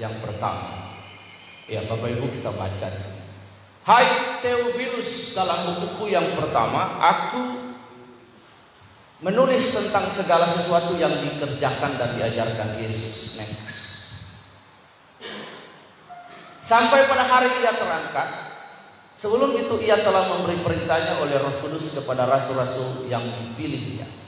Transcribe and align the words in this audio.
yang 0.00 0.16
pertama. 0.24 0.96
Ya 1.68 1.84
Bapak 1.84 2.08
Ibu 2.08 2.26
kita 2.40 2.50
baca. 2.56 2.88
Hai 3.84 4.06
Theophilus 4.40 5.36
dalam 5.36 5.76
bukuku 5.76 6.10
yang 6.10 6.34
pertama 6.34 6.98
aku 6.98 7.70
menulis 9.20 9.76
tentang 9.76 10.08
segala 10.08 10.48
sesuatu 10.48 10.96
yang 10.96 11.12
dikerjakan 11.20 12.00
dan 12.00 12.16
diajarkan 12.16 12.80
Yesus. 12.80 13.38
Next. 13.44 13.78
Sampai 16.60 17.08
pada 17.08 17.24
hari 17.24 17.50
ia 17.60 17.72
terangkat, 17.72 18.28
sebelum 19.16 19.56
itu 19.56 19.80
ia 19.84 20.00
telah 20.00 20.28
memberi 20.28 20.60
perintahnya 20.60 21.20
oleh 21.20 21.40
Roh 21.40 21.56
Kudus 21.64 21.98
kepada 22.00 22.28
rasul-rasul 22.28 23.08
yang 23.08 23.24
dipilihnya. 23.24 24.19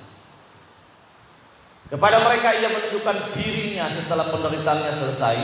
Kepada 1.92 2.24
mereka 2.24 2.56
ia 2.56 2.72
menunjukkan 2.72 3.36
dirinya 3.36 3.84
setelah 3.92 4.32
penderitaannya 4.32 4.92
selesai 4.96 5.36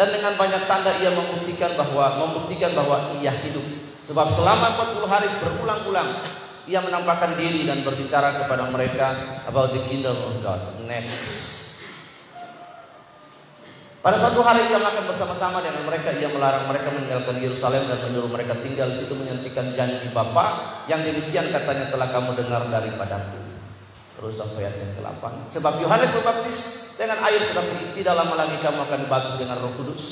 dan 0.00 0.08
dengan 0.08 0.32
banyak 0.32 0.64
tanda 0.64 0.96
ia 0.96 1.12
membuktikan 1.12 1.76
bahwa 1.76 2.24
membuktikan 2.24 2.72
bahwa 2.72 3.20
ia 3.20 3.28
hidup. 3.28 3.60
Sebab 4.00 4.32
selama 4.32 4.80
40 4.96 5.04
hari 5.04 5.28
berulang-ulang 5.44 6.24
ia 6.64 6.80
menampakkan 6.80 7.36
diri 7.36 7.68
dan 7.68 7.84
berbicara 7.84 8.32
kepada 8.40 8.72
mereka 8.72 9.12
about 9.44 9.76
the 9.76 9.84
kingdom 9.92 10.16
of 10.24 10.40
God. 10.40 10.80
Next. 10.88 11.60
Pada 14.00 14.16
suatu 14.16 14.40
hari 14.40 14.72
ia 14.72 14.80
makan 14.80 15.04
bersama-sama 15.04 15.60
dengan 15.60 15.84
mereka, 15.84 16.16
ia 16.16 16.32
melarang 16.32 16.64
mereka 16.64 16.88
meninggalkan 16.96 17.36
Yerusalem 17.36 17.84
dan 17.84 18.00
menyuruh 18.08 18.32
mereka 18.32 18.56
tinggal 18.64 18.88
di 18.88 18.96
situ 18.96 19.12
menyentikan 19.20 19.76
janji 19.76 20.08
Bapa 20.16 20.80
yang 20.88 21.04
demikian 21.04 21.52
katanya 21.52 21.92
telah 21.92 22.08
kamu 22.08 22.40
dengar 22.40 22.64
daripadaku. 22.72 23.49
Terus 24.20 24.36
sampai 24.36 24.68
ayat 24.68 24.76
yang 24.76 24.92
ke-8. 25.00 25.24
Sebab 25.48 25.80
Yohanes 25.80 26.12
berbaptis 26.12 26.58
dengan 27.00 27.24
air 27.24 27.40
tetapi 27.40 27.96
tidak 27.96 28.20
lama 28.20 28.36
lagi 28.36 28.60
kamu 28.60 28.84
akan 28.84 28.98
dibaptis 29.08 29.40
dengan 29.40 29.56
Roh 29.64 29.72
Kudus. 29.80 30.04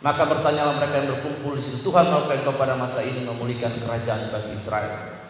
Maka 0.00 0.24
bertanyalah 0.24 0.80
mereka 0.80 1.04
yang 1.04 1.08
berkumpul 1.16 1.52
di 1.52 1.60
situ, 1.60 1.84
Tuhan 1.84 2.08
maukah 2.08 2.32
engkau 2.32 2.56
pada 2.56 2.80
masa 2.80 3.04
ini 3.04 3.28
memulihkan 3.28 3.76
kerajaan 3.76 4.32
bagi 4.32 4.56
Israel? 4.56 5.20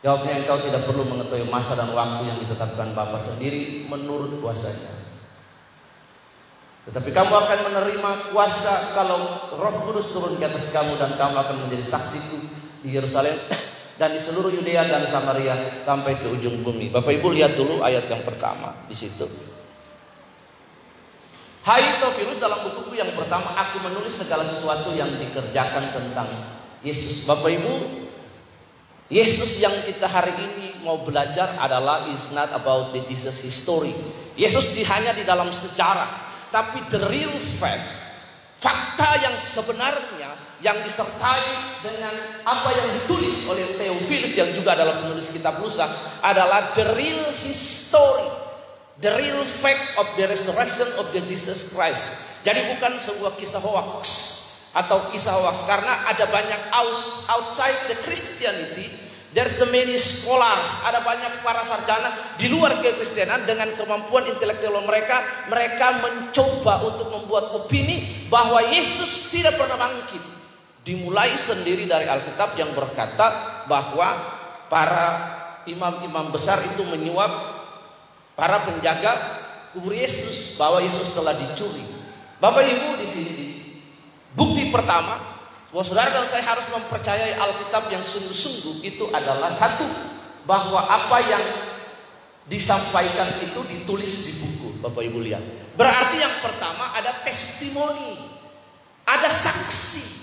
Jawabnya 0.00 0.40
engkau 0.40 0.56
tidak 0.64 0.88
perlu 0.88 1.04
mengetahui 1.04 1.52
masa 1.52 1.76
dan 1.76 1.92
waktu 1.92 2.32
yang 2.32 2.40
ditetapkan 2.40 2.96
Bapa 2.96 3.20
sendiri 3.20 3.84
menurut 3.92 4.40
kuasanya. 4.40 4.96
Tetapi 6.88 7.12
kamu 7.12 7.32
akan 7.34 7.58
menerima 7.68 8.10
kuasa 8.32 8.96
kalau 8.96 9.52
Roh 9.52 9.76
Kudus 9.84 10.16
turun 10.16 10.40
ke 10.40 10.48
atas 10.48 10.72
kamu 10.72 10.96
dan 10.96 11.12
kamu 11.20 11.36
akan 11.36 11.56
menjadi 11.68 11.84
saksiku 11.84 12.40
di 12.80 12.96
Yerusalem 12.96 13.36
dan 13.96 14.12
di 14.12 14.20
seluruh 14.20 14.52
Yudea 14.52 14.84
dan 14.88 15.08
Samaria 15.08 15.82
sampai 15.84 16.20
ke 16.20 16.28
ujung 16.28 16.60
bumi. 16.60 16.92
Bapak 16.92 17.16
Ibu 17.16 17.32
lihat 17.32 17.56
dulu 17.56 17.80
ayat 17.80 18.04
yang 18.08 18.20
pertama 18.24 18.76
di 18.88 18.96
situ. 18.96 19.24
Hai 21.66 21.98
Tofilus 21.98 22.38
dalam 22.38 22.62
bukuku 22.62 22.94
yang 22.94 23.10
pertama 23.16 23.50
aku 23.58 23.82
menulis 23.82 24.14
segala 24.14 24.46
sesuatu 24.46 24.94
yang 24.94 25.10
dikerjakan 25.18 25.90
tentang 25.90 26.28
Yesus. 26.86 27.26
Bapak 27.26 27.50
Ibu, 27.50 27.74
Yesus 29.10 29.58
yang 29.58 29.74
kita 29.82 30.06
hari 30.06 30.30
ini 30.38 30.78
mau 30.86 31.02
belajar 31.02 31.58
adalah 31.58 32.06
is 32.14 32.30
not 32.30 32.54
about 32.54 32.94
the 32.94 33.02
Jesus 33.10 33.42
history. 33.42 33.90
Yesus 34.38 34.78
hanya 34.86 35.16
di 35.16 35.26
dalam 35.26 35.50
sejarah, 35.50 36.06
tapi 36.54 36.86
the 36.92 37.02
real 37.10 37.34
fact, 37.58 37.82
fakta 38.62 39.26
yang 39.26 39.34
sebenarnya 39.34 40.15
yang 40.64 40.76
disertai 40.80 41.44
dengan 41.84 42.14
apa 42.48 42.72
yang 42.72 42.88
ditulis 43.02 43.44
oleh 43.44 43.76
Theophilus 43.76 44.32
yang 44.32 44.50
juga 44.56 44.72
adalah 44.72 45.04
penulis 45.04 45.28
kitab 45.28 45.60
Musa 45.60 45.84
adalah 46.24 46.72
the 46.72 46.96
real 46.96 47.28
history, 47.44 48.28
the 49.04 49.12
real 49.20 49.44
fact 49.44 50.00
of 50.00 50.08
the 50.16 50.24
resurrection 50.24 50.88
of 50.96 51.12
the 51.12 51.20
Jesus 51.28 51.76
Christ. 51.76 52.40
Jadi 52.40 52.72
bukan 52.72 52.96
sebuah 52.96 53.36
kisah 53.36 53.60
hoax 53.60 54.04
atau 54.72 55.12
kisah 55.12 55.36
hoax 55.36 55.68
karena 55.68 56.08
ada 56.08 56.24
banyak 56.30 56.60
outside 57.28 57.92
the 57.92 57.96
Christianity 58.08 59.06
There's 59.36 59.60
the 59.60 59.68
many 59.68 60.00
scholars, 60.00 60.88
ada 60.88 61.04
banyak 61.04 61.44
para 61.44 61.60
sarjana 61.60 62.08
di 62.40 62.48
luar 62.48 62.72
kekristenan 62.80 63.44
dengan 63.44 63.68
kemampuan 63.76 64.24
intelektual 64.32 64.80
mereka, 64.80 65.20
mereka 65.52 66.00
mencoba 66.00 66.80
untuk 66.88 67.12
membuat 67.12 67.52
opini 67.52 68.24
bahwa 68.32 68.64
Yesus 68.64 69.36
tidak 69.36 69.60
pernah 69.60 69.76
bangkit 69.76 70.35
dimulai 70.86 71.34
sendiri 71.34 71.90
dari 71.90 72.06
Alkitab 72.06 72.54
yang 72.54 72.70
berkata 72.70 73.26
bahwa 73.66 74.06
para 74.70 75.34
imam-imam 75.66 76.30
besar 76.30 76.62
itu 76.62 76.86
menyuap 76.86 77.28
para 78.38 78.62
penjaga 78.62 79.18
kubur 79.74 79.90
Yesus 79.90 80.54
bahwa 80.54 80.78
Yesus 80.78 81.10
telah 81.10 81.34
dicuri. 81.34 81.82
Bapak 82.38 82.62
Ibu 82.62 83.02
di 83.02 83.08
sini 83.10 83.46
bukti 84.38 84.70
pertama 84.70 85.18
bahwa 85.74 85.82
saudara 85.82 86.14
dan 86.14 86.30
saya 86.30 86.46
harus 86.46 86.70
mempercayai 86.70 87.34
Alkitab 87.34 87.90
yang 87.90 88.06
sungguh-sungguh 88.06 88.86
itu 88.86 89.10
adalah 89.10 89.50
satu 89.50 89.90
bahwa 90.46 90.86
apa 90.86 91.18
yang 91.26 91.44
disampaikan 92.46 93.42
itu 93.42 93.58
ditulis 93.66 94.12
di 94.30 94.32
buku. 94.38 94.68
Bapak 94.86 95.02
Ibu 95.02 95.18
lihat. 95.18 95.42
Berarti 95.74 96.22
yang 96.22 96.38
pertama 96.38 96.94
ada 96.94 97.10
testimoni, 97.26 98.22
ada 99.02 99.26
saksi 99.26 100.15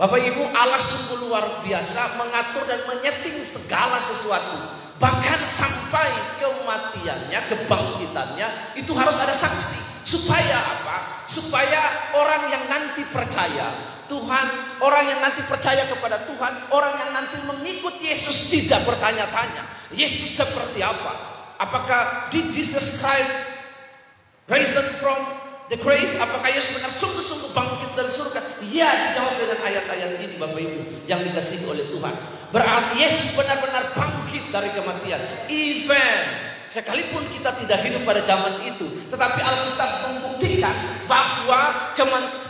Bapak 0.00 0.16
Ibu 0.16 0.48
Allah 0.56 0.80
sungguh 0.80 1.28
luar 1.28 1.60
biasa 1.60 2.16
mengatur 2.16 2.64
dan 2.64 2.88
menyeting 2.88 3.36
segala 3.44 4.00
sesuatu. 4.00 4.80
Bahkan 4.96 5.40
sampai 5.44 6.40
kematiannya, 6.40 7.36
kebangkitannya 7.52 8.48
itu 8.80 8.96
harus 8.96 9.16
ada 9.20 9.36
saksi. 9.36 10.08
Supaya 10.08 10.56
apa? 10.56 11.28
Supaya 11.28 12.16
orang 12.16 12.48
yang 12.48 12.64
nanti 12.72 13.04
percaya 13.12 13.68
Tuhan, 14.08 14.80
orang 14.80 15.04
yang 15.04 15.20
nanti 15.20 15.44
percaya 15.44 15.84
kepada 15.84 16.24
Tuhan, 16.24 16.72
orang 16.72 16.96
yang 16.96 17.10
nanti 17.20 17.36
mengikut 17.44 18.00
Yesus 18.00 18.48
tidak 18.48 18.88
bertanya-tanya. 18.88 19.68
Yesus 19.92 20.32
seperti 20.32 20.80
apa? 20.80 21.12
Apakah 21.60 22.32
did 22.32 22.48
Jesus 22.48 23.04
Christ 23.04 23.36
raised 24.48 24.80
from 24.96 25.39
the 25.70 25.78
grave, 25.78 26.18
apakah 26.18 26.50
Yesus 26.50 26.82
benar 26.82 26.90
sungguh-sungguh 26.90 27.54
bangkit 27.54 27.90
dari 27.94 28.10
surga? 28.10 28.40
Iya, 28.66 28.90
dijawab 28.90 29.34
dengan 29.38 29.58
ayat-ayat 29.62 30.10
ini 30.18 30.34
Bapak 30.34 30.58
Ibu 30.58 30.78
yang 31.06 31.22
dikasihi 31.22 31.64
oleh 31.70 31.86
Tuhan. 31.86 32.14
Berarti 32.50 32.94
Yesus 32.98 33.38
benar-benar 33.38 33.94
bangkit 33.94 34.50
dari 34.50 34.74
kematian. 34.74 35.22
Even 35.46 36.50
sekalipun 36.66 37.22
kita 37.30 37.54
tidak 37.54 37.86
hidup 37.86 38.02
pada 38.02 38.18
zaman 38.26 38.66
itu, 38.66 38.86
tetapi 39.14 39.38
Alkitab 39.38 39.90
membuktikan 40.10 40.74
bahwa 41.06 41.94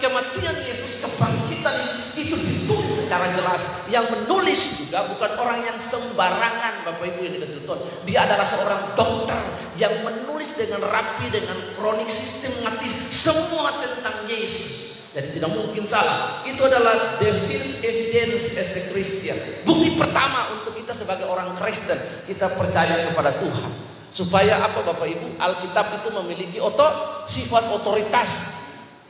kematian 0.00 0.56
Yesus, 0.64 1.04
kebangkitan 1.04 1.76
Yesus 1.76 2.16
itu 2.16 2.36
ditulis 2.40 2.79
secara 3.10 3.26
jelas. 3.34 3.62
Yang 3.90 4.06
menulis 4.14 4.86
juga 4.86 5.02
bukan 5.10 5.30
orang 5.34 5.66
yang 5.66 5.74
sembarangan 5.74 6.86
Bapak 6.86 7.10
Ibu 7.10 7.26
yang 7.26 7.34
dikasih 7.42 7.66
Tuhan. 7.66 7.80
Dia 8.06 8.22
adalah 8.22 8.46
seorang 8.46 8.94
dokter 8.94 9.40
yang 9.74 9.90
menulis 10.06 10.54
dengan 10.54 10.78
rapi, 10.86 11.26
dengan 11.26 11.58
kronik 11.74 12.06
sistematis 12.06 12.94
semua 13.10 13.74
tentang 13.82 14.14
Yesus. 14.30 15.02
Jadi 15.10 15.34
tidak 15.34 15.50
mungkin 15.50 15.82
salah. 15.82 16.38
Itu 16.46 16.70
adalah 16.70 17.18
the 17.18 17.34
first 17.50 17.82
evidence 17.82 18.54
as 18.54 18.78
a 18.78 18.82
Christian. 18.94 19.34
Bukti 19.66 19.98
pertama 19.98 20.54
untuk 20.54 20.78
kita 20.78 20.94
sebagai 20.94 21.26
orang 21.26 21.58
Kristen. 21.58 21.98
Kita 22.30 22.54
percaya 22.54 23.10
kepada 23.10 23.34
Tuhan. 23.42 23.90
Supaya 24.14 24.62
apa 24.62 24.86
Bapak 24.86 25.10
Ibu? 25.10 25.34
Alkitab 25.34 25.98
itu 25.98 26.14
memiliki 26.14 26.58
oto, 26.62 26.86
sifat 27.26 27.74
otoritas. 27.74 28.59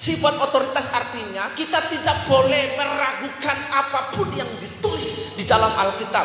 Sifat 0.01 0.33
otoritas 0.41 0.97
artinya 0.97 1.53
kita 1.53 1.77
tidak 1.93 2.25
boleh 2.25 2.73
meragukan 2.73 3.59
apa 3.69 4.17
pun 4.17 4.33
yang 4.33 4.49
ditulis 4.57 5.37
di 5.37 5.45
dalam 5.45 5.69
Alkitab. 5.77 6.25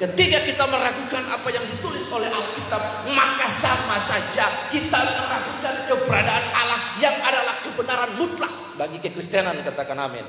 Ketika 0.00 0.40
kita 0.40 0.64
meragukan 0.64 1.28
apa 1.28 1.52
yang 1.52 1.60
ditulis 1.68 2.08
oleh 2.08 2.32
Alkitab, 2.32 3.12
maka 3.12 3.44
sama 3.52 4.00
saja 4.00 4.48
kita 4.72 4.96
meragukan 4.96 5.74
keberadaan 5.92 6.46
Allah 6.48 6.80
yang 6.96 7.12
adalah 7.20 7.60
kebenaran 7.60 8.16
mutlak 8.16 8.48
bagi 8.80 8.96
kekristenan 9.04 9.60
katakan 9.68 10.00
amin. 10.00 10.24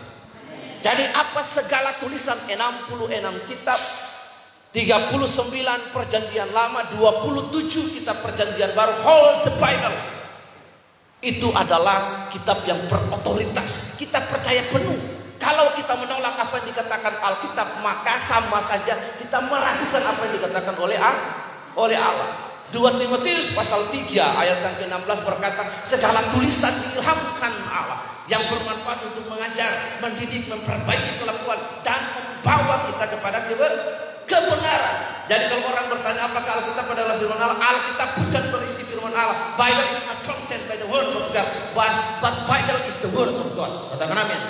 Jadi 0.83 1.07
apa 1.15 1.47
segala 1.47 1.95
tulisan 1.95 2.35
66 2.43 2.91
kitab 3.47 3.79
39 4.75 5.95
perjanjian 5.95 6.51
lama 6.51 6.83
27 6.99 8.03
kitab 8.03 8.19
perjanjian 8.19 8.75
baru 8.75 8.91
whole 8.99 9.47
the 9.47 9.55
Bible 9.55 10.10
itu 11.21 11.47
adalah 11.53 12.27
kitab 12.33 12.65
yang 12.65 12.81
berotoritas 12.89 14.01
kita 14.01 14.17
percaya 14.25 14.65
penuh 14.73 15.21
kalau 15.41 15.73
kita 15.73 15.97
menolak 15.97 16.37
apa 16.37 16.53
yang 16.61 16.69
dikatakan 16.69 17.17
Alkitab, 17.17 17.81
maka 17.81 18.21
sama 18.21 18.61
saja 18.61 18.93
kita 19.17 19.41
meragukan 19.49 20.05
apa 20.05 20.29
yang 20.29 20.33
dikatakan 20.37 20.77
oleh 20.77 21.01
oleh 21.73 21.97
Allah. 21.97 22.29
2 22.71 23.01
Timotius 23.03 23.51
pasal 23.51 23.83
3 23.89 24.15
ayat 24.15 24.63
yang 24.63 24.75
ke-16 24.79 25.19
berkata 25.27 25.65
segala 25.83 26.23
tulisan 26.31 26.71
diilhamkan 26.71 27.51
Allah 27.67 27.99
yang 28.31 28.47
bermanfaat 28.47 29.11
untuk 29.11 29.27
mengajar, 29.27 29.99
mendidik, 29.99 30.47
memperbaiki 30.47 31.19
kelakuan 31.19 31.59
dan 31.83 31.99
membawa 32.15 32.87
kita 32.87 33.05
kepada 33.17 33.43
kebenaran. 33.49 34.10
Jadi 35.31 35.47
kalau 35.47 35.63
orang 35.71 35.87
bertanya 35.87 36.27
apakah 36.27 36.59
Alkitab 36.59 36.91
adalah 36.91 37.15
firman 37.15 37.39
Allah, 37.39 37.55
Alkitab 37.55 38.09
bukan 38.19 38.43
berisi 38.51 38.83
firman 38.83 39.15
Allah. 39.15 39.55
Bible 39.55 39.87
is 39.87 40.03
not 40.03 40.19
content 40.27 40.59
by 40.67 40.75
the 40.75 40.87
word 40.91 41.07
of 41.07 41.23
God, 41.31 41.47
but, 41.71 41.93
but 42.19 42.35
Bible 42.51 42.79
is 42.83 42.99
the 42.99 43.07
word 43.15 43.31
of 43.31 43.47
God. 43.55 43.95
Katakan 43.95 44.27
amin. 44.27 44.41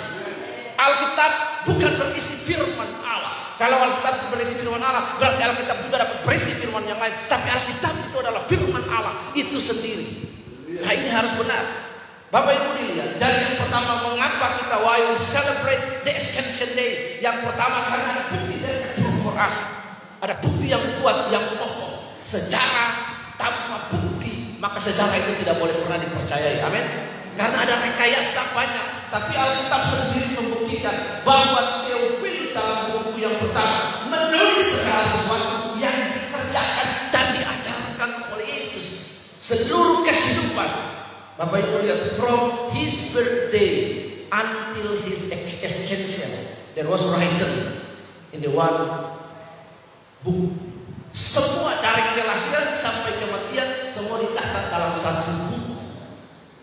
Alkitab 0.74 1.32
bukan 1.70 1.92
berisi 2.02 2.34
firman 2.50 2.90
Allah. 3.06 3.54
Kalau 3.62 3.78
Alkitab 3.78 4.34
berisi 4.34 4.58
firman 4.58 4.82
Allah, 4.82 5.22
berarti 5.22 5.42
Alkitab 5.46 5.76
juga 5.86 5.96
dapat 6.02 6.18
berisi 6.26 6.50
firman 6.50 6.82
yang 6.82 6.98
lain. 6.98 7.14
Tapi 7.30 7.46
Alkitab 7.46 7.94
itu 8.02 8.16
adalah 8.18 8.42
firman 8.50 8.84
Allah 8.90 9.14
itu 9.38 9.62
sendiri. 9.62 10.06
Nah 10.82 10.92
ini 10.98 11.14
harus 11.14 11.30
benar. 11.38 11.62
Bapak 12.34 12.58
Ibu 12.58 12.68
dilihat, 12.80 13.22
jadi 13.22 13.38
yang 13.38 13.56
pertama 13.60 14.02
mengapa 14.02 14.46
kita 14.58 14.76
why 14.82 14.98
celebrate 15.14 16.02
the 16.02 16.10
Ascension 16.16 16.74
Day? 16.74 17.22
Yang 17.22 17.44
pertama 17.44 17.86
karena 17.86 18.10
bukti 18.34 18.56
dari 18.58 19.11
keras. 19.32 19.56
Ada 20.22 20.38
bukti 20.38 20.70
yang 20.70 20.84
kuat, 21.00 21.32
yang 21.32 21.42
kokoh. 21.58 22.20
Sejarah 22.22 22.92
tanpa 23.40 23.90
bukti, 23.90 24.60
maka 24.62 24.78
sejarah 24.78 25.16
itu 25.18 25.42
tidak 25.42 25.58
boleh 25.58 25.74
pernah 25.82 25.98
dipercayai. 25.98 26.62
Amin. 26.62 26.84
Karena 27.34 27.64
ada 27.64 27.74
rekayasa 27.80 28.54
banyak. 28.54 28.86
Tapi 29.10 29.32
Alkitab 29.36 29.82
sendiri 29.92 30.28
membuktikan 30.38 31.24
bahwa 31.26 31.84
Theophilus 31.84 32.32
dalam 32.52 32.92
buku 32.92 33.24
yang 33.24 33.36
pertama 33.40 34.08
menulis 34.12 34.84
segala 34.84 35.04
sesuatu 35.08 35.80
yang 35.80 35.96
dikerjakan 36.12 36.88
dan 37.08 37.26
diajarkan 37.32 38.10
oleh 38.36 38.46
Yesus 38.60 38.86
seluruh 39.40 40.04
kehidupan 40.04 40.70
Bapak 41.40 41.64
Ibu 41.64 41.80
lihat 41.82 42.14
from 42.20 42.70
his 42.76 43.16
birthday 43.16 43.74
until 44.28 45.00
his 45.08 45.32
ascension 45.64 46.30
there 46.76 46.86
was 46.86 47.02
written 47.08 47.80
in 48.36 48.44
the 48.44 48.52
one 48.52 49.20
book 50.22 50.54
semua 51.12 51.76
dari 51.84 52.16
kelahiran 52.16 52.72
sampai 52.72 53.12
kematian 53.20 53.92
semua 53.92 54.16
dicatat 54.22 54.64
dalam 54.72 54.96
satu 54.96 55.30
buku. 55.50 55.60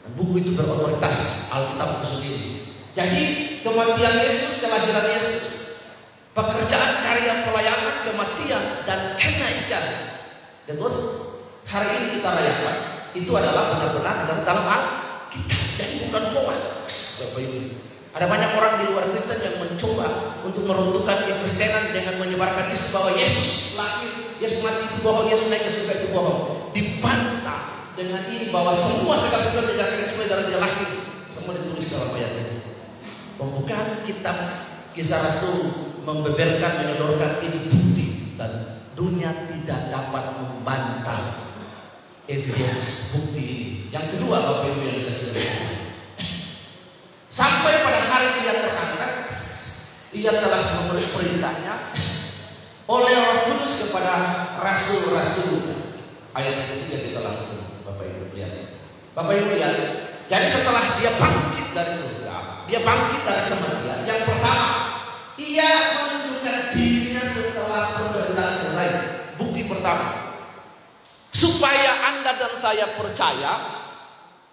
Dan 0.01 0.11
buku 0.17 0.33
itu 0.41 0.51
berotoritas 0.57 1.51
Alkitab 1.53 2.01
itu 2.01 2.05
sendiri. 2.09 2.49
Jadi 2.97 3.23
kematian 3.61 4.25
Yesus 4.25 4.65
kelahiran 4.65 5.07
Yesus 5.13 5.45
pekerjaan 6.33 6.93
karya 7.05 7.45
pelayanan 7.45 7.95
kematian 8.09 8.63
dan 8.89 9.13
kenaikan. 9.21 9.85
That 10.65 10.81
was 10.81 10.97
hari 11.69 11.89
ini 12.01 12.07
kita 12.17 12.29
rayakan 12.33 12.75
itu 13.13 13.31
adalah 13.37 13.77
benar-benar 13.77 14.25
dalam 14.41 14.65
Alkitab. 14.65 15.61
Jadi 15.77 15.93
bukan 16.09 16.23
hoax 16.33 16.89
Bapak 17.21 17.41
Ibu. 17.45 17.78
Ada 18.09 18.25
banyak 18.25 18.51
orang 18.57 18.73
di 18.81 18.85
luar 18.89 19.05
Kristen 19.13 19.37
yang 19.37 19.61
mencoba 19.61 20.41
untuk 20.41 20.65
meruntuhkan 20.65 21.29
kekristenan 21.29 21.93
dengan 21.93 22.17
menyebarkan 22.17 22.73
isu 22.73 22.89
bahwa 22.89 23.13
Yesus 23.13 23.77
lahir, 23.77 24.09
Yesus 24.41 24.65
mati 24.65 24.81
itu 24.89 24.97
bohong, 25.05 25.29
Yesus 25.29 25.45
naik 25.53 25.69
ke 25.69 25.71
surga 25.77 25.93
itu 26.01 26.07
bohong. 26.09 26.39
Dibantah 26.73 27.93
dengan 27.93 28.25
ini 28.33 28.49
bahwa 28.49 28.73
semua 28.73 29.13
segala 29.13 29.45
sesuatu 29.45 29.77
yang 29.77 29.91
Kristus 29.93 30.25
dalam 30.25 30.49
dia 30.49 30.57
lahir 30.57 30.89
semua 31.29 31.53
ditulis 31.53 31.85
dalam 31.85 32.09
ayat 32.17 32.33
ini. 32.33 32.57
Pembukaan 33.37 34.01
kitab 34.03 34.37
kisah 34.97 35.21
Rasul 35.21 35.57
membeberkan 36.03 36.81
menyodorkan 36.81 37.45
ini 37.45 37.69
bukti 37.69 38.05
dan 38.35 38.81
dunia 38.97 39.31
tidak 39.47 39.93
dapat 39.93 40.23
membantah 40.35 41.45
evidence 42.27 43.15
bukti 43.15 43.49
Yang 43.89 44.05
kedua 44.17 44.37
Bapak 44.37 44.69
Ibu 44.75 44.81
yang 44.85 44.97
dikasih 45.01 45.78
Sampai 47.39 47.87
pada 47.87 48.03
hari 48.03 48.43
dia 48.43 48.51
terangkat, 48.51 49.13
ia 50.11 50.31
telah 50.43 50.59
menulis 50.83 51.07
perintahnya 51.15 51.95
oleh 52.83 53.15
Roh 53.15 53.39
Kudus 53.47 53.87
kepada 53.87 54.15
rasul-rasul. 54.59 55.71
Ayat 56.35 56.67
ketiga 56.67 56.99
kita 56.99 57.19
langsung 57.23 57.63
Bapak 57.87 58.11
Ibu 58.11 58.35
lihat. 58.35 58.75
Bapak 59.15 59.39
Ibu 59.39 59.55
lihat. 59.55 59.71
Jadi 60.27 60.47
setelah 60.51 60.83
dia 60.99 61.15
bangkit 61.15 61.67
dari 61.71 61.93
surga, 61.95 62.67
dia 62.67 62.79
bangkit 62.83 63.21
dari 63.23 63.43
kematian. 63.47 63.99
Yang 64.03 64.21
pertama, 64.27 64.67
ia 65.39 65.69
menunjukkan 65.95 66.75
dirinya 66.75 67.23
setelah 67.23 67.83
penderitaan 67.95 68.51
selesai. 68.51 68.89
Bukti 69.39 69.63
pertama, 69.63 70.35
supaya 71.31 71.91
Anda 72.03 72.35
dan 72.35 72.53
saya 72.59 72.83
percaya 72.99 73.78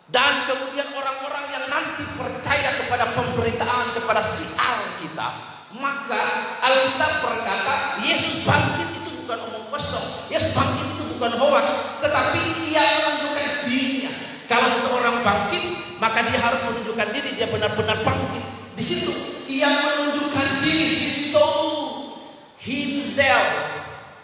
dan 0.06 0.46
kemudian 0.46 0.86
orang-orang 0.94 1.44
yang 1.50 1.64
nanti 1.66 2.06
percaya 2.14 2.78
kepada 2.78 3.10
pemberitaan 3.14 3.90
kepada 3.90 4.22
siar 4.22 4.78
kita 5.02 5.56
maka 5.74 6.22
Alkitab 6.62 7.12
berkata 7.26 8.00
Yesus 8.00 8.46
bangkit 8.46 8.88
itu 9.02 9.10
bukan 9.24 9.38
omong 9.50 9.66
kosong. 9.68 10.30
Yesus 10.30 10.54
bangkit 10.56 10.86
itu 10.94 11.04
bukan 11.16 11.32
hoax 11.36 11.98
tetapi 12.00 12.70
ia 12.70 12.84
menunjukkan 13.02 13.46
dirinya. 13.66 14.12
Kalau 14.46 14.68
seseorang 14.70 15.26
bangkit 15.26 15.64
maka 15.98 16.22
dia 16.28 16.38
harus 16.38 16.60
menunjukkan 16.70 17.08
diri 17.12 17.30
dia 17.34 17.46
benar-benar 17.50 17.98
bangkit. 18.06 18.44
Di 18.76 18.84
situ 18.84 19.12
ia 19.50 19.68
menunjukkan 19.68 20.62
diri 20.62 21.06
his 21.06 21.34
soul 21.34 22.14
himself 22.62 23.48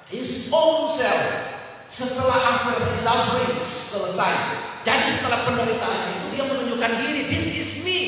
his 0.08 0.48
own 0.54 0.94
self. 0.94 1.26
Setelah 1.92 2.40
after 2.56 2.88
his 2.88 3.00
suffering 3.04 3.60
selesai. 3.60 4.71
Jadi 4.82 5.06
setelah 5.06 5.46
penderitaan 5.46 6.00
itu 6.18 6.26
dia 6.34 6.42
menunjukkan 6.42 6.92
diri, 6.98 7.30
this 7.30 7.46
is 7.54 7.70
me. 7.86 8.00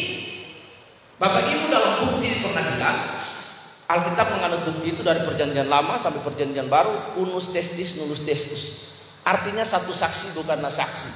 Bapak 1.22 1.46
Ibu 1.46 1.70
dalam 1.70 1.92
bukti 2.02 2.42
pernah 2.42 2.62
bilang, 2.66 2.98
Alkitab 3.86 4.26
menganut 4.34 4.66
bukti 4.66 4.98
itu 4.98 5.06
dari 5.06 5.22
perjanjian 5.22 5.70
lama 5.70 5.94
sampai 6.02 6.18
perjanjian 6.26 6.66
baru, 6.66 7.22
unus 7.22 7.54
testis, 7.54 7.94
nulus 7.94 8.26
testus. 8.26 8.90
Artinya 9.22 9.62
satu 9.62 9.94
saksi 9.94 10.34
bukanlah 10.42 10.74
saksi. 10.74 11.10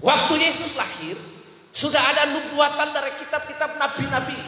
Waktu 0.00 0.34
Yesus 0.40 0.74
lahir, 0.80 1.20
sudah 1.70 2.00
ada 2.00 2.32
nubuatan 2.32 2.96
dari 2.96 3.12
kitab-kitab 3.20 3.76
nabi-nabi. 3.76 4.40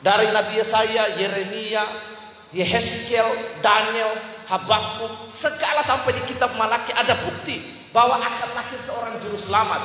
Dari 0.00 0.32
Nabi 0.32 0.56
Yesaya, 0.56 1.18
Yeremia, 1.18 1.84
Yehezkiel, 2.56 3.60
Daniel, 3.60 4.16
Habakuk, 4.48 5.28
segala 5.28 5.84
sampai 5.84 6.16
di 6.16 6.22
kitab 6.32 6.56
Malaki 6.56 6.96
ada 6.96 7.12
bukti 7.20 7.79
bahwa 7.90 8.18
akan 8.18 8.50
lahir 8.54 8.80
seorang 8.82 9.18
juru 9.22 9.38
selamat. 9.38 9.82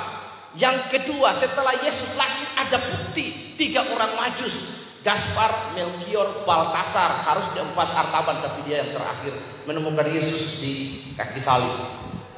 Yang 0.55 0.77
kedua, 0.87 1.35
setelah 1.35 1.75
Yesus 1.83 2.15
lahir 2.15 2.47
ada 2.55 2.77
bukti 2.79 3.55
tiga 3.59 3.83
orang 3.91 4.15
majus. 4.15 4.87
Gaspar, 5.05 5.77
Melkior, 5.77 6.41
Baltasar 6.49 7.29
harus 7.29 7.45
keempat 7.53 7.93
artaban 7.93 8.41
tapi 8.41 8.65
dia 8.65 8.81
yang 8.81 8.97
terakhir 8.97 9.37
menemukan 9.69 10.09
Yesus 10.09 10.65
di 10.65 10.73
kaki 11.13 11.37
salib. 11.37 11.69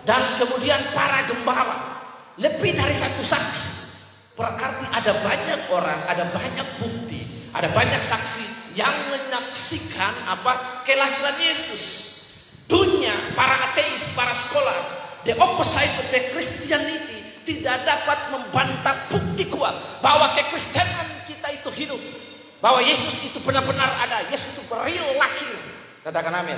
Dan 0.03 0.35
kemudian 0.35 0.91
para 0.91 1.23
gembala 1.31 2.03
lebih 2.35 2.75
dari 2.75 2.91
satu 2.91 3.23
saksi. 3.23 3.67
Berarti 4.35 4.85
ada 4.91 5.15
banyak 5.23 5.59
orang, 5.71 5.99
ada 6.11 6.27
banyak 6.27 6.67
bukti, 6.83 7.47
ada 7.55 7.71
banyak 7.71 8.03
saksi 8.03 8.75
yang 8.75 8.93
menyaksikan 9.15 10.13
apa 10.27 10.83
kelahiran 10.83 11.39
Yesus 11.39 12.06
the 15.27 15.35
opposite 15.35 15.91
of 15.99 16.07
the 16.07 16.21
Christianity 16.31 17.19
tidak 17.43 17.83
dapat 17.83 18.31
membantah 18.31 18.95
bukti 19.11 19.51
kuat 19.51 19.75
bahwa 19.99 20.31
kekristenan 20.35 21.07
kita 21.27 21.47
itu 21.51 21.69
hidup. 21.83 22.01
Bahwa 22.63 22.81
Yesus 22.81 23.27
itu 23.27 23.37
benar-benar 23.43 23.91
ada. 24.01 24.23
Yesus 24.33 24.57
itu 24.57 24.63
real 24.71 25.07
lahir. 25.19 25.55
Katakan 26.01 26.33
amin. 26.33 26.57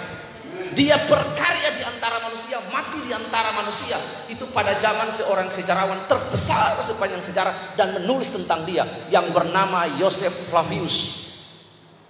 Dia 0.74 0.96
berkarya 1.06 1.70
di 1.76 1.84
antara 1.84 2.24
manusia, 2.24 2.58
mati 2.72 3.04
di 3.04 3.12
antara 3.12 3.52
manusia. 3.52 4.00
Itu 4.32 4.48
pada 4.54 4.78
zaman 4.80 5.12
seorang 5.12 5.50
sejarawan 5.52 6.08
terbesar 6.08 6.80
sepanjang 6.88 7.22
sejarah 7.26 7.76
dan 7.76 8.00
menulis 8.00 8.32
tentang 8.32 8.64
dia 8.64 8.88
yang 9.12 9.30
bernama 9.34 9.90
Yosef 10.00 10.50
Flavius. 10.50 11.28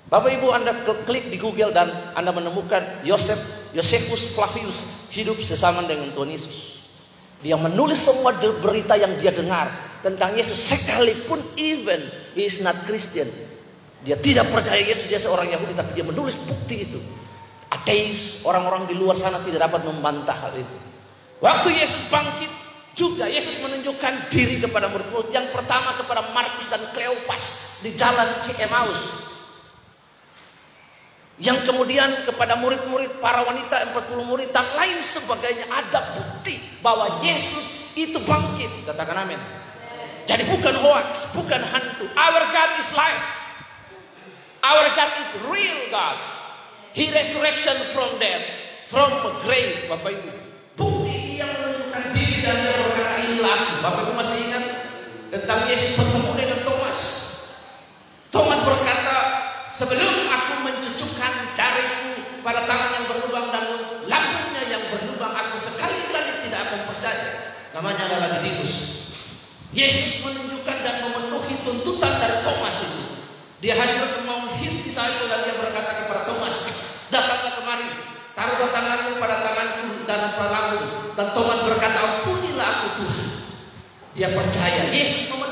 Bapak 0.07 0.37
Ibu 0.37 0.47
Anda 0.53 0.73
klik 1.07 1.31
di 1.33 1.37
Google 1.41 1.73
dan 1.73 2.13
Anda 2.13 2.29
menemukan 2.29 3.03
Yosef 3.05 3.71
Josephus 3.73 4.33
Flavius 4.33 4.98
hidup 5.13 5.37
sesama 5.41 5.85
dengan 5.85 6.09
Tuhan 6.13 6.29
Yesus. 6.29 6.81
Dia 7.39 7.55
menulis 7.55 7.99
semua 7.99 8.35
berita 8.59 8.99
yang 8.99 9.15
dia 9.17 9.31
dengar 9.31 9.71
tentang 10.03 10.35
Yesus 10.35 10.59
sekalipun 10.59 11.39
even 11.55 12.03
he 12.35 12.47
is 12.47 12.59
not 12.59 12.75
Christian. 12.83 13.27
Dia 14.03 14.15
tidak 14.19 14.47
percaya 14.51 14.79
Yesus 14.79 15.11
dia 15.11 15.19
seorang 15.19 15.47
Yahudi 15.51 15.75
tapi 15.75 15.91
dia 15.95 16.03
menulis 16.03 16.35
bukti 16.43 16.87
itu. 16.87 16.99
Ateis, 17.69 18.43
orang-orang 18.49 18.89
di 18.89 18.95
luar 18.97 19.15
sana 19.15 19.37
tidak 19.45 19.69
dapat 19.69 19.85
membantah 19.85 20.35
hal 20.35 20.53
itu. 20.57 20.77
Waktu 21.39 21.69
Yesus 21.71 22.09
bangkit 22.11 22.51
juga 22.97 23.31
Yesus 23.31 23.63
menunjukkan 23.63 24.27
diri 24.27 24.59
kepada 24.59 24.91
murid-murid 24.91 25.31
yang 25.31 25.47
pertama 25.55 25.95
kepada 25.95 26.35
Markus 26.35 26.67
dan 26.67 26.83
Kleopas 26.91 27.79
di 27.85 27.95
jalan 27.95 28.27
ke 28.43 28.59
Emmaus 28.59 29.28
yang 31.39 31.55
kemudian 31.63 32.27
kepada 32.27 32.59
murid-murid 32.59 33.23
para 33.23 33.47
wanita 33.47 33.95
40 33.95 34.27
murid 34.27 34.49
dan 34.51 34.67
lain 34.75 34.99
sebagainya 34.99 35.65
ada 35.71 36.19
bukti 36.19 36.59
bahwa 36.83 37.23
Yesus 37.23 37.95
itu 37.95 38.19
bangkit 38.19 38.83
katakan 38.83 39.23
amin 39.23 39.39
jadi 40.27 40.43
bukan 40.51 40.75
hoax 40.75 41.31
bukan 41.31 41.63
hantu 41.63 42.05
our 42.15 42.43
God 42.51 42.71
is 42.75 42.91
life 42.91 43.23
our 44.63 44.85
God 44.99 45.11
is 45.23 45.31
real 45.47 45.79
God 45.95 46.39
He 46.93 47.13
resurrection 47.13 47.77
from 47.93 48.09
death, 48.17 48.43
from 48.89 49.07
grave, 49.45 49.77
Bapak 49.85 50.09
Ibu. 50.09 50.31
Bukti 50.73 51.37
dia 51.37 51.45
menunjukkan 51.45 52.03
diri 52.17 52.41
dan 52.41 52.57
berkata 52.65 53.13
inilah. 53.29 53.59
Bapak 53.85 54.01
Ibu 54.09 54.13
masih 54.17 54.37
ingat 54.49 54.65
tentang 55.29 55.69
Yesus 55.69 56.01
bertemu 56.01 56.31
dengan 56.33 56.59
Thomas. 56.65 56.99
Thomas 58.33 58.59
berkata, 58.65 59.17
sebelum 59.69 60.28
pada 62.39 62.63
tangan 62.65 62.89
yang 62.99 63.05
berlubang 63.11 63.47
dan 63.51 63.65
lambungnya 64.07 64.63
yang 64.67 64.83
berlubang, 64.91 65.33
aku 65.35 65.55
sekali-kali 65.59 66.31
tidak 66.47 66.59
akan 66.67 66.79
percaya. 66.93 67.27
Namanya 67.75 68.03
adalah 68.09 68.27
Didikus. 68.39 68.73
Yesus 69.69 70.25
menunjukkan 70.25 70.77
dan 70.81 70.95
memenuhi 71.05 71.61
tuntutan 71.61 72.13
dari 72.17 72.41
Thomas 72.41 72.75
itu. 72.81 73.01
Dia 73.59 73.75
hadir 73.75 74.01
ke 74.15 74.21
Mount 74.23 74.55
His 74.63 74.87
disciple 74.87 75.29
dan 75.29 75.45
dia 75.45 75.55
berkata 75.59 75.91
kepada 76.03 76.25
Thomas, 76.25 76.55
datanglah 77.11 77.53
kemari, 77.59 77.89
taruhlah 78.33 78.71
tanganmu 78.71 79.11
pada 79.19 79.35
tanganku 79.45 79.87
dan 80.07 80.19
pada 80.33 80.49
lambung. 80.49 80.87
Dan 81.13 81.27
Thomas 81.35 81.59
berkata, 81.67 81.97
ampunilah 81.99 82.65
aku 82.65 82.87
Tuhan. 83.03 83.27
Dia 84.15 84.29
percaya, 84.31 84.89
Yesus 84.89 85.29
memenuhi. 85.29 85.48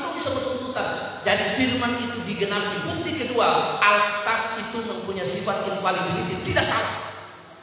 Jadi 1.28 1.44
firman 1.60 1.92
itu 2.00 2.24
digenapi. 2.24 2.88
Bukti 2.88 3.20
kedua, 3.20 3.76
Alkitab 3.84 4.64
itu 4.64 4.80
mempunyai 4.80 5.28
sifat 5.28 5.60
infallibility, 5.68 6.40
tidak 6.40 6.64
salah. 6.64 6.88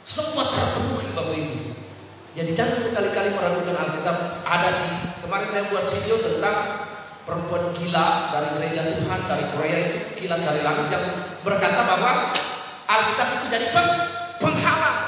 Semua 0.06 0.46
terpenuhi 0.46 1.10
Bapak 1.10 1.34
Ibu. 1.34 1.74
Jadi 2.38 2.54
jangan 2.54 2.78
sekali-kali 2.78 3.34
meragukan 3.34 3.74
Alkitab. 3.74 4.46
Ada 4.46 4.70
di 4.70 4.90
kemarin 5.18 5.48
saya 5.50 5.66
buat 5.66 5.82
video 5.90 6.14
tentang 6.22 6.56
perempuan 7.26 7.74
gila 7.74 8.30
dari 8.30 8.54
gereja 8.54 9.02
Tuhan 9.02 9.20
dari 9.26 9.44
Korea 9.50 9.78
itu 9.82 9.98
kilat 10.14 10.46
dari 10.46 10.62
langit 10.62 10.86
yang 10.86 11.04
berkata 11.42 11.82
bahwa 11.82 12.38
Alkitab 12.86 13.28
itu 13.42 13.46
jadi 13.50 13.66
peng, 13.74 13.90
penghalang. 14.46 14.98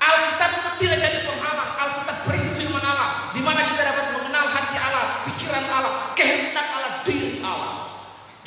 Alkitab 0.00 0.50
itu 0.56 0.88
tidak 0.88 1.04
jadi 1.04 1.18
penghalang. 1.28 1.70
Alkitab 1.76 2.16
berisi 2.24 2.64
firman 2.64 2.80
Allah, 2.80 3.28
di 3.36 3.44
mana 3.44 3.60
kita 3.60 3.82
dapat 3.84 4.06
mengenal 4.16 4.48
hati 4.48 4.76
Allah, 4.80 5.04
pikiran 5.28 5.68
Allah, 5.68 6.16
kehendak 6.16 6.64
Allah, 6.64 6.92
diri 7.04 7.44
Allah. 7.44 7.90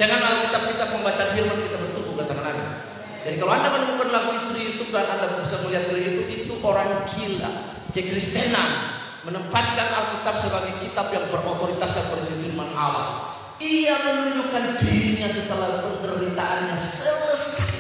Dengan 0.03 0.19
Alkitab 0.19 0.67
kita 0.67 0.85
membaca 0.91 1.23
firman 1.31 1.63
kita 1.63 1.79
bertumbuh 1.79 2.19
kata 2.19 2.35
Nabi. 2.35 2.63
Jadi 3.23 3.39
kalau 3.39 3.55
anda 3.55 3.71
menemukan 3.71 4.11
lagu 4.11 4.35
itu 4.35 4.49
di 4.51 4.61
YouTube 4.67 4.91
dan 4.91 5.15
anda 5.15 5.39
bisa 5.39 5.63
melihat 5.63 5.95
di 5.95 6.03
YouTube 6.03 6.27
itu 6.27 6.53
orang 6.59 7.07
gila, 7.07 7.51
kekristenan 7.95 8.69
menempatkan 9.23 9.87
Alkitab 9.95 10.35
sebagai 10.35 10.75
kitab 10.83 11.07
yang 11.07 11.23
berotoritas 11.31 11.95
dan 11.95 12.19
firman 12.19 12.75
Allah. 12.75 13.31
Ia 13.63 13.95
menunjukkan 13.95 14.83
dirinya 14.83 15.31
setelah 15.31 15.87
penderitaannya 15.87 16.75
selesai. 16.75 17.71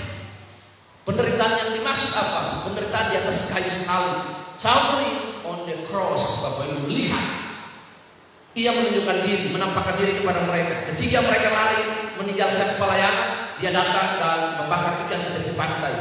Penderitaan 1.03 1.53
yang 1.59 1.71
dimaksud 1.75 2.15
apa? 2.15 2.63
Penderitaan 2.71 3.11
di 3.11 3.15
atas 3.19 3.51
kayu 3.51 3.67
salib. 3.67 4.47
Suffering 4.55 5.27
on 5.43 5.67
the 5.67 5.75
cross, 5.91 6.39
Bapak 6.39 6.71
Ibu 6.71 6.87
lihat. 6.87 7.52
Ia 8.53 8.69
menunjukkan 8.69 9.25
diri, 9.25 9.49
menampakkan 9.49 9.97
diri 9.97 10.21
kepada 10.21 10.45
mereka. 10.45 10.93
Ketika 10.93 11.25
mereka 11.25 11.49
lari 11.49 11.89
meninggalkan 12.21 12.77
pelayanan, 12.77 13.57
dia 13.57 13.73
datang 13.73 14.21
dan 14.21 14.39
membakar 14.61 14.93
ikan 15.09 15.19
di 15.25 15.29
tepi 15.33 15.51
pantai. 15.57 15.93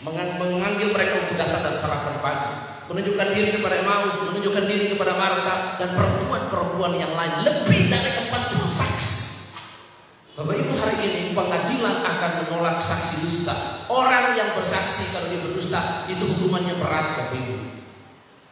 Mengambil 0.00 0.88
mereka 0.96 1.28
untuk 1.28 1.36
datang 1.36 1.68
dan 1.68 1.76
sarapan 1.76 2.16
pagi. 2.24 2.52
Menunjukkan 2.88 3.28
diri 3.36 3.60
kepada 3.60 3.84
Emmaus, 3.84 4.16
menunjukkan 4.32 4.64
diri 4.64 4.96
kepada 4.96 5.12
Marta 5.12 5.76
dan 5.76 5.92
perempuan-perempuan 5.92 6.96
yang 6.96 7.12
lain. 7.12 7.44
Lebih 7.44 7.92
dari 7.92 8.10
40 8.16 8.72
saksi. 8.72 9.16
Bapak 10.40 10.54
Ibu 10.56 10.72
hari 10.72 10.96
ini 11.04 11.20
pengadilan 11.36 12.00
akan 12.00 12.30
menolak 12.48 12.80
saksi 12.80 13.28
dusta. 13.28 13.84
Orang 13.92 14.32
yang 14.40 14.56
bersaksi 14.56 15.12
kalau 15.12 15.28
dia 15.28 15.44
berdusta 15.44 16.08
itu 16.08 16.24
hukumannya 16.24 16.80
berat 16.80 17.06
Bapak 17.12 17.36
Ibu. 17.36 17.56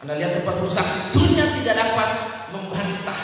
Anda 0.07 0.23
lihat 0.23 0.47
40 0.47 0.71
saksi 0.71 1.19
dunia 1.19 1.51
tidak 1.59 1.83
dapat 1.83 2.09
membantah. 2.55 3.19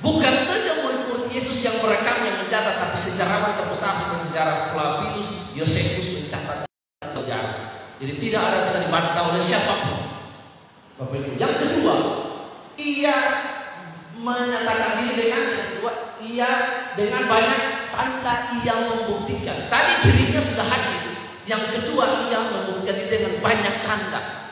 Bukan 0.00 0.32
saja 0.48 0.80
murid-murid 0.80 1.28
Yesus 1.28 1.60
yang 1.60 1.76
merekam 1.84 2.24
yang 2.24 2.40
mencatat, 2.40 2.80
tapi 2.80 2.96
sejarawan 2.96 3.52
terbesar 3.52 3.92
seperti 4.00 4.32
sejarah 4.32 4.72
Flavius 4.72 5.28
Josephus 5.52 6.24
mencatat 6.24 6.64
sejarah. 7.04 7.84
Jadi 8.00 8.12
tidak 8.16 8.48
ada 8.48 8.58
bisa 8.64 8.80
dibantah 8.80 9.28
oleh 9.28 9.42
siapa 9.44 9.74
pun. 9.84 10.00
Bapak 11.04 11.20
Ibu. 11.20 11.36
Yang 11.36 11.54
kedua, 11.68 11.94
ia 12.80 13.16
menyatakan 14.16 15.04
diri 15.04 15.12
dengan 15.28 15.44
kedua, 15.52 16.16
ia 16.16 16.50
dengan 16.96 17.28
banyak 17.28 17.60
tanda 17.92 18.56
ia 18.64 18.74
membuktikan. 18.88 19.68
Tadi 19.68 19.92
dirinya 20.00 20.40
sudah 20.40 20.64
hadir. 20.64 21.12
Yang 21.44 21.76
kedua, 21.76 22.24
ia 22.24 22.40
membuktikan 22.40 22.96
itu 23.04 23.20
dengan 23.20 23.36
banyak 23.44 23.76
tanda. 23.84 24.42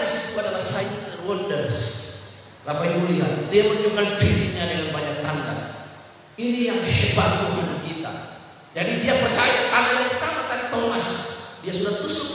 Di 0.00 0.08
situ 0.08 0.40
adalah 0.40 0.64
signs 0.64 1.12
and 1.12 1.28
wonders. 1.28 1.78
Bapak 2.64 2.88
Ibu 2.88 3.12
lihat, 3.12 3.52
dia 3.52 3.68
menunjukkan 3.68 4.16
dirinya 4.16 4.64
dengan 4.64 4.88
banyak 4.96 5.16
tanda. 5.20 5.56
Ini 6.40 6.60
yang 6.72 6.80
hebat 6.80 7.44
Tuhan 7.44 7.68
kita. 7.84 8.12
Jadi 8.72 8.92
dia 9.04 9.14
percaya 9.20 9.68
tanda 9.68 9.90
yang 9.92 10.08
pertama 10.08 10.40
tadi 10.48 10.64
Thomas, 10.72 11.06
dia 11.60 11.72
sudah 11.76 12.00
tusuk, 12.00 12.32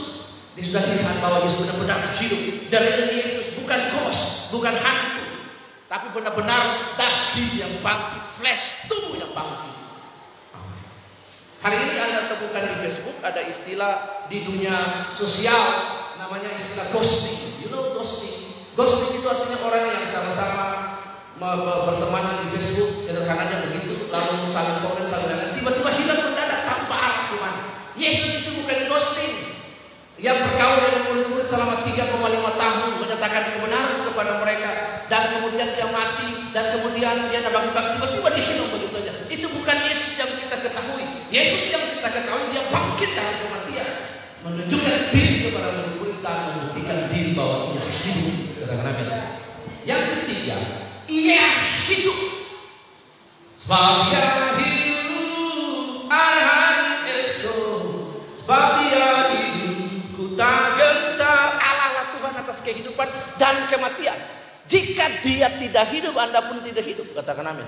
dia 0.54 0.64
sudah 0.66 0.82
lihat 0.82 1.18
bahwa 1.18 1.42
dia 1.42 1.52
benar-benar 1.58 2.00
hidup. 2.22 2.42
Dari 2.70 2.90
Yesus 3.18 3.58
bukan 3.62 3.80
ghost, 3.98 4.54
bukan 4.54 4.74
hantu, 4.74 5.26
tapi 5.90 6.06
benar-benar 6.14 6.62
daging 6.94 7.50
yang 7.66 7.72
bangkit, 7.82 8.22
flesh 8.38 8.86
tubuh 8.86 9.18
yang 9.18 9.30
bangkit. 9.34 9.74
Hari 11.66 11.76
ini 11.82 11.94
Anda 11.98 12.30
temukan 12.30 12.62
di 12.62 12.76
Facebook 12.78 13.18
ada 13.26 13.42
istilah 13.42 14.26
di 14.30 14.46
dunia 14.46 15.10
sosial 15.18 15.66
namanya 16.26 16.58
istilah 16.58 16.90
ghosting. 16.90 17.62
You 17.62 17.68
know 17.70 17.94
ghosting? 17.94 18.34
Ghosting 18.74 19.22
itu 19.22 19.26
artinya 19.30 19.62
orang 19.62 19.82
yang 19.94 20.10
sama-sama 20.10 20.66
bertemanan 21.38 22.42
di 22.42 22.58
Facebook, 22.58 23.06
sederhananya 23.06 23.70
begitu, 23.70 24.10
lalu 24.10 24.50
saling 24.50 24.82
komen, 24.82 25.06
saling 25.06 25.30
lain, 25.30 25.54
tiba-tiba 25.54 25.86
hilang 25.94 26.20
mendadak 26.26 26.66
tanpa 26.66 26.96
arah 26.96 27.22
ke 27.30 27.36
mana. 27.38 27.60
Yesus 27.94 28.42
itu 28.42 28.50
bukan 28.58 28.90
ghosting. 28.90 29.34
Yang 30.16 30.48
berkawan 30.48 30.80
dengan 30.80 31.02
murid-murid 31.12 31.46
selama 31.46 31.74
3,5 31.84 32.08
tahun 32.56 32.90
menyatakan 33.04 33.42
kebenaran 33.52 34.00
kepada 34.08 34.32
mereka 34.40 34.70
dan 35.12 35.22
kemudian 35.36 35.68
dia 35.76 35.86
mati 35.92 36.28
dan 36.56 36.64
kemudian 36.72 37.28
dia 37.28 37.44
bagi 37.52 37.70
bagi 37.70 37.90
tiba-tiba 38.00 38.28
dia 38.32 38.44
hilang 38.48 38.70
begitu 38.72 38.96
saja. 38.96 39.12
Itu 39.28 39.46
bukan 39.52 39.76
Yesus 39.86 40.16
yang 40.18 40.32
kita 40.32 40.56
ketahui. 40.58 41.04
Yesus 41.28 41.62
yang 41.70 41.84
kita 41.84 42.08
ketahui 42.08 42.48
dia 42.48 42.64
bangkit 42.72 43.10
dari 43.12 43.34
kematian, 43.44 43.88
menunjukkan 44.40 45.00
diri 45.12 45.36
kepada 45.52 45.68
murid-murid 45.76 46.18
dan 46.24 46.38
membuktikan 46.48 46.98
diri 47.12 47.30
bahwa 47.36 47.56
ia 47.76 47.82
hidup. 47.84 48.36
Katakan 48.56 48.86
amin. 48.88 49.08
Yang 49.84 50.02
ketiga, 50.16 50.56
ia 51.12 51.44
hidup. 51.44 51.44
Sebab 51.44 51.44
dia 51.44 51.44
hidup, 51.44 51.52
hari 51.52 51.84
esok. 51.84 51.84
Sebab 51.84 51.92
dia 51.92 52.24
hidup, 52.24 52.32
tak 52.32 52.32
gentar. 52.32 52.32
Allah 52.32 52.34
lah 52.40 52.44
Tuhan 52.56 53.54
atas 53.55 53.55
kehidupan 62.66 63.08
dan 63.38 63.70
kematian. 63.70 64.18
Jika 64.66 65.22
dia 65.22 65.46
tidak 65.46 65.86
hidup, 65.94 66.18
Anda 66.18 66.42
pun 66.42 66.58
tidak 66.66 66.82
hidup. 66.82 67.14
Katakan 67.14 67.54
amin. 67.54 67.62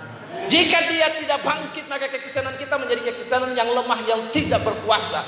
Jika 0.50 0.82
dia 0.90 1.06
tidak 1.14 1.46
bangkit, 1.46 1.86
maka 1.86 2.10
kekristenan 2.10 2.58
kita 2.58 2.74
menjadi 2.74 3.06
kekristenan 3.06 3.54
yang 3.54 3.70
lemah, 3.70 4.02
yang 4.10 4.18
tidak 4.34 4.66
berkuasa. 4.66 5.22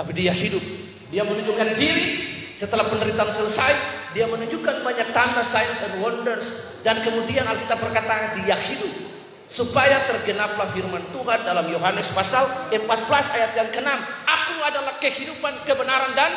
Tapi 0.00 0.16
dia 0.16 0.32
hidup. 0.32 0.64
Dia 1.12 1.20
menunjukkan 1.28 1.76
diri 1.76 2.08
setelah 2.56 2.88
penderitaan 2.88 3.28
selesai. 3.28 4.00
Dia 4.16 4.24
menunjukkan 4.32 4.80
banyak 4.80 5.12
tanda, 5.12 5.44
signs 5.44 5.84
and 5.84 6.00
wonders. 6.00 6.80
Dan 6.80 7.04
kemudian 7.04 7.44
Alkitab 7.44 7.84
berkata 7.84 8.40
dia 8.40 8.56
hidup. 8.56 9.09
Supaya 9.50 10.06
tergenaplah 10.06 10.70
firman 10.70 11.02
Tuhan 11.10 11.42
dalam 11.42 11.66
Yohanes 11.66 12.14
pasal 12.14 12.46
14 12.70 12.86
ayat 13.34 13.50
yang 13.58 13.68
ke-6. 13.74 13.90
Aku 14.22 14.54
adalah 14.62 14.94
kehidupan, 15.02 15.66
kebenaran 15.66 16.14
dan 16.14 16.30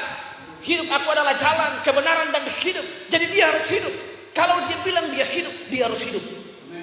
hidup. 0.66 0.90
Aku 0.90 1.08
adalah 1.14 1.38
jalan, 1.38 1.72
kebenaran 1.86 2.34
dan 2.34 2.42
hidup. 2.58 2.82
Jadi 3.14 3.26
dia 3.30 3.54
harus 3.54 3.70
hidup. 3.70 3.94
Kalau 4.34 4.58
dia 4.66 4.82
bilang 4.82 5.06
dia 5.14 5.30
hidup, 5.30 5.54
dia 5.70 5.86
harus 5.86 6.02
hidup. 6.02 6.26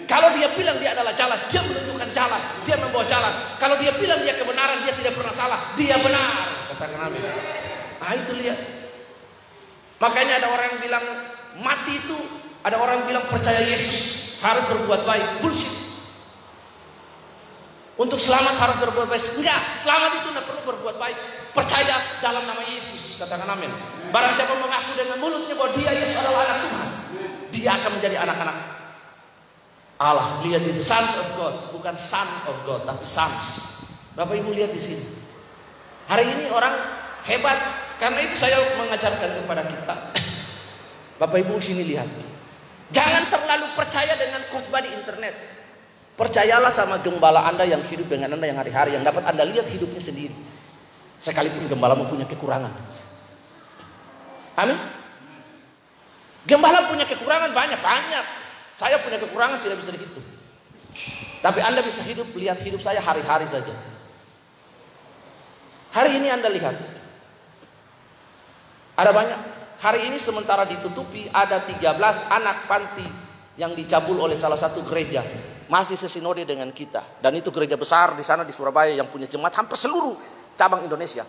Kalau 0.06 0.30
dia 0.34 0.46
bilang 0.54 0.78
dia 0.78 0.94
adalah 0.94 1.14
jalan, 1.18 1.38
dia 1.50 1.62
menunjukkan 1.66 2.10
jalan, 2.14 2.42
dia 2.66 2.76
membawa 2.78 3.06
jalan. 3.06 3.34
Kalau 3.58 3.74
dia 3.78 3.90
bilang 3.98 4.18
dia 4.22 4.34
kebenaran, 4.38 4.82
dia 4.86 4.94
tidak 4.94 5.18
pernah 5.18 5.34
salah, 5.34 5.58
dia 5.74 5.98
benar. 5.98 6.46
Katakan 6.74 7.10
amin. 7.10 7.22
Ah 7.98 8.14
itu 8.14 8.32
lihat. 8.38 8.58
Makanya 9.98 10.42
ada 10.42 10.48
orang 10.50 10.66
yang 10.74 10.80
bilang 10.82 11.04
mati 11.62 11.98
itu, 11.98 12.18
ada 12.62 12.78
orang 12.78 13.02
yang 13.02 13.18
bilang 13.18 13.26
percaya 13.26 13.62
Yesus 13.66 14.38
harus 14.42 14.64
berbuat 14.70 15.02
baik. 15.06 15.26
Bullshit. 15.42 15.89
Untuk 18.00 18.16
selamat 18.16 18.56
harus 18.56 18.76
berbuat 18.80 19.12
baik. 19.12 19.24
Enggak, 19.36 19.60
selamat 19.76 20.10
itu 20.24 20.32
tidak 20.32 20.48
perlu 20.48 20.62
berbuat 20.72 20.96
baik. 20.96 21.18
Percaya 21.52 22.00
dalam 22.24 22.48
nama 22.48 22.64
Yesus. 22.64 23.20
Katakan 23.20 23.44
amin. 23.44 23.68
Barang 24.08 24.32
siapa 24.32 24.56
mengaku 24.56 24.96
dengan 24.96 25.20
mulutnya 25.20 25.52
bahwa 25.52 25.76
dia 25.76 25.92
Yesus 25.92 26.16
adalah 26.24 26.48
anak 26.48 26.58
Tuhan. 26.64 26.88
Dia 27.52 27.70
akan 27.76 27.90
menjadi 28.00 28.16
anak-anak 28.24 28.56
Allah. 30.00 30.40
Lihat 30.40 30.64
di 30.64 30.72
sons 30.80 31.12
of 31.20 31.28
God. 31.36 31.54
Bukan 31.76 31.92
son 31.92 32.24
of 32.48 32.56
God, 32.64 32.88
tapi 32.88 33.04
sons. 33.04 33.76
Bapak 34.16 34.32
Ibu 34.32 34.48
lihat 34.56 34.72
di 34.72 34.80
sini. 34.80 35.04
Hari 36.08 36.24
ini 36.24 36.44
orang 36.50 36.72
hebat 37.28 37.60
Karena 38.00 38.24
itu 38.24 38.32
saya 38.32 38.56
mengajarkan 38.80 39.44
kepada 39.44 39.60
kita. 39.68 39.94
Bapak 41.20 41.36
Ibu 41.36 41.60
sini 41.60 41.84
lihat. 41.84 42.08
Jangan 42.96 43.28
terlalu 43.28 43.68
percaya 43.76 44.16
dengan 44.16 44.40
khotbah 44.48 44.80
di 44.80 44.88
internet. 44.88 45.59
Percayalah 46.20 46.68
sama 46.68 47.00
gembala 47.00 47.48
Anda 47.48 47.64
yang 47.64 47.80
hidup 47.88 48.12
dengan 48.12 48.36
Anda 48.36 48.44
yang 48.44 48.60
hari-hari. 48.60 48.92
Yang 48.92 49.08
dapat 49.08 49.24
Anda 49.24 49.48
lihat 49.48 49.64
hidupnya 49.72 50.04
sendiri. 50.04 50.36
Sekalipun 51.16 51.64
gembala 51.64 51.96
mempunyai 51.96 52.28
kekurangan. 52.28 52.68
Amin. 54.60 54.76
Gembala 56.44 56.84
punya 56.92 57.08
kekurangan 57.08 57.56
banyak, 57.56 57.80
banyak. 57.80 58.24
Saya 58.76 59.00
punya 59.00 59.16
kekurangan 59.16 59.64
tidak 59.64 59.80
bisa 59.80 59.96
dihitung. 59.96 60.26
Tapi 61.40 61.60
Anda 61.64 61.80
bisa 61.80 62.04
hidup, 62.04 62.28
lihat 62.36 62.60
hidup 62.60 62.84
saya 62.84 63.00
hari-hari 63.00 63.48
saja. 63.48 63.72
Hari 65.96 66.20
ini 66.20 66.28
Anda 66.28 66.52
lihat. 66.52 66.76
Ada 69.00 69.08
banyak. 69.08 69.40
Hari 69.80 70.12
ini 70.12 70.20
sementara 70.20 70.68
ditutupi 70.68 71.32
ada 71.32 71.64
13 71.64 71.96
anak 72.28 72.68
panti 72.68 73.08
yang 73.56 73.72
dicabul 73.72 74.20
oleh 74.20 74.36
salah 74.36 74.60
satu 74.60 74.84
gereja. 74.84 75.24
Masih 75.70 75.94
sesinode 75.94 76.42
dengan 76.42 76.66
kita. 76.74 77.22
Dan 77.22 77.38
itu 77.38 77.54
gereja 77.54 77.78
besar 77.78 78.18
di 78.18 78.26
sana 78.26 78.42
di 78.42 78.50
Surabaya 78.50 78.90
yang 78.90 79.06
punya 79.06 79.30
jemaat 79.30 79.54
hampir 79.54 79.78
seluruh 79.78 80.18
cabang 80.58 80.82
Indonesia. 80.82 81.22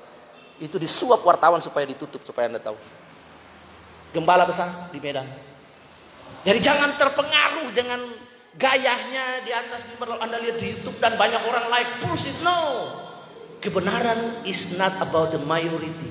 Itu 0.57 0.81
disuap 0.81 1.21
wartawan 1.21 1.61
supaya 1.61 1.85
ditutup 1.85 2.25
supaya 2.25 2.49
Anda 2.49 2.57
tahu. 2.57 2.73
Gembala 4.17 4.49
besar 4.49 4.67
di 4.89 4.97
Medan. 4.97 5.29
Jadi 6.41 6.57
jangan 6.57 6.89
terpengaruh 6.97 7.69
dengan 7.69 8.01
gayanya 8.57 9.45
di 9.45 9.53
atas 9.53 9.85
mimbar 9.93 10.17
Anda 10.19 10.41
lihat 10.41 10.57
di 10.57 10.73
YouTube 10.73 10.97
dan 10.97 11.15
banyak 11.21 11.41
orang 11.45 11.69
like 11.69 11.89
bullshit. 12.01 12.35
No. 12.41 12.89
Kebenaran 13.61 14.41
is 14.41 14.73
not 14.81 14.97
about 15.05 15.29
the 15.29 15.37
majority. 15.37 16.09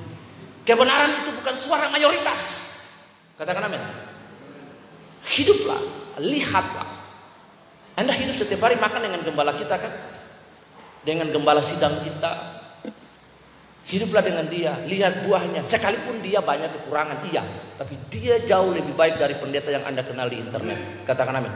Kebenaran 0.62 1.26
itu 1.26 1.34
bukan 1.34 1.54
suara 1.58 1.90
mayoritas. 1.90 2.42
Katakan 3.34 3.66
amin. 3.66 3.82
Hiduplah, 5.26 5.82
lihatlah. 6.22 6.89
Anda 8.00 8.16
hidup 8.16 8.40
setiap 8.40 8.64
hari 8.64 8.80
makan 8.80 9.04
dengan 9.04 9.20
gembala 9.20 9.52
kita 9.52 9.76
kan? 9.76 9.92
Dengan 11.04 11.28
gembala 11.28 11.60
sidang 11.60 11.92
kita. 12.00 12.56
Hiduplah 13.84 14.24
dengan 14.24 14.48
dia, 14.48 14.80
lihat 14.88 15.28
buahnya. 15.28 15.68
Sekalipun 15.68 16.24
dia 16.24 16.40
banyak 16.40 16.72
kekurangan, 16.80 17.26
iya. 17.28 17.44
Tapi 17.76 18.00
dia 18.08 18.40
jauh 18.48 18.72
lebih 18.72 18.96
baik 18.96 19.20
dari 19.20 19.36
pendeta 19.36 19.68
yang 19.68 19.84
Anda 19.84 20.00
kenal 20.00 20.32
di 20.32 20.40
internet. 20.40 21.04
Katakan 21.04 21.36
amin. 21.36 21.52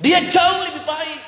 Dia 0.00 0.20
jauh 0.28 0.60
lebih 0.68 0.84
baik 0.84 1.20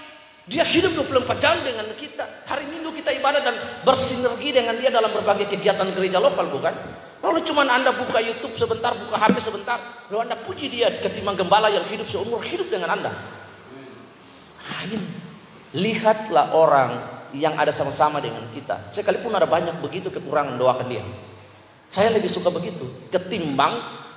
dia 0.43 0.67
hidup 0.67 0.99
24 1.07 1.39
jam 1.39 1.55
dengan 1.63 1.87
kita. 1.95 2.27
Hari 2.51 2.67
Minggu 2.67 2.91
kita 2.99 3.15
ibadah 3.15 3.39
dan 3.47 3.55
bersinergi 3.87 4.51
dengan 4.51 4.75
dia 4.75 4.91
dalam 4.91 5.15
berbagai 5.15 5.47
kegiatan 5.55 5.87
gereja 5.95 6.19
lokal 6.19 6.51
bukan? 6.51 6.75
Lalu 7.23 7.38
cuma 7.47 7.62
Anda 7.62 7.95
buka 7.95 8.19
YouTube 8.19 8.59
sebentar, 8.59 8.91
buka 8.99 9.14
HP 9.14 9.38
sebentar. 9.38 9.79
Lalu 10.11 10.26
Anda 10.26 10.37
puji 10.43 10.67
dia 10.67 10.91
ketimbang 10.99 11.38
gembala 11.38 11.71
yang 11.71 11.87
hidup 11.87 12.11
seumur 12.11 12.43
hidup 12.43 12.67
dengan 12.67 12.99
Anda. 12.99 13.14
Hain. 14.59 15.00
Lihatlah 15.73 16.52
orang 16.52 16.91
yang 17.33 17.55
ada 17.57 17.71
sama-sama 17.71 18.19
dengan 18.19 18.43
kita. 18.50 18.93
Sekalipun 18.93 19.33
ada 19.33 19.47
banyak 19.47 19.79
begitu 19.81 20.11
kekurangan, 20.11 20.59
doakan 20.59 20.87
dia. 20.91 21.00
Saya 21.88 22.11
lebih 22.11 22.29
suka 22.29 22.50
begitu. 22.50 22.85
Ketimbang 23.09 23.73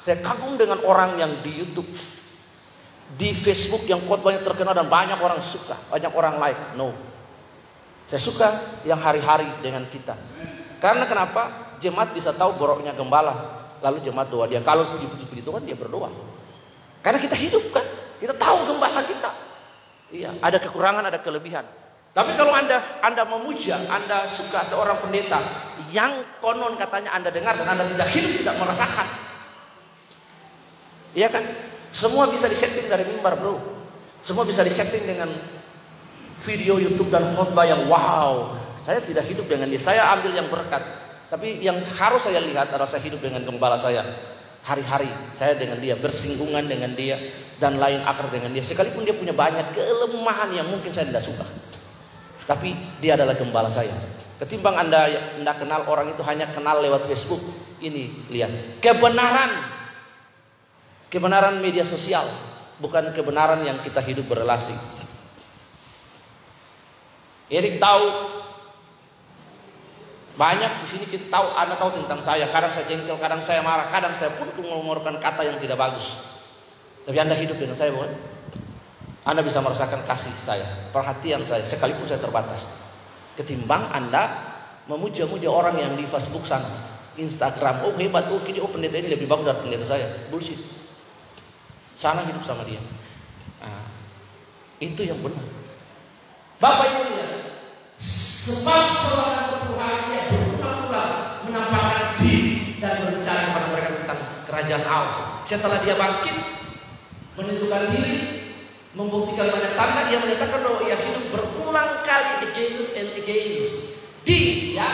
saya 0.06 0.22
kagum 0.22 0.54
dengan 0.54 0.82
orang 0.86 1.18
yang 1.18 1.32
di 1.42 1.62
YouTube 1.62 1.90
di 3.16 3.34
Facebook 3.34 3.86
yang 3.86 4.02
khotbahnya 4.06 4.42
terkenal 4.42 4.74
dan 4.74 4.90
banyak 4.90 5.18
orang 5.22 5.38
suka, 5.42 5.78
banyak 5.94 6.14
orang 6.14 6.42
like. 6.42 6.62
No. 6.74 6.94
Saya 8.06 8.22
suka 8.22 8.50
yang 8.86 9.02
hari-hari 9.02 9.50
dengan 9.66 9.86
kita. 9.90 10.14
Karena 10.78 11.10
kenapa? 11.10 11.74
Jemaat 11.86 12.18
bisa 12.18 12.34
tahu 12.34 12.58
boroknya 12.58 12.98
gembala. 12.98 13.62
Lalu 13.86 14.02
jemaat 14.02 14.34
doa 14.34 14.50
dia. 14.50 14.58
Kalau 14.66 14.98
puji-puji 14.98 15.46
itu 15.46 15.50
kan 15.54 15.62
dia 15.62 15.78
berdoa. 15.78 16.10
Karena 17.06 17.22
kita 17.22 17.38
hidup 17.38 17.62
kan. 17.70 17.86
Kita 18.18 18.34
tahu 18.34 18.74
gembala 18.74 19.06
kita. 19.06 19.30
Iya, 20.10 20.34
ada 20.42 20.58
kekurangan, 20.58 21.06
ada 21.06 21.22
kelebihan. 21.22 21.62
Tapi 22.16 22.32
kalau 22.40 22.56
Anda 22.56 22.80
Anda 23.06 23.22
memuja, 23.28 23.78
Anda 23.92 24.26
suka 24.26 24.66
seorang 24.66 24.98
pendeta 25.04 25.38
yang 25.94 26.26
konon 26.42 26.74
katanya 26.80 27.14
Anda 27.14 27.30
dengar 27.30 27.54
dan 27.60 27.78
Anda 27.78 27.86
tidak 27.86 28.10
hidup, 28.18 28.32
tidak 28.42 28.56
merasakan. 28.58 29.08
Iya 31.14 31.28
kan? 31.30 31.44
Semua 31.94 32.26
bisa 32.32 32.50
disetting 32.50 32.90
dari 32.90 33.06
mimbar 33.06 33.38
bro. 33.38 33.62
Semua 34.26 34.42
bisa 34.42 34.66
disetting 34.66 35.06
dengan 35.06 35.30
video 36.42 36.82
YouTube 36.82 37.14
dan 37.14 37.36
khotbah 37.38 37.68
yang 37.70 37.86
wow. 37.86 38.58
Saya 38.82 39.04
tidak 39.06 39.30
hidup 39.30 39.46
dengan 39.46 39.70
dia. 39.70 39.78
Saya 39.78 40.10
ambil 40.18 40.34
yang 40.34 40.50
berkat. 40.50 41.05
Tapi 41.36 41.60
yang 41.60 41.76
harus 41.84 42.24
saya 42.24 42.40
lihat 42.40 42.72
adalah 42.72 42.88
saya 42.88 43.04
hidup 43.04 43.20
dengan 43.20 43.44
gembala 43.44 43.76
saya. 43.76 44.00
Hari-hari 44.64 45.12
saya 45.36 45.60
dengan 45.60 45.84
dia 45.84 46.00
bersinggungan 46.00 46.64
dengan 46.64 46.96
dia 46.96 47.20
dan 47.60 47.76
lain 47.76 48.00
akar 48.08 48.32
dengan 48.32 48.56
dia. 48.56 48.64
Sekalipun 48.64 49.04
dia 49.04 49.12
punya 49.12 49.36
banyak 49.36 49.76
kelemahan 49.76 50.56
yang 50.56 50.72
mungkin 50.72 50.96
saya 50.96 51.12
tidak 51.12 51.28
suka. 51.28 51.44
Tapi 52.48 52.72
dia 53.04 53.20
adalah 53.20 53.36
gembala 53.36 53.68
saya. 53.68 53.92
Ketimbang 54.40 54.80
anda 54.80 55.12
tidak 55.12 55.60
kenal 55.60 55.84
orang 55.92 56.16
itu 56.16 56.24
hanya 56.24 56.48
kenal 56.56 56.80
lewat 56.80 57.04
Facebook. 57.04 57.44
Ini 57.84 58.32
lihat 58.32 58.80
kebenaran 58.80 59.76
Kebenaran 61.16 61.64
media 61.64 61.88
sosial, 61.88 62.28
bukan 62.84 63.16
kebenaran 63.16 63.64
yang 63.64 63.80
kita 63.80 64.04
hidup 64.04 64.28
berrelasi. 64.28 64.76
Erik 67.48 67.80
tahu 67.80 68.35
banyak 70.36 70.72
di 70.84 70.88
sini 70.88 71.06
kita 71.08 71.32
tahu, 71.32 71.48
Anda 71.56 71.80
tahu 71.80 71.96
tentang 71.96 72.20
saya. 72.20 72.52
Kadang 72.52 72.68
saya 72.76 72.84
jengkel, 72.92 73.16
kadang 73.16 73.40
saya 73.40 73.64
marah, 73.64 73.88
kadang 73.88 74.12
saya 74.12 74.36
pun 74.36 74.52
mengeluarkan 74.52 75.24
kata 75.24 75.48
yang 75.48 75.56
tidak 75.64 75.80
bagus. 75.80 76.36
Tapi 77.08 77.16
Anda 77.16 77.40
hidup 77.40 77.56
dengan 77.56 77.80
saya, 77.80 77.96
bukan? 77.96 78.12
Anda 79.26 79.42
bisa 79.42 79.64
merasakan 79.64 80.04
kasih 80.06 80.36
saya, 80.36 80.68
perhatian 80.92 81.42
saya, 81.48 81.64
sekalipun 81.64 82.04
saya 82.06 82.20
terbatas. 82.20 82.84
Ketimbang 83.40 83.90
Anda 83.96 84.30
memuja-muja 84.92 85.50
orang 85.50 85.80
yang 85.80 85.94
di 85.96 86.04
Facebook 86.06 86.44
sana, 86.44 86.68
Instagram, 87.16 87.88
oh 87.88 87.96
hebat, 87.96 88.28
oh 88.30 88.44
kini, 88.44 88.60
oh 88.60 88.70
pendeta 88.70 89.00
ini 89.00 89.10
lebih 89.10 89.26
bagus 89.26 89.48
dari 89.48 89.60
pendeta 89.66 89.88
saya. 89.88 90.06
Bullshit. 90.30 90.60
Sana 91.96 92.28
hidup 92.28 92.44
sama 92.44 92.68
dia. 92.68 92.78
Nah, 93.64 93.88
itu 94.84 95.00
yang 95.00 95.18
benar. 95.24 95.48
Bapak 96.60 96.86
Ibu 96.92 97.02
lihat. 97.16 97.45
Sebab 98.00 98.84
seorang 99.00 99.48
ketuhannya 99.56 100.22
berulang-ulang 100.30 101.14
menampakkan 101.48 102.20
diri 102.20 102.78
dan 102.84 103.08
berbicara 103.08 103.42
kepada 103.50 103.68
mereka 103.72 103.90
tentang 104.04 104.20
kerajaan 104.46 104.86
Allah. 104.86 105.26
Setelah 105.48 105.80
dia 105.82 105.96
bangkit, 105.96 106.38
menentukan 107.40 107.84
diri, 107.96 108.18
membuktikan 108.94 109.48
banyak 109.50 109.74
tanda, 109.74 110.02
dia 110.12 110.20
menyatakan 110.20 110.60
bahwa 110.62 110.80
ia 110.84 110.98
hidup 111.00 111.26
berulang 111.32 111.92
kali 112.04 112.32
against 112.52 112.92
and 113.00 113.12
against. 113.16 113.74
Dia 114.26 114.90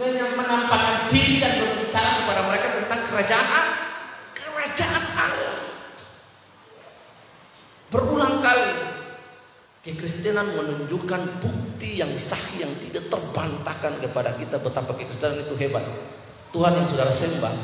menampakkan 0.00 1.10
diri 1.12 1.42
dan 1.42 1.60
berbicara 1.60 2.24
kepada 2.24 2.42
mereka 2.46 2.68
tentang 2.78 3.00
kerajaan 3.10 3.64
kerajaan 4.32 5.04
Allah. 5.18 5.58
Berulang 7.90 8.38
kali 8.38 8.99
kekristenan 9.80 10.44
menunjukkan 10.60 11.40
bukti 11.40 12.04
yang 12.04 12.12
sah 12.20 12.40
yang 12.60 12.68
tidak 12.84 13.08
terbantahkan 13.08 13.96
kepada 14.04 14.36
kita 14.36 14.60
betapa 14.60 14.92
kekristenan 14.92 15.40
itu 15.40 15.56
hebat. 15.56 15.84
Tuhan 16.52 16.76
yang 16.76 16.84
saudara 16.84 17.08
sembah, 17.08 17.54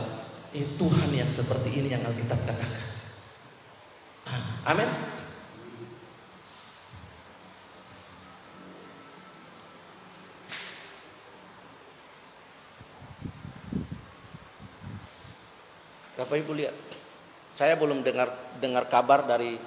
ini 0.56 0.64
Tuhan 0.80 1.10
yang 1.12 1.28
seperti 1.28 1.68
ini 1.76 1.92
yang 1.92 2.00
Alkitab 2.08 2.40
katakan. 2.48 2.84
Ah, 4.24 4.72
amin. 4.72 4.88
Bapak 16.16 16.40
Ibu 16.40 16.56
lihat, 16.56 16.72
saya 17.52 17.76
belum 17.76 18.00
dengar 18.00 18.32
dengar 18.56 18.88
kabar 18.88 19.28
dari 19.28 19.60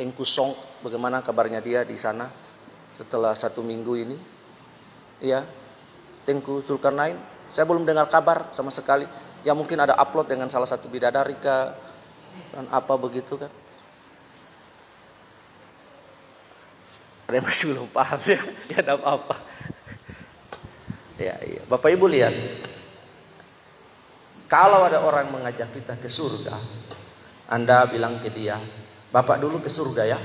Tengku 0.00 0.24
Song, 0.24 0.56
bagaimana 0.80 1.20
kabarnya 1.20 1.60
dia 1.60 1.84
di 1.84 1.92
sana 1.92 2.24
setelah 2.96 3.36
satu 3.36 3.60
minggu 3.60 3.92
ini? 4.00 4.16
Ya, 5.20 5.44
Tengku 6.24 6.64
Zulkarnain, 6.64 7.20
saya 7.52 7.68
belum 7.68 7.84
dengar 7.84 8.08
kabar 8.08 8.48
sama 8.56 8.72
sekali. 8.72 9.04
Ya 9.44 9.52
mungkin 9.52 9.76
ada 9.76 9.92
upload 10.00 10.32
dengan 10.32 10.48
salah 10.48 10.64
satu 10.64 10.88
bidadari 10.88 11.36
kah 11.36 11.76
dan 12.56 12.64
apa 12.72 12.96
begitu 12.96 13.36
kan? 13.36 13.52
Ada 17.28 17.36
yang 17.36 17.44
masih 17.44 17.64
belum 17.76 17.88
paham 17.92 18.20
ya, 18.24 18.40
ya 18.72 18.76
ada 18.80 18.96
apa-apa. 18.96 19.36
Ya, 21.20 21.36
iya. 21.44 21.60
Bapak 21.68 21.92
Ibu 21.92 22.08
lihat, 22.08 22.32
kalau 24.48 24.80
ada 24.88 25.04
orang 25.04 25.28
mengajak 25.28 25.68
kita 25.76 26.00
ke 26.00 26.08
surga, 26.08 26.56
Anda 27.52 27.84
bilang 27.84 28.24
ke 28.24 28.32
dia, 28.32 28.56
Bapak 29.10 29.42
dulu 29.42 29.58
ke 29.58 29.70
surga 29.70 30.06
ya. 30.06 30.18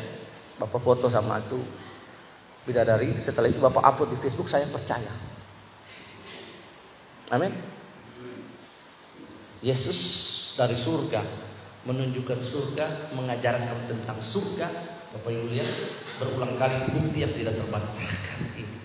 Bapak 0.61 0.79
foto 0.79 1.09
sama 1.09 1.41
itu 1.41 1.57
bidadari. 2.65 3.17
Setelah 3.17 3.49
itu 3.49 3.57
Bapak 3.61 3.81
upload 3.81 4.13
di 4.13 4.17
Facebook, 4.21 4.45
saya 4.45 4.69
percaya. 4.69 5.09
Amin. 7.33 7.53
Yesus 9.65 9.97
dari 10.53 10.77
surga 10.77 11.45
menunjukkan 11.85 12.39
surga, 12.41 13.13
mengajarkan 13.13 13.89
tentang 13.89 14.17
surga. 14.17 14.67
Bapak 15.15 15.31
Ibu 15.31 15.47
lihat 15.53 15.69
berulang 16.19 16.59
kali 16.59 16.91
bukti 16.91 17.23
yang 17.23 17.31
tidak 17.31 17.55
terbantahkan 17.55 18.39
ini. 18.57 18.77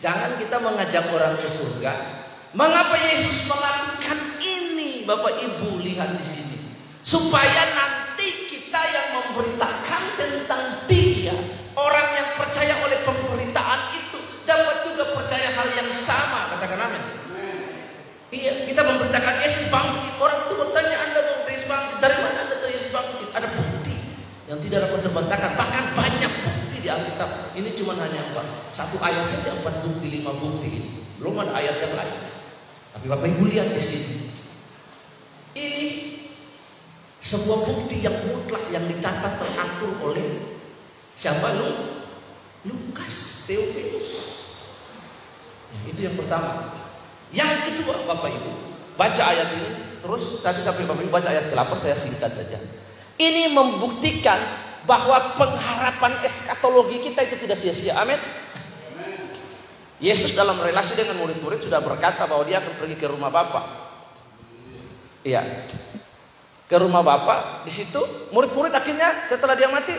Jangan 0.00 0.40
kita 0.40 0.56
mengajak 0.56 1.04
orang 1.12 1.36
ke 1.36 1.48
surga. 1.50 1.92
Mengapa 2.56 2.96
Yesus 2.96 3.50
melakukan 3.50 4.18
ini? 4.40 5.04
Bapak 5.04 5.36
Ibu 5.36 5.84
lihat 5.84 6.16
di 6.16 6.24
sini. 6.24 6.58
Supaya 7.04 7.62
nanti 7.76 7.99
kita 8.80 8.96
yang 8.96 9.08
memberitakan 9.12 10.02
tentang 10.16 10.62
dia. 10.88 11.36
Orang 11.76 12.08
yang 12.16 12.28
percaya 12.40 12.72
oleh 12.80 12.96
pemberitaan 13.04 13.92
itu 13.92 14.16
dapat 14.48 14.88
juga 14.88 15.12
percaya 15.12 15.52
hal 15.52 15.68
yang 15.76 15.90
sama. 15.92 16.56
Katakan 16.56 16.88
amin. 16.88 17.04
Iya, 18.32 18.64
kita 18.64 18.80
memberitakan 18.80 19.44
Yesus 19.44 19.68
bangkit. 19.68 20.16
Orang 20.16 20.48
itu 20.48 20.54
bertanya, 20.56 20.96
Anda 20.96 21.18
mau 21.28 21.44
Yesus 21.44 21.68
bangkit? 21.68 21.96
Dari 22.00 22.16
mana 22.24 22.38
Anda 22.40 22.54
tahu 22.56 22.70
Yesus 22.72 22.88
bangkit? 22.88 23.28
Ada 23.36 23.48
bukti 23.52 23.96
yang 24.48 24.58
tidak 24.64 24.78
dapat 24.88 25.00
terbantahkan. 25.04 25.50
Bahkan 25.60 25.84
banyak 25.92 26.32
bukti 26.40 26.76
di 26.80 26.88
Alkitab. 26.88 27.30
Ini 27.52 27.70
cuma 27.76 27.92
hanya 28.00 28.32
empat. 28.32 28.46
Satu 28.72 28.96
ayat 29.04 29.28
saja 29.28 29.60
empat 29.60 29.84
bukti, 29.84 30.08
lima 30.08 30.32
bukti. 30.40 31.04
Belum 31.20 31.36
ada 31.36 31.52
ayat 31.52 31.84
yang 31.84 31.92
lain. 32.00 32.16
Tapi 32.96 33.04
Bapak 33.12 33.28
Ibu 33.28 33.44
lihat 33.44 33.76
di 33.76 33.82
sini. 33.84 34.08
Ini 35.52 35.84
sebuah 37.20 37.58
bukti 37.68 38.00
yang 38.00 38.16
mutlak 38.24 38.64
yang 38.72 38.84
dicatat 38.88 39.36
teratur 39.36 39.92
oleh 40.04 40.56
siapa 41.12 41.52
lu? 41.52 41.68
Lukas 42.64 43.48
Theophilus. 43.48 44.10
Itu 45.88 46.00
yang 46.00 46.16
pertama. 46.16 46.76
Yang 47.30 47.72
kedua 47.72 47.94
Bapak 48.10 48.26
Ibu, 48.26 48.52
baca 48.98 49.22
ayat 49.22 49.48
ini 49.54 49.70
terus 50.00 50.42
tadi 50.42 50.64
sampai 50.64 50.88
Bapak 50.88 51.04
Ibu 51.04 51.12
baca 51.12 51.28
ayat 51.30 51.46
ke-8 51.52 51.70
saya 51.78 51.96
singkat 51.96 52.32
saja. 52.32 52.58
Ini 53.20 53.52
membuktikan 53.52 54.40
bahwa 54.88 55.36
pengharapan 55.36 56.24
eskatologi 56.24 57.04
kita 57.04 57.20
itu 57.28 57.36
tidak 57.44 57.60
sia-sia. 57.60 58.00
Amin. 58.00 58.16
Yesus 60.00 60.32
dalam 60.32 60.56
relasi 60.56 60.96
dengan 60.96 61.20
murid-murid 61.20 61.60
sudah 61.60 61.84
berkata 61.84 62.24
bahwa 62.24 62.48
dia 62.48 62.64
akan 62.64 62.72
pergi 62.80 62.96
ke 62.96 63.04
rumah 63.04 63.28
Bapa. 63.28 63.60
Iya. 65.20 65.68
Ke 66.70 66.78
rumah 66.78 67.02
Bapa, 67.02 67.66
di 67.66 67.74
situ 67.74 67.98
murid-murid 68.30 68.70
akhirnya 68.70 69.26
setelah 69.26 69.58
dia 69.58 69.66
mati, 69.66 69.90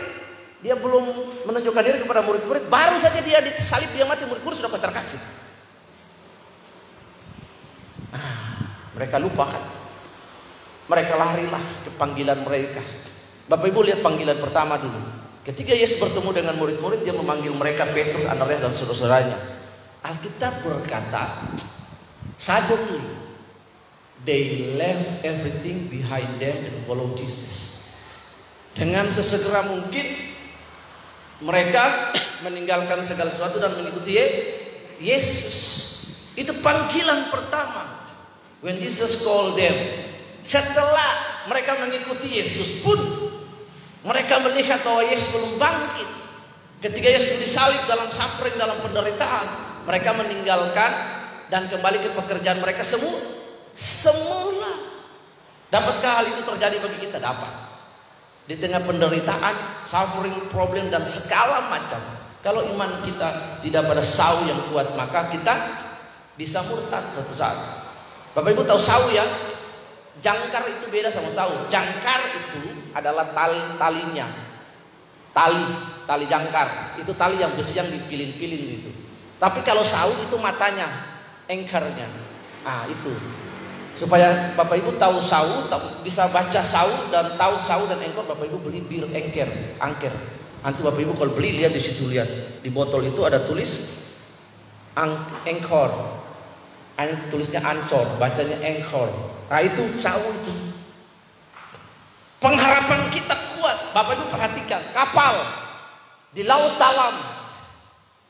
dia 0.64 0.72
belum 0.72 1.04
menunjukkan 1.44 1.82
diri 1.84 2.00
kepada 2.00 2.24
murid-murid, 2.24 2.72
baru 2.72 2.96
saja 2.96 3.20
dia 3.20 3.44
disalib 3.44 3.92
dia 3.92 4.08
mati, 4.08 4.24
murid-murid 4.24 4.56
sudah 4.56 4.72
pacar 4.72 4.88
kasih. 4.88 5.20
Mereka 8.96 9.20
lupa 9.20 9.52
kan? 9.52 9.64
Mereka 10.88 11.12
larilah 11.12 11.64
ke 11.84 11.90
panggilan 12.00 12.40
mereka. 12.40 12.80
Bapak 13.52 13.68
Ibu 13.68 13.80
lihat 13.84 14.00
panggilan 14.00 14.40
pertama 14.40 14.80
dulu. 14.80 15.00
Ketika 15.44 15.76
Yesus 15.76 16.00
bertemu 16.00 16.30
dengan 16.32 16.54
murid-murid, 16.56 17.04
dia 17.04 17.12
memanggil 17.12 17.52
mereka 17.52 17.84
Petrus, 17.90 18.24
Andreas 18.24 18.64
dan 18.64 18.72
saudara-saudaranya. 18.72 19.38
Alkitab 20.08 20.54
berkata, 20.64 21.52
suddenly 22.40 23.21
they 24.22 24.74
left 24.78 25.26
everything 25.26 25.90
behind 25.90 26.38
them 26.38 26.54
and 26.54 26.76
follow 26.86 27.10
Jesus. 27.18 27.90
Dengan 28.72 29.04
sesegera 29.10 29.66
mungkin 29.68 30.06
mereka 31.42 32.14
meninggalkan 32.46 33.02
segala 33.02 33.28
sesuatu 33.28 33.58
dan 33.58 33.74
mengikuti 33.74 34.16
Yesus. 35.02 35.58
Itu 36.38 36.62
panggilan 36.62 37.28
pertama. 37.28 38.06
When 38.62 38.78
Jesus 38.78 39.26
called 39.26 39.58
them, 39.58 39.74
setelah 40.46 41.42
mereka 41.50 41.74
mengikuti 41.82 42.38
Yesus 42.38 42.78
pun 42.86 42.98
mereka 44.06 44.38
melihat 44.38 44.86
bahwa 44.86 45.02
Yesus 45.02 45.34
belum 45.34 45.58
bangkit. 45.58 46.10
Ketika 46.78 47.08
Yesus 47.10 47.42
disalib 47.42 47.82
dalam 47.90 48.10
suffering 48.10 48.54
dalam 48.54 48.78
penderitaan, 48.82 49.46
mereka 49.86 50.14
meninggalkan 50.14 50.90
dan 51.50 51.66
kembali 51.66 52.06
ke 52.06 52.10
pekerjaan 52.14 52.62
mereka 52.62 52.86
semua 52.86 53.41
semula. 53.76 54.72
Dapatkah 55.72 56.20
hal 56.20 56.26
itu 56.36 56.42
terjadi 56.44 56.76
bagi 56.84 56.98
kita? 57.08 57.16
Dapat. 57.16 57.52
Di 58.44 58.58
tengah 58.58 58.84
penderitaan, 58.84 59.86
suffering, 59.88 60.50
problem 60.52 60.92
dan 60.92 61.06
segala 61.06 61.70
macam. 61.72 62.00
Kalau 62.42 62.66
iman 62.74 63.06
kita 63.06 63.60
tidak 63.62 63.86
pada 63.86 64.02
sau 64.02 64.42
yang 64.44 64.58
kuat, 64.68 64.92
maka 64.98 65.30
kita 65.30 65.54
bisa 66.34 66.58
murtad 66.66 67.06
suatu 67.14 67.32
saat. 67.32 67.58
Bapak 68.34 68.50
Ibu 68.50 68.66
tahu 68.66 68.80
sawu 68.82 69.14
ya? 69.14 69.22
Jangkar 70.18 70.66
itu 70.66 70.90
beda 70.90 71.08
sama 71.08 71.30
sawu. 71.30 71.70
Jangkar 71.70 72.20
itu 72.34 72.90
adalah 72.92 73.30
tali 73.30 73.60
talinya. 73.78 74.26
Tali, 75.32 75.64
tali 76.04 76.26
jangkar. 76.28 76.98
Itu 77.00 77.16
tali 77.16 77.40
yang 77.40 77.54
besi 77.56 77.78
yang 77.78 77.88
dipilin-pilin 77.88 78.62
itu. 78.82 78.90
Tapi 79.40 79.64
kalau 79.64 79.86
sawu 79.86 80.12
itu 80.28 80.36
matanya, 80.42 80.90
engkarnya. 81.46 82.10
Ah, 82.66 82.84
itu. 82.90 83.12
Supaya 84.02 84.50
Bapak 84.58 84.82
Ibu 84.82 84.98
tahu 84.98 85.22
sawu, 85.22 85.70
bisa 86.02 86.26
baca 86.34 86.58
sawu 86.58 87.06
dan 87.14 87.38
tahu 87.38 87.54
sawu 87.62 87.86
dan 87.86 88.02
engkor, 88.02 88.26
Bapak 88.26 88.50
Ibu 88.50 88.58
beli 88.66 88.82
bir 88.82 89.06
engker, 89.14 89.46
angker. 89.78 90.10
Nanti 90.58 90.82
Bapak 90.82 91.06
Ibu 91.06 91.14
kalau 91.14 91.30
beli 91.38 91.62
lihat 91.62 91.70
di 91.70 91.78
situ 91.78 92.10
lihat 92.10 92.26
di 92.66 92.70
botol 92.74 93.06
itu 93.06 93.22
ada 93.22 93.46
tulis 93.46 94.02
engkor 95.46 96.18
tulisnya 97.30 97.62
ancor, 97.62 98.18
bacanya 98.18 98.58
engkor. 98.66 99.06
Nah 99.46 99.62
itu 99.62 99.86
sawu 100.02 100.34
itu. 100.42 100.50
Pengharapan 102.42 103.06
kita 103.14 103.38
kuat. 103.54 103.94
Bapak 103.94 104.18
Ibu 104.18 104.24
perhatikan, 104.34 104.82
kapal 104.90 105.46
di 106.34 106.42
laut 106.42 106.74
dalam. 106.74 107.38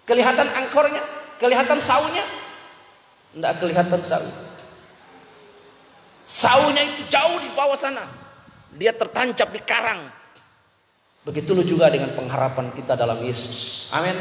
Kelihatan 0.05 0.53
angkornya, 0.53 1.01
kelihatan 1.41 1.81
saunya? 1.81 2.29
Tidak 3.33 3.53
kelihatan 3.57 4.05
sau. 4.05 4.52
Saunya 6.23 6.83
itu 6.87 7.03
jauh 7.11 7.39
di 7.43 7.51
bawah 7.53 7.77
sana. 7.77 8.07
Dia 8.79 8.95
tertancap 8.95 9.49
di 9.53 9.61
karang. 9.63 10.01
Begitu 11.23 11.55
juga 11.63 11.87
dengan 11.87 12.15
pengharapan 12.19 12.75
kita 12.75 12.99
dalam 12.99 13.23
Yesus. 13.23 13.91
Amin. 13.95 14.17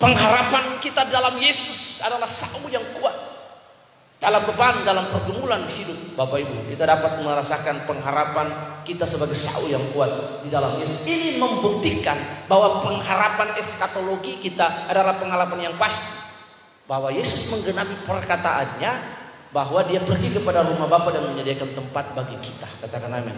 Pengharapan 0.00 0.80
kita 0.82 1.06
dalam 1.12 1.36
Yesus 1.38 2.00
adalah 2.02 2.26
sau 2.26 2.64
yang 2.72 2.82
kuat. 2.98 3.12
Dalam 4.20 4.44
beban, 4.44 4.84
dalam 4.84 5.08
pergumulan 5.08 5.64
hidup 5.64 6.12
Bapak 6.12 6.44
Ibu 6.44 6.68
Kita 6.68 6.84
dapat 6.84 7.24
merasakan 7.24 7.88
pengharapan 7.88 8.52
kita 8.84 9.08
sebagai 9.08 9.32
sau 9.32 9.64
yang 9.64 9.80
kuat 9.96 10.44
di 10.44 10.52
dalam 10.52 10.76
Yesus 10.76 11.08
Ini 11.08 11.40
membuktikan 11.40 12.20
bahwa 12.44 12.84
pengharapan 12.84 13.56
eskatologi 13.56 14.36
kita 14.44 14.92
adalah 14.92 15.16
pengharapan 15.16 15.72
yang 15.72 15.74
pasti 15.80 16.20
Bahwa 16.84 17.08
Yesus 17.08 17.48
menggenapi 17.48 18.04
perkataannya 18.04 19.19
Bahwa 19.50 19.82
dia 19.82 19.98
pergi 20.02 20.30
kepada 20.30 20.62
rumah 20.62 20.86
Bapa 20.86 21.10
dan 21.10 21.26
menyediakan 21.30 21.74
tempat 21.74 22.14
bagi 22.14 22.38
kita 22.38 22.68
Katakan 22.86 23.10
amin 23.10 23.34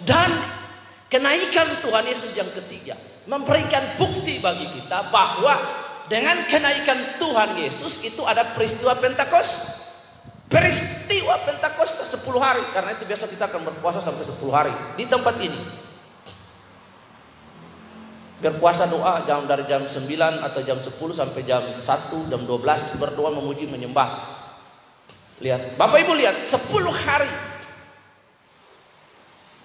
Dan 0.00 0.30
kenaikan 1.12 1.68
Tuhan 1.84 2.04
Yesus 2.08 2.32
yang 2.36 2.48
ketiga 2.56 2.96
memberikan 3.28 4.00
bukti 4.00 4.40
bagi 4.40 4.72
kita 4.72 5.12
bahwa 5.12 5.54
dengan 6.08 6.48
kenaikan 6.48 7.20
Tuhan 7.20 7.60
Yesus 7.60 8.00
itu 8.08 8.24
ada 8.24 8.56
peristiwa 8.56 8.96
Pentakosta. 8.96 9.76
Peristiwa 10.48 11.36
Pentakosta 11.44 12.08
10 12.08 12.24
hari 12.40 12.64
karena 12.72 12.96
itu 12.96 13.04
biasa 13.04 13.28
kita 13.28 13.52
akan 13.52 13.68
berpuasa 13.68 14.00
sampai 14.00 14.24
10 14.24 14.40
hari 14.48 14.72
di 14.96 15.04
tempat 15.04 15.36
ini. 15.44 15.60
Berpuasa 18.40 18.88
doa 18.88 19.20
jam 19.28 19.44
dari 19.44 19.68
jam 19.68 19.84
9 19.84 20.08
atau 20.40 20.60
jam 20.64 20.80
10 20.80 20.88
sampai 21.12 21.44
jam 21.44 21.60
1, 21.60 21.84
jam 22.32 22.40
12 22.48 22.96
berdoa 22.96 23.28
memuji 23.36 23.68
menyembah. 23.68 24.37
Lihat, 25.38 25.78
Bapak 25.78 26.02
Ibu 26.02 26.18
lihat 26.18 26.42
10 26.42 26.58
hari. 26.90 27.30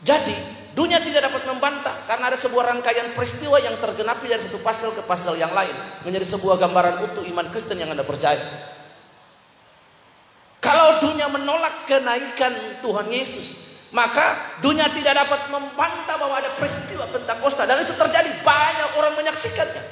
Jadi 0.04 0.36
Dunia 0.74 0.98
tidak 0.98 1.30
dapat 1.30 1.46
membantah 1.46 1.94
karena 2.10 2.34
ada 2.34 2.38
sebuah 2.38 2.74
rangkaian 2.74 3.14
peristiwa 3.14 3.62
yang 3.62 3.78
tergenapi 3.78 4.26
dari 4.26 4.42
satu 4.42 4.58
pasal 4.58 4.90
ke 4.98 5.06
pasal 5.06 5.38
yang 5.38 5.54
lain 5.54 5.74
menjadi 6.02 6.26
sebuah 6.34 6.58
gambaran 6.58 6.98
utuh 7.06 7.22
iman 7.30 7.46
Kristen 7.54 7.78
yang 7.78 7.94
Anda 7.94 8.02
percaya. 8.02 8.42
Kalau 10.58 10.98
dunia 11.06 11.30
menolak 11.30 11.86
kenaikan 11.86 12.82
Tuhan 12.82 13.06
Yesus, 13.06 13.46
maka 13.94 14.58
dunia 14.66 14.90
tidak 14.90 15.14
dapat 15.14 15.54
membantah 15.54 16.18
bahwa 16.18 16.42
ada 16.42 16.50
peristiwa 16.58 17.06
Pentakosta 17.06 17.70
dan 17.70 17.86
itu 17.86 17.94
terjadi 17.94 18.42
banyak 18.42 18.90
orang 18.98 19.14
menyaksikannya. 19.14 19.84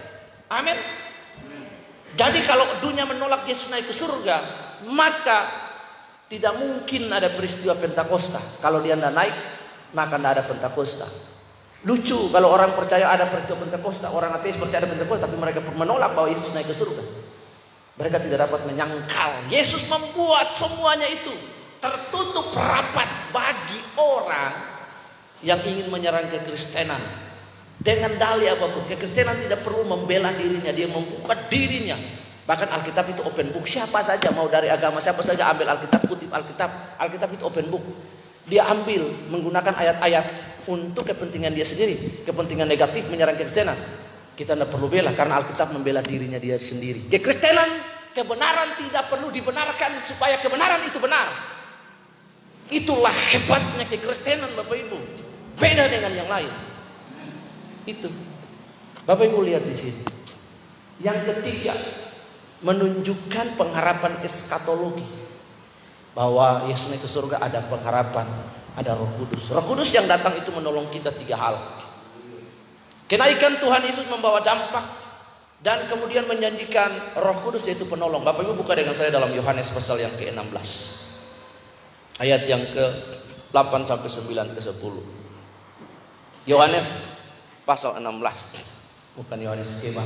Amin. 0.49 0.81
Jadi 2.17 2.41
kalau 2.49 2.65
dunia 2.81 3.05
menolak 3.05 3.45
Yesus 3.45 3.69
naik 3.69 3.85
ke 3.85 3.93
surga, 3.93 4.41
maka 4.89 5.69
tidak 6.31 6.55
mungkin 6.55 7.11
ada 7.11 7.27
peristiwa 7.35 7.75
Pentakosta. 7.75 8.39
Kalau 8.63 8.79
dia 8.79 8.95
tidak 8.95 9.11
naik, 9.11 9.35
maka 9.91 10.15
tidak 10.15 10.31
ada 10.39 10.43
Pentakosta. 10.47 11.03
Lucu 11.83 12.31
kalau 12.31 12.55
orang 12.55 12.71
percaya 12.71 13.11
ada 13.11 13.27
peristiwa 13.27 13.59
Pentakosta, 13.67 14.15
orang 14.15 14.39
ateis 14.39 14.55
percaya 14.55 14.87
ada 14.87 14.95
Pentakosta, 14.95 15.27
tapi 15.27 15.35
mereka 15.35 15.59
menolak 15.75 16.15
bahwa 16.15 16.31
Yesus 16.31 16.55
naik 16.55 16.71
ke 16.71 16.75
surga. 16.77 17.03
Mereka 17.99 18.23
tidak 18.23 18.47
dapat 18.47 18.63
menyangkal. 18.63 19.51
Yesus 19.51 19.91
membuat 19.91 20.47
semuanya 20.55 21.11
itu 21.11 21.35
tertutup 21.83 22.55
rapat 22.55 23.11
bagi 23.35 23.83
orang 23.99 24.55
yang 25.43 25.59
ingin 25.67 25.91
menyerang 25.91 26.31
kekristenan. 26.31 27.01
Dengan 27.75 28.15
dalih 28.15 28.55
apa 28.55 28.71
pun, 28.71 28.87
kekristenan 28.87 29.35
tidak 29.43 29.67
perlu 29.67 29.83
membela 29.83 30.31
dirinya, 30.31 30.71
dia 30.71 30.87
membuka 30.87 31.35
dirinya. 31.51 31.99
Bahkan 32.41 32.67
Alkitab 32.73 33.05
itu 33.13 33.21
open 33.21 33.53
book, 33.53 33.69
siapa 33.69 34.01
saja 34.01 34.33
mau 34.33 34.49
dari 34.49 34.65
agama 34.65 34.97
siapa 34.97 35.21
saja 35.21 35.53
ambil 35.53 35.69
Alkitab, 35.77 36.09
kutip 36.09 36.33
Alkitab, 36.33 36.97
Alkitab 36.97 37.29
itu 37.37 37.43
open 37.45 37.69
book. 37.69 37.85
Dia 38.49 38.65
ambil 38.67 39.05
menggunakan 39.29 39.77
ayat-ayat 39.77 40.25
untuk 40.65 41.05
kepentingan 41.05 41.53
dia 41.53 41.63
sendiri, 41.63 42.25
kepentingan 42.25 42.65
negatif 42.65 43.05
menyerang 43.07 43.37
kekristenan. 43.37 43.77
Kita 44.33 44.57
tidak 44.57 44.73
perlu 44.73 44.89
bela 44.89 45.13
karena 45.13 45.37
Alkitab 45.37 45.69
membela 45.69 46.01
dirinya 46.01 46.41
dia 46.41 46.57
sendiri. 46.57 47.05
Kekristenan, 47.13 47.69
kebenaran 48.17 48.73
tidak 48.73 49.05
perlu 49.05 49.29
dibenarkan 49.29 50.01
supaya 50.09 50.41
kebenaran 50.41 50.81
itu 50.81 50.97
benar. 50.97 51.29
Itulah 52.71 53.13
hebatnya 53.13 53.85
kekristenan 53.85 54.49
Bapak 54.57 54.81
Ibu. 54.81 54.97
Beda 55.61 55.85
dengan 55.91 56.11
yang 56.15 56.29
lain. 56.31 56.51
Itu. 57.85 58.09
Bapak 59.05 59.29
Ibu 59.29 59.45
lihat 59.45 59.61
di 59.67 59.75
sini. 59.77 60.01
Yang 61.03 61.19
ketiga, 61.29 61.77
menunjukkan 62.61 63.57
pengharapan 63.57 64.21
eskatologi. 64.25 65.05
Bahwa 66.11 66.67
Yesus 66.67 66.91
naik 66.91 67.01
ke 67.01 67.09
surga 67.09 67.39
ada 67.39 67.63
pengharapan, 67.71 68.27
ada 68.75 68.91
Roh 68.95 69.07
Kudus. 69.15 69.47
Roh 69.51 69.63
Kudus 69.63 69.89
yang 69.95 70.05
datang 70.05 70.35
itu 70.35 70.51
menolong 70.51 70.91
kita 70.91 71.11
tiga 71.15 71.39
hal. 71.39 71.55
Kenaikan 73.07 73.59
Tuhan 73.59 73.83
Yesus 73.83 74.07
membawa 74.07 74.43
dampak 74.43 74.83
dan 75.61 75.87
kemudian 75.87 76.27
menjanjikan 76.27 77.15
Roh 77.15 77.37
Kudus 77.43 77.63
yaitu 77.69 77.87
penolong. 77.87 78.25
Bapak 78.27 78.43
Ibu 78.43 78.59
buka 78.59 78.75
dengan 78.75 78.97
saya 78.97 79.13
dalam 79.13 79.31
Yohanes 79.31 79.71
pasal 79.71 80.03
yang 80.03 80.11
ke-16. 80.19 80.69
Ayat 82.19 82.43
yang 82.45 82.61
ke-8 82.75 83.73
sampai 83.87 84.09
9 84.09 84.55
ke 84.57 84.61
10. 84.61 86.49
Yohanes 86.49 86.87
pasal 87.63 88.01
16. 88.01 89.15
Bukan 89.15 89.37
Yohanes 89.39 89.69
skema. 89.79 90.03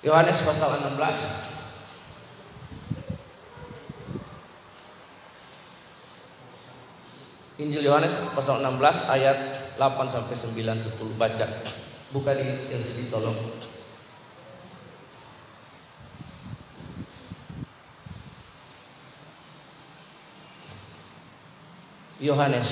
Yohanes 0.00 0.40
pasal 0.40 0.80
16 0.80 1.60
Injil 7.60 7.84
Yohanes 7.84 8.16
pasal 8.32 8.64
16 8.64 8.80
ayat 9.12 9.38
8 9.76 10.08
sampai 10.08 10.32
9 10.32 10.80
10 10.80 11.20
baca. 11.20 11.46
Buka 12.16 12.32
di 12.32 12.48
LCD 12.72 13.12
tolong. 13.12 13.36
Yohanes 22.20 22.68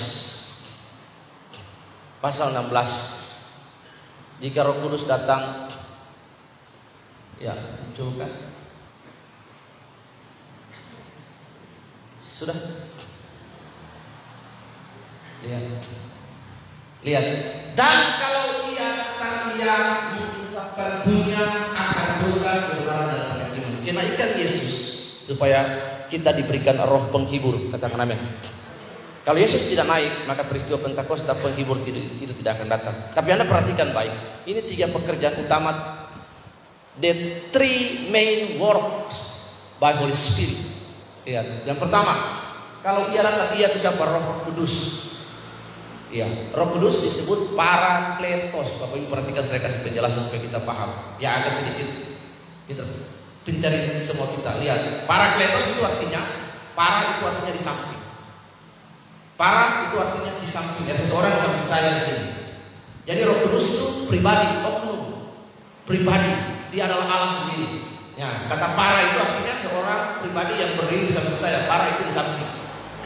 pasal 2.20 2.52
16 2.56 4.44
Jika 4.44 4.60
Roh 4.64 4.76
Kudus 4.80 5.08
datang 5.08 5.67
ya 7.38 7.54
coba 7.94 8.26
Sudah 12.38 12.54
Lihat. 15.38 15.62
Lihat. 17.06 17.24
Dan 17.78 17.98
kalau 18.18 18.74
ia 18.74 18.90
ia 19.58 19.74
mengisapkan 20.14 21.02
dunia 21.06 21.42
akan 21.74 22.10
dosa 22.26 22.50
kebenaran 22.70 23.06
dan 23.10 23.30
keyakinan. 23.38 23.72
Kenaikan 23.82 24.30
Yesus 24.38 24.66
supaya 25.26 25.60
kita 26.10 26.34
diberikan 26.34 26.78
roh 26.86 27.10
penghibur. 27.10 27.70
Katakan 27.74 28.02
amin. 28.02 28.18
Kalau 29.26 29.38
Yesus 29.38 29.68
tidak 29.68 29.90
naik, 29.90 30.24
maka 30.24 30.46
peristiwa 30.46 30.80
Pentakosta 30.80 31.36
penghibur 31.36 31.78
itu 31.84 32.32
tidak 32.38 32.58
akan 32.58 32.68
datang. 32.70 32.96
Tapi 33.12 33.28
Anda 33.34 33.44
perhatikan 33.44 33.92
baik. 33.92 34.14
Ini 34.48 34.64
tiga 34.64 34.88
pekerjaan 34.88 35.44
utama. 35.44 35.97
The 36.98 37.46
three 37.54 38.10
main 38.10 38.58
works 38.58 39.38
by 39.78 39.94
Holy 39.94 40.14
Spirit. 40.14 40.58
Lihat. 41.28 41.68
Yang 41.68 41.78
pertama, 41.78 42.42
kalau 42.82 43.10
ia 43.14 43.22
datang, 43.22 43.54
ia 43.54 43.70
itu 43.70 43.78
siapa? 43.78 44.02
Roh 44.02 44.48
Kudus. 44.48 45.06
Ya, 46.08 46.26
Roh 46.56 46.68
Kudus 46.72 47.04
disebut 47.04 47.54
Parakletos. 47.54 48.80
Bapak 48.82 48.96
Ibu 48.96 49.06
perhatikan 49.12 49.44
saya 49.44 49.60
kasih 49.62 49.84
penjelasan 49.84 50.26
supaya 50.26 50.40
kita 50.42 50.58
paham. 50.64 50.90
Ya 51.22 51.38
agak 51.38 51.52
sedikit 51.54 51.88
kita 52.66 52.82
pintarin 53.44 53.94
semua 54.00 54.26
kita 54.32 54.56
lihat. 54.58 55.04
Parakletos 55.04 55.76
itu 55.76 55.80
artinya 55.84 56.20
para 56.72 57.14
itu 57.14 57.22
artinya 57.28 57.52
di 57.52 57.62
samping. 57.62 58.02
Para 59.38 59.86
itu 59.86 59.96
artinya 60.00 60.32
di 60.40 60.48
samping. 60.48 60.84
Ya 60.88 60.96
seseorang 60.96 61.30
di 61.36 61.40
samping 61.44 61.66
saya 61.68 61.88
di 61.94 62.02
sini. 62.02 62.26
Jadi 63.04 63.20
Roh 63.22 63.38
Kudus 63.44 63.64
itu 63.68 63.86
pribadi, 64.08 64.48
oknum, 64.64 65.00
pribadi. 65.84 66.57
Dia 66.68 66.82
adalah 66.88 67.06
Allah 67.08 67.32
sendiri. 67.32 67.84
Ya, 68.18 68.50
kata 68.50 68.74
para 68.74 68.98
itu 68.98 69.16
artinya 69.22 69.54
seorang 69.54 70.00
pribadi 70.26 70.58
yang 70.58 70.74
berdiri 70.74 71.06
di 71.06 71.12
samping 71.14 71.38
saya. 71.38 71.70
Para 71.70 71.86
itu 71.94 72.02
di 72.02 72.12
samping. 72.12 72.50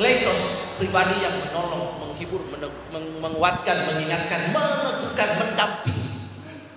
Kletos 0.00 0.40
pribadi 0.80 1.20
yang 1.20 1.36
menolong, 1.36 2.00
menghibur, 2.00 2.42
menguatkan, 3.20 3.92
mengingatkan, 3.92 4.50
meneguhkan, 4.50 5.28
mendampingi. 5.36 6.08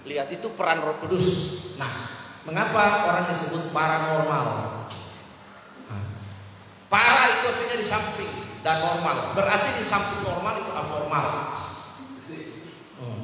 Lihat 0.06 0.30
itu 0.30 0.52
peran 0.54 0.84
Roh 0.84 1.00
Kudus. 1.02 1.26
Nah, 1.82 1.90
mengapa 2.46 3.10
orang 3.10 3.26
disebut 3.32 3.74
paranormal? 3.74 4.46
Nah, 5.90 6.04
para 6.92 7.40
itu 7.40 7.46
artinya 7.50 7.76
di 7.80 7.88
samping 7.88 8.32
dan 8.62 8.84
normal. 8.84 9.34
Berarti 9.34 9.80
di 9.80 9.86
samping 9.88 10.22
normal 10.22 10.62
itu 10.62 10.72
abnormal. 10.76 11.26
Hmm. 13.00 13.20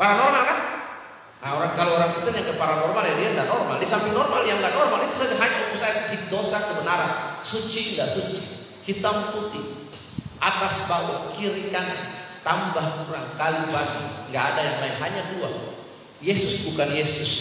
Paranormal 0.00 0.42
kan? 0.42 0.58
Nah, 1.44 1.60
orang 1.60 1.76
kalau 1.76 2.00
orang 2.00 2.16
itu 2.16 2.28
yang 2.32 2.48
ke 2.48 2.56
paranormal 2.56 3.04
ya 3.04 3.14
dia 3.20 3.28
tidak 3.36 3.52
normal. 3.52 3.76
Di 3.76 3.84
samping 3.84 4.16
normal 4.16 4.40
yang 4.48 4.64
tidak 4.64 4.80
normal 4.80 5.04
itu 5.04 5.12
saja 5.12 5.36
hanya 5.36 5.60
usaha 5.76 5.92
dosa 6.32 6.56
kebenaran, 6.72 7.12
suci 7.44 7.92
tidak 7.92 8.16
suci, 8.16 8.40
hitam 8.88 9.28
putih, 9.28 9.92
atas 10.40 10.88
bawah 10.88 11.36
kiri 11.36 11.68
kanan. 11.68 12.24
Tambah 12.40 13.04
kurang 13.04 13.36
kali 13.36 13.68
bagi. 13.68 14.32
Nggak 14.32 14.44
ada 14.56 14.60
yang 14.64 14.78
lain 14.80 14.96
hanya 15.04 15.22
dua. 15.36 15.48
Yesus 16.24 16.64
bukan 16.72 16.88
Yesus. 16.96 17.32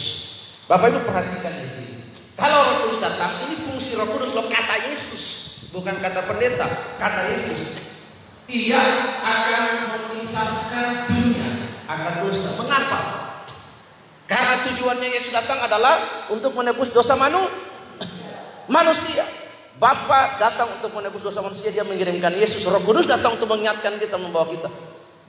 Bapak 0.68 0.92
Ibu 0.92 1.08
perhatikan 1.08 1.63
di 1.63 1.68
sini. 1.72 1.96
Kalau 2.36 2.60
Roh 2.60 2.76
Kudus 2.88 3.00
datang 3.00 3.48
ini 3.48 3.56
fungsi 3.56 3.96
Roh 3.96 4.08
Kudus 4.12 4.36
loh 4.36 4.52
kata 4.52 4.92
Yesus. 4.92 5.24
Bukan 5.72 6.04
kata 6.04 6.28
pendeta 6.28 6.68
kata 7.00 7.32
Yesus. 7.32 7.80
Ia 8.52 8.84
akan 9.24 9.63
memisahkan 9.96 11.08
dunia 11.08 11.72
akan 11.88 12.13
dosa. 12.28 12.50
Mengapa 12.60 13.00
karena 14.34 14.56
tujuannya 14.65 15.10
Yesus 15.13 15.30
datang 15.30 15.62
adalah 15.62 16.26
untuk 16.34 16.58
menebus 16.58 16.89
dosa 16.89 17.13
manu 17.13 17.46
manusia 18.65 19.22
Bapa 19.84 20.38
datang 20.38 20.69
untuk 20.80 20.93
menebus 20.93 21.26
dosa 21.26 21.41
manusia, 21.41 21.74
dia 21.74 21.82
mengirimkan 21.82 22.30
Yesus. 22.38 22.62
Roh 22.69 22.80
Kudus 22.86 23.10
datang 23.10 23.34
untuk 23.34 23.50
mengingatkan 23.50 23.98
kita, 23.98 24.22
membawa 24.22 24.46
kita. 24.48 24.69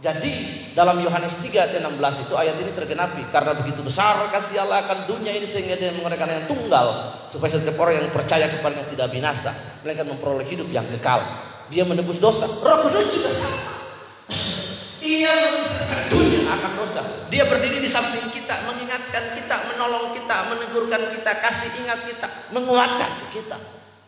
Jadi 0.04 0.70
dalam 0.76 1.00
Yohanes 1.00 1.40
3 1.40 1.64
ayat 1.64 1.80
16 1.80 2.28
itu 2.28 2.34
ayat 2.36 2.56
ini 2.60 2.76
tergenapi 2.76 3.24
karena 3.32 3.56
begitu 3.56 3.80
besar 3.80 4.28
kasih 4.28 4.60
Allah 4.60 4.84
akan 4.84 5.08
dunia 5.08 5.32
ini 5.32 5.48
sehingga 5.48 5.80
dia 5.80 5.96
mengeluarkan 5.96 6.28
yang 6.28 6.44
tunggal 6.44 7.16
supaya 7.32 7.56
setiap 7.56 7.80
orang 7.80 8.04
yang 8.04 8.12
percaya 8.12 8.44
kepadanya 8.52 8.84
tidak 8.84 9.08
binasa 9.08 9.48
melainkan 9.80 10.12
memperoleh 10.12 10.44
hidup 10.44 10.68
yang 10.68 10.84
kekal. 10.92 11.24
Dia 11.72 11.88
menebus 11.88 12.20
dosa. 12.20 12.44
Roh 12.44 12.78
Kudus 12.84 13.06
juga 13.16 13.30
sama. 13.32 14.63
Ia 15.04 15.60
memisahkan 15.60 16.08
dunia 16.08 16.48
akan 16.48 16.72
dosa. 16.80 17.04
Dia 17.28 17.44
berdiri 17.44 17.76
di 17.76 17.84
samping 17.84 18.24
kita, 18.32 18.64
mengingatkan 18.64 19.36
kita, 19.36 19.56
menolong 19.68 20.16
kita, 20.16 20.48
menegurkan 20.48 21.12
kita, 21.12 21.44
kasih 21.44 21.84
ingat 21.84 22.08
kita, 22.08 22.26
menguatkan 22.56 23.12
kita. 23.28 23.60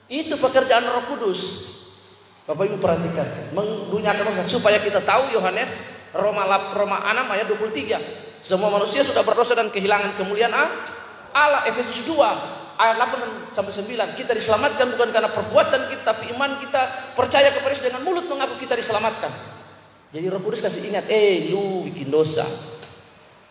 Itu 0.09 0.41
pekerjaan 0.41 0.89
Roh 0.89 1.05
Kudus. 1.05 1.41
Bapak 2.49 2.65
Ibu 2.73 2.81
perhatikan, 2.81 3.53
menggunyakan 3.53 4.25
dosa 4.25 4.49
supaya 4.49 4.81
kita 4.81 5.05
tahu 5.05 5.37
Yohanes 5.37 5.77
Roma 6.17 6.49
Roma 6.73 7.05
6 7.05 7.29
ayat 7.29 7.45
23. 7.45 8.41
Semua 8.41 8.73
manusia 8.73 9.05
sudah 9.05 9.21
berdosa 9.21 9.53
dan 9.53 9.69
kehilangan 9.69 10.17
kemuliaan 10.17 10.55
Allah. 11.37 11.69
Efesus 11.69 12.09
2 12.09 12.17
ayat 12.81 12.97
8 12.97 13.53
sampai 13.53 13.73
9. 13.85 14.17
Kita 14.17 14.33
diselamatkan 14.33 14.97
bukan 14.97 15.13
karena 15.13 15.29
perbuatan 15.29 15.93
kita, 15.93 16.03
tapi 16.09 16.33
iman 16.33 16.57
kita 16.57 17.13
percaya 17.13 17.53
kepada 17.53 17.77
Yesus 17.77 17.85
dengan 17.85 18.01
mulut 18.01 18.25
mengaku 18.25 18.57
kita 18.65 18.73
diselamatkan. 18.79 19.56
Jadi 20.17 20.33
Roh 20.33 20.41
Kudus 20.41 20.65
kasih 20.65 20.81
ingat, 20.89 21.13
eh 21.13 21.53
lu 21.53 21.85
bikin 21.85 22.09
dosa. 22.09 22.41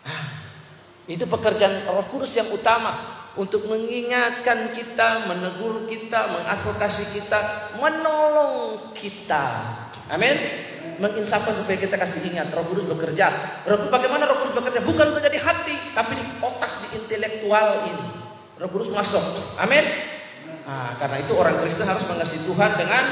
Ah, 0.02 0.26
itu 1.06 1.22
pekerjaan 1.22 1.86
Roh 1.86 2.02
Kudus 2.10 2.34
yang 2.34 2.50
utama 2.50 3.22
untuk 3.38 3.70
mengingatkan 3.70 4.74
kita, 4.74 5.30
menegur 5.30 5.86
kita, 5.86 6.26
mengadvokasi 6.26 7.22
kita, 7.22 7.70
menolong 7.78 8.90
kita. 8.98 9.46
Amin. 10.10 10.34
Menginsafkan 10.98 11.54
supaya 11.54 11.78
kita 11.78 11.94
kasih 11.94 12.34
ingat 12.34 12.50
Roh 12.50 12.66
Kudus 12.66 12.90
bekerja. 12.90 13.62
Roh 13.62 13.86
Kudus 13.86 13.94
bagaimana 13.94 14.26
Roh 14.26 14.42
Kudus 14.42 14.58
bekerja? 14.58 14.82
Bukan 14.82 15.14
saja 15.14 15.30
di 15.30 15.38
hati, 15.38 15.94
tapi 15.94 16.18
di 16.18 16.24
otak, 16.42 16.72
di 16.82 16.98
intelektual 16.98 17.94
ini. 17.94 18.06
Roh 18.58 18.70
Kudus 18.74 18.90
masuk. 18.90 19.22
Amin. 19.62 19.86
Nah, 20.66 20.98
karena 20.98 21.22
itu 21.22 21.30
orang 21.38 21.62
Kristen 21.62 21.86
harus 21.86 22.02
mengasihi 22.10 22.42
Tuhan 22.42 22.74
dengan 22.74 23.06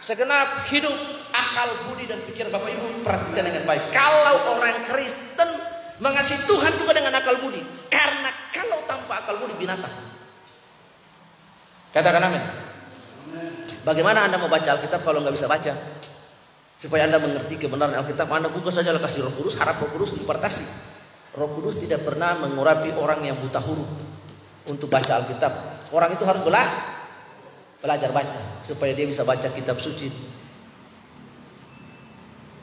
segenap 0.00 0.72
hidup, 0.72 0.96
akal, 1.34 1.90
budi 1.90 2.06
dan 2.06 2.22
pikiran 2.22 2.54
Bapak 2.54 2.70
Ibu 2.70 3.02
perhatikan 3.02 3.42
dengan 3.50 3.66
baik. 3.66 3.90
Kalau 3.90 4.54
orang 4.54 4.86
Kristen 4.86 5.50
mengasihi 5.98 6.46
Tuhan 6.46 6.72
juga 6.78 6.94
dengan 6.94 7.18
akal 7.18 7.42
budi, 7.42 7.58
karena 7.90 8.30
kalau 8.54 8.78
tanpa 8.86 9.26
akal 9.26 9.42
budi 9.42 9.58
binatang. 9.58 9.90
Katakan 11.90 12.22
amin. 12.30 12.42
Bagaimana 13.82 14.30
Anda 14.30 14.38
mau 14.38 14.48
baca 14.48 14.78
Alkitab 14.78 15.02
kalau 15.02 15.20
nggak 15.20 15.34
bisa 15.34 15.50
baca? 15.50 15.74
Supaya 16.74 17.06
Anda 17.06 17.18
mengerti 17.22 17.58
kebenaran 17.58 17.94
Alkitab, 17.98 18.26
Anda 18.30 18.50
buka 18.50 18.70
saja 18.70 18.94
kasih 18.94 19.26
Roh 19.26 19.34
Kudus, 19.34 19.54
harap 19.58 19.78
Roh 19.78 19.90
Kudus 19.94 20.18
impartasi. 20.18 20.64
Roh 21.34 21.50
Kudus 21.50 21.78
tidak 21.82 22.02
pernah 22.06 22.38
mengurapi 22.38 22.94
orang 22.94 23.22
yang 23.26 23.38
buta 23.38 23.58
huruf 23.62 23.86
untuk 24.70 24.90
baca 24.90 25.22
Alkitab. 25.22 25.52
Orang 25.94 26.14
itu 26.14 26.24
harus 26.26 26.42
belajar 26.42 26.94
belajar 27.84 28.16
baca 28.16 28.40
supaya 28.64 28.96
dia 28.96 29.04
bisa 29.04 29.28
baca 29.28 29.44
kitab 29.52 29.76
suci. 29.76 30.08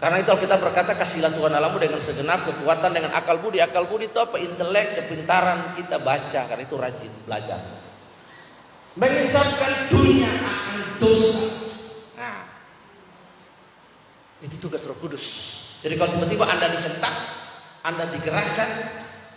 Karena 0.02 0.18
itu 0.18 0.34
Alkitab 0.34 0.58
berkata 0.58 0.98
kasihlah 0.98 1.30
Tuhan 1.30 1.54
Allahmu 1.54 1.78
dengan 1.78 2.02
segenap 2.02 2.42
kekuatan 2.50 2.90
dengan 2.90 3.14
akal 3.14 3.38
budi. 3.38 3.62
Akal 3.62 3.86
budi 3.86 4.10
itu 4.10 4.18
apa? 4.18 4.42
Intelek, 4.42 4.98
kepintaran 4.98 5.78
kita 5.78 6.02
baca 6.02 6.42
karena 6.50 6.64
itu 6.66 6.74
rajin 6.74 7.14
belajar. 7.30 7.62
Mengisapkan 8.98 9.94
dunia 9.94 10.26
akan 10.42 10.98
dosa. 10.98 11.54
Nah, 12.18 12.50
itu 14.42 14.58
tugas 14.58 14.82
Roh 14.90 14.98
Kudus. 14.98 15.26
Jadi 15.86 15.94
kalau 16.02 16.18
tiba-tiba 16.18 16.50
Anda 16.50 16.66
dihentak, 16.74 17.16
Anda 17.86 18.10
digerakkan, 18.10 18.70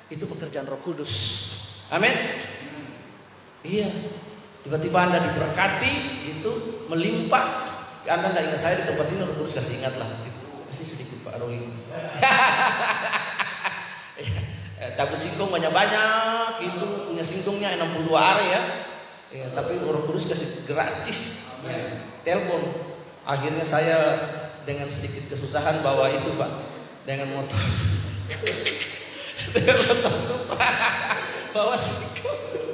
itu 0.08 0.24
pekerjaan 0.24 0.64
Roh 0.64 0.80
Kudus. 0.80 1.12
Amin. 1.92 2.40
Iya. 3.60 3.92
Tiba-tiba 4.64 4.96
Anda 5.12 5.20
diberkati, 5.28 5.92
itu 6.24 6.50
melimpah. 6.88 7.68
Anda 8.08 8.32
nggak 8.32 8.44
ingat 8.48 8.60
saya 8.64 8.80
di 8.80 8.88
tempat 8.88 9.12
ini, 9.12 9.28
Roh 9.28 9.36
Kudus 9.44 9.60
kasih 9.60 9.84
ingat 9.84 9.92
Kasih 10.74 10.90
sedikit 10.90 11.22
Pak 11.22 11.38
Roy. 11.38 11.54
Cabut 14.98 15.18
singkong 15.22 15.54
banyak-banyak, 15.54 16.66
itu 16.66 16.86
punya 17.06 17.22
singkongnya 17.22 17.78
62 17.78 18.10
hari 18.10 18.46
ya. 18.50 18.62
ya. 19.30 19.46
Tapi 19.54 19.78
Roh 19.86 20.02
Kudus 20.02 20.26
kasih 20.26 20.66
gratis. 20.66 21.54
Ya. 21.62 21.78
Telepon. 22.26 22.90
Akhirnya 23.22 23.62
saya 23.62 24.18
dengan 24.66 24.90
sedikit 24.90 25.30
kesusahan 25.30 25.78
bawa 25.78 26.10
itu 26.10 26.34
Pak, 26.34 26.50
dengan 27.06 27.38
motor. 27.38 27.54
dengan 29.54 29.78
motor 29.78 30.18
bawa 31.54 31.78
singkong. 31.78 32.66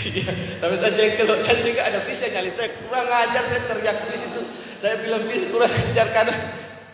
Iya, 0.00 0.32
tapi 0.56 0.72
saya 0.80 0.96
jengkel 0.96 1.28
saya 1.44 1.60
juga 1.60 1.84
ada 1.84 2.00
bis 2.08 2.24
yang 2.24 2.40
nyalip 2.40 2.56
saya 2.56 2.72
kurang 2.80 3.04
ajar 3.04 3.44
saya 3.44 3.60
teriak 3.68 4.08
bis 4.08 4.24
itu. 4.24 4.40
Saya 4.80 5.04
bilang 5.04 5.28
bis 5.28 5.44
kurang 5.52 5.68
ajar 5.68 6.08
karena 6.08 6.32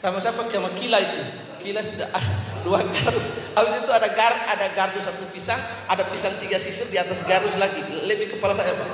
sama 0.01 0.21
siapa 0.21 0.41
sama 0.49 0.71
Kila 0.77 0.99
itu. 1.01 1.21
Kila 1.65 1.81
sudah 1.83 2.09
ah, 2.15 2.27
dua 2.63 2.79
gardu. 2.85 3.21
Habis 3.57 3.75
itu 3.83 3.93
ada 3.93 4.09
gar, 4.13 4.35
ada 4.53 4.67
gardu 4.77 5.01
satu 5.03 5.27
pisang, 5.33 5.59
ada 5.89 6.05
pisang 6.07 6.31
tiga 6.39 6.61
sisir 6.61 6.87
di 6.93 7.01
atas 7.01 7.25
gardu 7.27 7.51
lagi. 7.59 7.81
Lebih 8.07 8.39
kepala 8.39 8.55
saya 8.55 8.77
pak. 8.77 8.89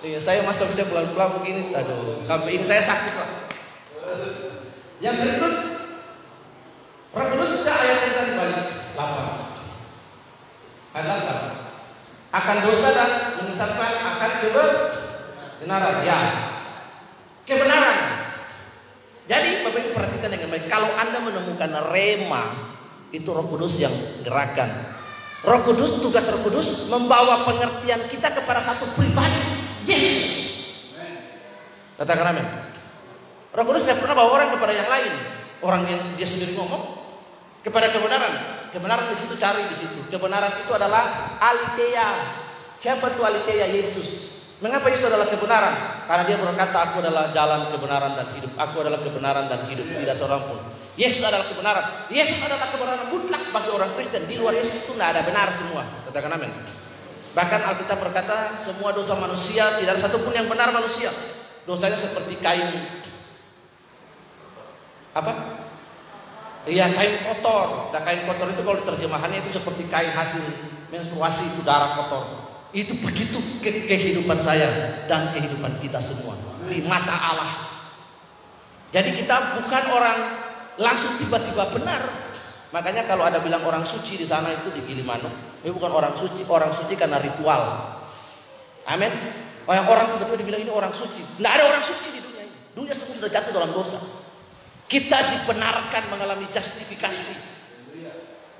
Iya, 0.00 0.16
saya 0.16 0.40
masuk 0.48 0.72
saya 0.72 0.88
pelan-pelan 0.88 1.44
begini, 1.44 1.76
aduh, 1.76 2.24
sampai 2.24 2.56
ini 2.56 2.64
saya 2.64 2.80
sakit 2.80 3.12
pak. 3.20 3.28
Yang 5.04 5.16
berikut, 5.20 5.54
Kudus 7.10 7.66
sudah 7.66 7.74
ayat 7.74 7.98
yang 8.06 8.14
tadi 8.14 8.32
balik 8.38 8.70
8. 8.94 10.94
Ada 10.94 11.10
apa? 11.10 11.34
akan 12.30 12.56
dosa 12.62 12.94
dan 12.94 13.10
mengucapkan 13.42 13.92
akan 13.98 14.30
kebenaran. 14.38 15.94
Ya, 16.06 16.18
kebenaran. 17.42 17.98
Jadi 19.30 19.62
Bapak 19.62 19.78
Ibu 19.78 19.90
perhatikan 19.94 20.34
dengan 20.34 20.50
baik. 20.50 20.66
Kalau 20.66 20.90
Anda 20.98 21.22
menemukan 21.22 21.70
rema, 21.94 22.50
itu 23.14 23.30
Roh 23.30 23.46
Kudus 23.46 23.78
yang 23.78 23.94
gerakan. 24.26 24.66
Roh 25.46 25.62
Kudus, 25.62 26.02
tugas 26.02 26.26
Roh 26.26 26.42
Kudus 26.42 26.90
membawa 26.90 27.46
pengertian 27.46 28.02
kita 28.10 28.26
kepada 28.34 28.58
satu 28.58 28.90
pribadi, 28.98 29.38
Yesus. 29.86 30.26
Katakan 31.94 32.34
amin. 32.34 32.42
Roh 33.54 33.64
Kudus 33.70 33.86
tidak 33.86 34.02
pernah 34.02 34.18
bawa 34.18 34.30
orang 34.34 34.50
kepada 34.50 34.74
yang 34.74 34.90
lain. 34.90 35.14
Orang 35.62 35.86
yang 35.86 36.02
dia 36.18 36.26
sendiri 36.26 36.58
ngomong 36.58 36.82
kepada 37.62 37.86
kebenaran. 37.86 38.34
Kebenaran 38.74 39.14
di 39.14 39.16
situ 39.20 39.38
cari 39.38 39.62
di 39.70 39.76
situ. 39.78 40.10
Kebenaran 40.10 40.66
itu 40.66 40.72
adalah 40.74 41.38
alitea. 41.38 42.08
Siapa 42.82 43.14
itu 43.14 43.22
alitea? 43.22 43.66
Yesus. 43.78 44.39
Mengapa 44.60 44.92
Yesus 44.92 45.08
adalah 45.08 45.24
kebenaran? 45.24 46.04
Karena 46.04 46.24
dia 46.28 46.36
berkata, 46.36 46.76
aku 46.84 47.00
adalah 47.00 47.32
jalan 47.32 47.72
kebenaran 47.72 48.12
dan 48.12 48.28
hidup. 48.36 48.52
Aku 48.60 48.76
adalah 48.84 49.00
kebenaran 49.00 49.48
dan 49.48 49.64
hidup. 49.72 49.88
Tidak 49.88 50.16
seorang 50.16 50.40
pun. 50.44 50.60
Yesus 51.00 51.24
adalah 51.24 51.48
kebenaran. 51.48 51.84
Yesus 52.12 52.44
adalah 52.44 52.68
kebenaran 52.68 53.08
mutlak 53.08 53.40
bagi 53.56 53.70
orang 53.72 53.88
Kristen. 53.96 54.28
Di 54.28 54.36
luar 54.36 54.52
Yesus 54.52 54.84
itu 54.84 54.92
tidak 54.92 55.16
ada 55.16 55.22
benar 55.24 55.48
semua. 55.48 55.80
Katakan 56.04 56.36
amin. 56.36 56.52
Bahkan 57.32 57.60
Alkitab 57.72 57.98
berkata, 58.04 58.52
semua 58.60 58.92
dosa 58.92 59.16
manusia, 59.16 59.64
tidak 59.80 59.96
ada 59.96 60.02
satupun 60.02 60.36
yang 60.36 60.44
benar 60.44 60.68
manusia. 60.76 61.08
Dosanya 61.64 61.96
seperti 61.96 62.36
kain. 62.44 63.00
Apa? 65.16 65.32
Iya 66.68 66.92
kain 66.92 67.24
kotor. 67.24 67.96
Nah 67.96 68.02
kain 68.04 68.28
kotor 68.28 68.52
itu 68.52 68.60
kalau 68.60 68.80
terjemahannya 68.84 69.40
itu 69.40 69.50
seperti 69.56 69.88
kain 69.88 70.12
hasil 70.12 70.44
menstruasi 70.92 71.56
itu 71.56 71.60
darah 71.64 71.96
kotor. 71.96 72.39
Itu 72.70 72.94
begitu 73.02 73.42
ke 73.58 73.90
kehidupan 73.90 74.38
saya 74.38 75.02
dan 75.10 75.34
kehidupan 75.34 75.82
kita 75.82 75.98
semua 75.98 76.38
di 76.70 76.86
mata 76.86 77.14
Allah. 77.14 77.52
Jadi 78.94 79.10
kita 79.14 79.58
bukan 79.58 79.84
orang 79.90 80.18
langsung 80.78 81.10
tiba-tiba 81.18 81.66
benar. 81.74 81.98
Makanya 82.70 83.10
kalau 83.10 83.26
ada 83.26 83.42
bilang 83.42 83.66
orang 83.66 83.82
suci 83.82 84.14
di 84.14 84.22
sana 84.22 84.54
itu 84.54 84.70
di 84.70 84.86
Gilimanuk, 84.86 85.34
ini 85.66 85.74
bukan 85.74 85.90
orang 85.90 86.14
suci, 86.14 86.46
orang 86.46 86.70
suci 86.70 86.94
karena 86.94 87.18
ritual. 87.18 87.62
Amin. 88.86 89.10
Orang 89.66 89.86
orang 89.90 90.06
tiba-tiba 90.14 90.38
dibilang 90.38 90.62
ini 90.62 90.70
orang 90.70 90.94
suci. 90.94 91.22
Tidak 91.22 91.50
ada 91.50 91.66
orang 91.66 91.82
suci 91.82 92.08
di 92.14 92.20
dunia 92.22 92.42
ini. 92.46 92.54
Dunia 92.74 92.94
semua 92.94 93.14
sudah 93.18 93.30
jatuh 93.30 93.50
dalam 93.50 93.70
dosa. 93.74 93.98
Kita 94.86 95.18
dibenarkan 95.18 96.10
mengalami 96.10 96.46
justifikasi 96.50 97.34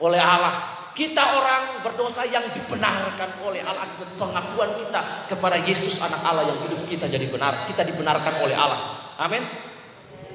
oleh 0.02 0.18
Allah. 0.18 0.79
Kita 1.00 1.24
orang 1.32 1.80
berdosa 1.80 2.28
yang 2.28 2.44
dibenarkan 2.52 3.40
oleh 3.40 3.64
Allah 3.64 3.88
pengakuan 4.20 4.76
kita 4.76 5.32
kepada 5.32 5.56
Yesus 5.56 5.96
anak 6.04 6.20
Allah 6.28 6.44
yang 6.44 6.60
hidup 6.60 6.84
kita 6.84 7.08
jadi 7.08 7.24
benar. 7.24 7.64
Kita 7.64 7.88
dibenarkan 7.88 8.44
oleh 8.44 8.52
Allah. 8.52 9.16
Amin. 9.16 9.40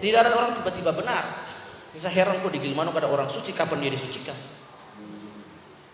Tidak 0.02 0.20
ada 0.26 0.34
orang 0.34 0.58
tiba-tiba 0.58 0.90
benar. 0.90 1.22
Bisa 1.94 2.10
heran 2.10 2.42
kok 2.42 2.50
di 2.50 2.58
Gilmano 2.58 2.90
ada 2.90 3.06
orang 3.06 3.30
suci 3.30 3.54
kapan 3.54 3.78
dia 3.78 3.94
disucikan. 3.94 4.34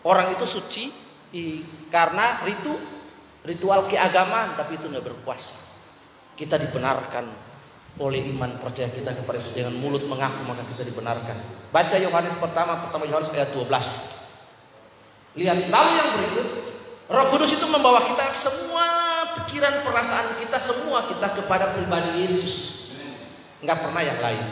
Orang 0.08 0.32
itu 0.40 0.48
suci 0.48 0.88
karena 1.92 2.40
ritu 2.48 2.72
ritual 3.44 3.84
keagamaan 3.92 4.56
tapi 4.56 4.80
itu 4.80 4.88
nggak 4.88 5.04
berkuasa. 5.04 5.84
Kita 6.40 6.56
dibenarkan 6.56 7.28
oleh 8.00 8.24
iman 8.24 8.56
percaya 8.56 8.88
kita 8.88 9.20
kepada 9.20 9.36
Yesus 9.36 9.52
dengan 9.52 9.76
mulut 9.84 10.08
mengaku 10.08 10.48
maka 10.48 10.64
kita 10.64 10.88
dibenarkan. 10.88 11.68
Baca 11.76 12.00
Yohanes 12.00 12.40
pertama 12.40 12.80
pertama 12.88 13.04
Yohanes 13.04 13.28
ayat 13.36 13.52
12. 13.52 14.21
Lihat 15.32 15.72
lalu 15.72 15.92
yang 15.96 16.10
berikut 16.20 16.48
Roh 17.12 17.28
Kudus 17.32 17.56
itu 17.56 17.68
membawa 17.68 18.04
kita 18.04 18.32
semua 18.36 18.88
pikiran 19.40 19.84
perasaan 19.84 20.40
kita 20.40 20.60
semua 20.60 21.08
kita 21.08 21.28
kepada 21.40 21.72
pribadi 21.72 22.24
Yesus. 22.24 22.56
Enggak 23.64 23.84
pernah 23.84 24.04
yang 24.04 24.20
lain. 24.20 24.48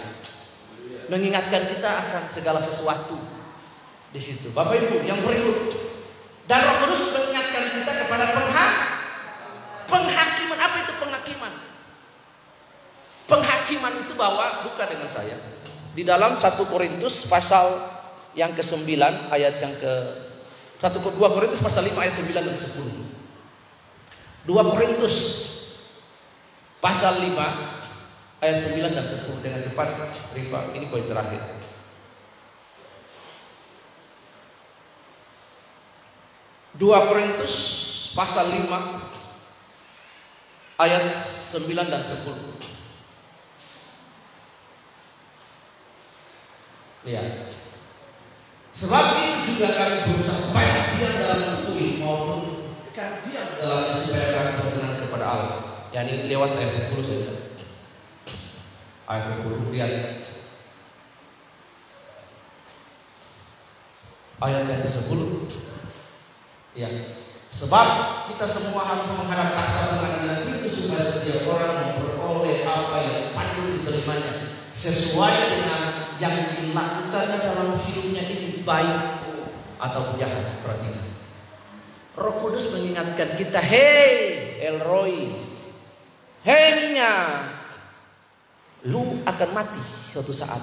Mengingatkan 1.11 1.67
kita 1.67 1.89
akan 1.89 2.23
segala 2.31 2.59
sesuatu 2.63 3.15
di 4.11 4.19
situ. 4.19 4.51
Bapak 4.55 4.75
Ibu 4.75 5.03
yang 5.03 5.19
berikut 5.23 5.75
dan 6.47 6.63
Roh 6.63 6.75
Kudus 6.87 7.11
mengingatkan 7.11 7.63
kita 7.75 7.91
kepada 8.05 8.25
penghak 8.31 8.73
penghakiman. 9.87 10.57
Apa 10.59 10.75
itu 10.83 10.93
penghakiman? 10.95 11.53
Penghakiman 13.27 13.93
itu 14.03 14.13
bahwa 14.15 14.67
bukan 14.67 14.87
dengan 14.87 15.09
saya. 15.11 15.35
Di 15.95 16.07
dalam 16.07 16.39
1 16.39 16.59
Korintus 16.71 17.27
pasal 17.27 17.71
yang 18.37 18.53
ke-9 18.53 18.87
ayat 19.33 19.57
yang 19.59 19.73
ke 19.75 19.93
1 20.79 20.95
2 20.95 21.19
Korintus 21.19 21.59
pasal 21.59 21.91
5 21.91 21.99
ayat 21.99 22.15
9 22.15 22.31
dan 22.39 22.55
10. 22.55 24.47
2 24.47 24.47
Korintus 24.47 25.15
pasal 26.79 27.19
5 27.19 27.35
ayat 28.39 28.57
9 28.63 28.95
dan 28.95 29.03
10 29.03 29.43
dengan 29.43 29.59
cepat 29.67 29.87
Rifa 30.31 30.71
ini 30.71 30.87
poin 30.87 31.03
terakhir. 31.03 31.43
Dua 36.79 37.03
Korintus 37.11 37.55
pasal 38.15 38.47
5 38.47 38.71
ayat 40.79 41.11
9 41.11 41.91
dan 41.91 41.99
10. 42.07 42.23
Lihat. 47.03 47.51
Sebab 48.71 49.03
itu 49.19 49.59
juga 49.59 49.75
kami 49.75 50.07
berusaha 50.07 50.38
Kan 52.99 53.23
diam 53.23 53.47
dalam 53.55 53.95
supaya 53.95 54.27
kami 54.35 54.51
berkenan 54.59 54.99
kepada 55.07 55.23
Allah. 55.23 55.59
Ya 55.95 56.03
ini 56.03 56.27
lewat 56.27 56.59
ayat 56.59 56.67
10 56.67 56.99
saja. 56.99 57.31
Ayat 59.07 59.39
10 59.39 59.71
lihat. 59.71 60.27
Ayat 64.43 64.63
yang 64.67 64.83
ke-10. 64.83 65.19
Ya. 66.75 66.89
Sebab 67.55 67.87
kita 68.27 68.45
semua 68.51 68.83
harus 68.83 69.07
menghadap 69.15 69.55
takhta 69.55 69.95
pengadilan 69.95 70.59
itu 70.59 70.67
supaya 70.67 71.07
setiap 71.07 71.47
orang 71.47 71.95
memperoleh 71.95 72.67
apa 72.67 72.97
yang 72.99 73.19
patut 73.31 73.79
diterimanya 73.79 74.59
sesuai 74.75 75.35
dengan 75.55 75.81
yang 76.19 76.35
dilakukannya 76.51 77.37
dalam 77.47 77.79
hidupnya 77.79 78.27
ini 78.27 78.59
baik 78.67 79.23
atau 79.79 80.19
jahat. 80.19 80.59
Perhatikan. 80.59 81.18
Roh 82.17 82.35
Kudus 82.41 82.73
mengingatkan 82.73 83.37
kita, 83.37 83.61
hei 83.61 84.57
Elroy, 84.65 85.29
hei 86.45 86.97
lu 88.87 89.19
akan 89.27 89.49
mati 89.51 89.81
suatu 90.11 90.31
saat. 90.31 90.61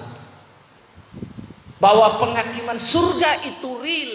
Bahwa 1.77 2.17
penghakiman 2.17 2.81
surga 2.81 3.45
itu 3.45 3.69
real, 3.77 4.13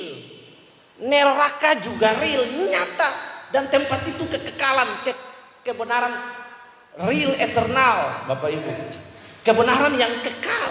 neraka 0.99 1.79
juga 1.79 2.19
real, 2.19 2.43
nyata, 2.51 3.11
dan 3.55 3.71
tempat 3.71 4.03
itu 4.11 4.27
kekekalan, 4.27 4.91
ke, 5.07 5.15
kebenaran 5.63 6.11
real 7.07 7.33
eternal, 7.39 8.27
Bapak 8.27 8.51
Ibu. 8.51 8.73
Kebenaran 9.47 9.95
yang 9.95 10.11
kekal, 10.27 10.71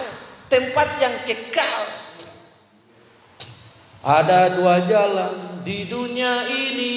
tempat 0.52 0.88
yang 1.00 1.16
kekal. 1.24 1.80
Ada 4.04 4.56
dua 4.56 4.84
jalan 4.88 5.51
di 5.62 5.86
dunia 5.86 6.50
ini 6.50 6.94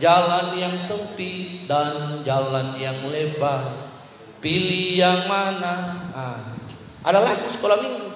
jalan 0.00 0.56
yang 0.56 0.74
sempit 0.80 1.68
dan 1.68 2.20
jalan 2.24 2.76
yang 2.80 2.98
lebar. 3.08 3.92
Pilih 4.40 5.00
yang 5.00 5.24
mana? 5.24 5.74
Ah. 6.12 6.40
Ada 7.04 7.20
lagu 7.20 7.48
sekolah 7.48 7.80
minggu. 7.80 8.08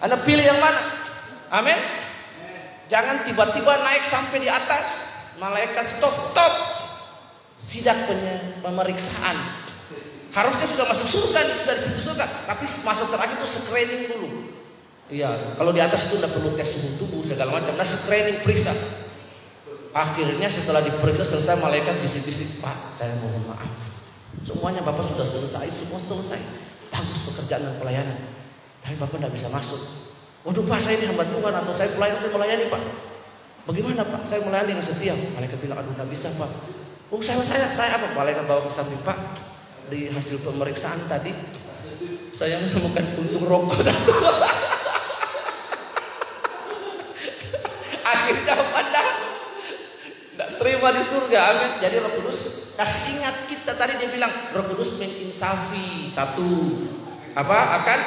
Anda 0.00 0.16
pilih 0.20 0.44
yang 0.44 0.60
mana? 0.60 0.80
Amin. 1.52 1.76
Jangan 2.88 3.24
tiba-tiba 3.24 3.80
naik 3.84 4.04
sampai 4.04 4.40
di 4.44 4.48
atas. 4.48 4.84
Malaikat 5.36 5.84
stop, 5.84 6.32
stop. 6.32 6.52
Sidak 7.60 8.08
pemeriksaan. 8.64 9.36
Harusnya 10.32 10.68
sudah 10.68 10.86
masuk 10.88 11.08
surga, 11.08 11.40
sudah 11.64 11.76
surga. 12.00 12.24
Tapi 12.48 12.64
masuk 12.64 13.08
terakhir 13.12 13.36
itu 13.40 13.48
screening 13.48 14.02
dulu. 14.12 14.28
Iya, 15.06 15.54
kalau 15.54 15.70
di 15.70 15.78
atas 15.78 16.10
itu 16.10 16.18
udah 16.18 16.30
perlu 16.34 16.50
tes 16.58 16.66
suhu 16.66 16.98
tubuh 16.98 17.22
segala 17.22 17.54
macam. 17.54 17.78
Nah, 17.78 17.86
screening 17.86 18.42
periksa. 18.42 18.74
Akhirnya 19.94 20.50
setelah 20.50 20.82
diperiksa 20.82 21.22
selesai 21.22 21.62
malaikat 21.62 22.02
bisik-bisik, 22.02 22.58
Pak, 22.58 22.98
saya 22.98 23.14
mohon 23.22 23.46
maaf. 23.46 23.70
Semuanya 24.42 24.82
Bapak 24.82 25.06
sudah 25.06 25.24
selesai, 25.24 25.70
semua 25.70 26.02
selesai. 26.02 26.40
Bagus 26.90 27.22
pekerjaan 27.32 27.70
dan 27.70 27.74
pelayanan. 27.78 28.18
Tapi 28.82 28.98
Bapak 28.98 29.16
tidak 29.22 29.32
bisa 29.32 29.46
masuk. 29.48 29.78
Waduh 30.42 30.66
Pak, 30.66 30.78
saya 30.82 30.98
ini 30.98 31.06
hamba 31.06 31.24
Tuhan 31.26 31.54
atau 31.54 31.72
saya 31.72 31.88
pelayan, 31.94 32.18
saya 32.18 32.30
melayani 32.34 32.66
Pak. 32.66 32.82
Bagaimana 33.66 34.02
Pak? 34.02 34.20
Saya 34.26 34.42
melayani 34.42 34.74
dengan 34.74 34.86
setia. 34.86 35.14
Malaikat 35.14 35.58
bilang, 35.62 35.78
aduh 35.80 35.94
tidak 35.94 36.10
bisa 36.10 36.28
Pak. 36.34 36.50
Oh 37.14 37.22
saya, 37.22 37.38
saya, 37.46 37.66
saya 37.70 37.94
apa? 37.94 38.10
Malaikat 38.10 38.42
bawa 38.42 38.66
ke 38.66 38.70
samping 38.74 38.98
Pak. 39.06 39.18
Di 39.86 40.10
hasil 40.10 40.42
pemeriksaan 40.42 40.98
tadi, 41.06 41.30
saya 42.34 42.58
menemukan 42.58 43.06
puntung 43.14 43.46
rokok. 43.46 43.80
terima 50.86 51.02
di 51.02 51.10
surga 51.10 51.40
amin 51.50 51.70
jadi 51.82 51.98
Roh 51.98 52.14
Kudus 52.14 52.70
kasih 52.78 53.18
ingat 53.18 53.36
kita. 53.50 53.74
Tadi 53.74 53.98
dia 53.98 54.06
bilang 54.12 54.30
Roh 54.54 54.70
Kudus 54.70 55.00
menginsafi 55.00 56.14
satu. 56.14 56.86
Apa? 57.34 57.82
Akan 57.82 58.00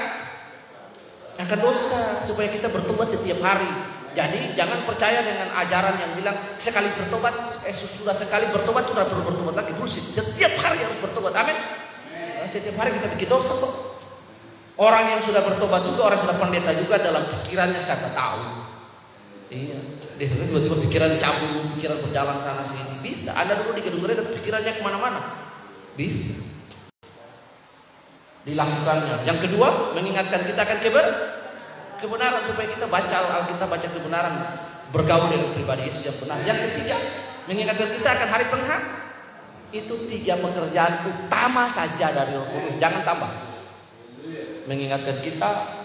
akan 1.43 1.59
dosa 1.59 2.23
supaya 2.23 2.47
kita 2.47 2.71
bertobat 2.71 3.11
setiap 3.11 3.43
hari. 3.43 3.67
Jadi 4.15 4.55
jangan 4.55 4.87
percaya 4.87 5.21
dengan 5.21 5.51
ajaran 5.59 5.99
yang 5.99 6.11
bilang 6.15 6.37
sekali 6.55 6.87
bertobat 6.95 7.61
eh 7.67 7.75
sudah 7.75 8.15
sekali 8.15 8.47
bertobat 8.49 8.87
sudah 8.87 9.05
perlu 9.11 9.27
bertobat 9.27 9.59
lagi. 9.59 9.75
Bullshit. 9.75 10.15
Setiap 10.15 10.53
hari 10.63 10.79
harus 10.79 11.03
bertobat. 11.03 11.35
Amin. 11.35 11.57
Setiap 12.47 12.79
hari 12.79 12.95
kita 12.95 13.11
bikin 13.11 13.27
dosa 13.27 13.53
kok. 13.59 13.73
Orang 14.79 15.11
yang 15.11 15.19
sudah 15.27 15.43
bertobat 15.43 15.83
juga 15.83 16.07
orang 16.07 16.15
yang 16.15 16.25
sudah 16.31 16.37
pendeta 16.39 16.71
juga 16.71 16.95
dalam 17.03 17.27
pikirannya 17.27 17.81
siapa 17.83 18.15
tahu. 18.15 18.41
Iya. 19.51 19.98
Di 20.19 20.27
sana 20.27 20.43
tiba-tiba 20.51 20.75
pikiran 20.83 21.15
cabut, 21.15 21.79
pikiran 21.79 22.03
berjalan 22.03 22.43
sana 22.43 22.59
sini. 22.59 22.99
Bisa. 22.99 23.31
Anda 23.39 23.55
dulu 23.55 23.71
di 23.71 23.87
gedung 23.87 24.03
gereja 24.03 24.19
pikirannya 24.19 24.75
ke 24.75 24.81
mana-mana. 24.83 25.19
Bisa. 25.95 26.43
Dilakukannya. 28.43 29.23
Yang 29.23 29.47
kedua, 29.47 29.95
mengingatkan 29.95 30.43
kita 30.43 30.59
akan 30.67 30.77
keber 30.83 31.07
kebenaran 32.03 32.43
supaya 32.43 32.67
kita 32.67 32.91
baca 32.91 33.15
Alkitab, 33.15 33.67
baca 33.71 33.87
kebenaran, 33.87 34.35
bergaul 34.91 35.31
dengan 35.31 35.55
pribadi 35.55 35.87
Yesus 35.87 36.03
yang 36.03 36.17
benar. 36.19 36.37
Yang 36.43 36.59
ketiga, 36.67 36.97
mengingatkan 37.47 37.87
kita 37.87 38.09
akan 38.11 38.27
hari 38.27 38.45
penghak. 38.51 38.83
Itu 39.71 39.95
tiga 40.09 40.35
pekerjaan 40.35 41.07
utama 41.07 41.71
saja 41.71 42.11
dari 42.11 42.35
Roh 42.35 42.43
Kudus. 42.43 42.75
Jangan 42.75 43.07
tambah. 43.07 43.31
Mengingatkan 44.67 45.23
kita 45.23 45.78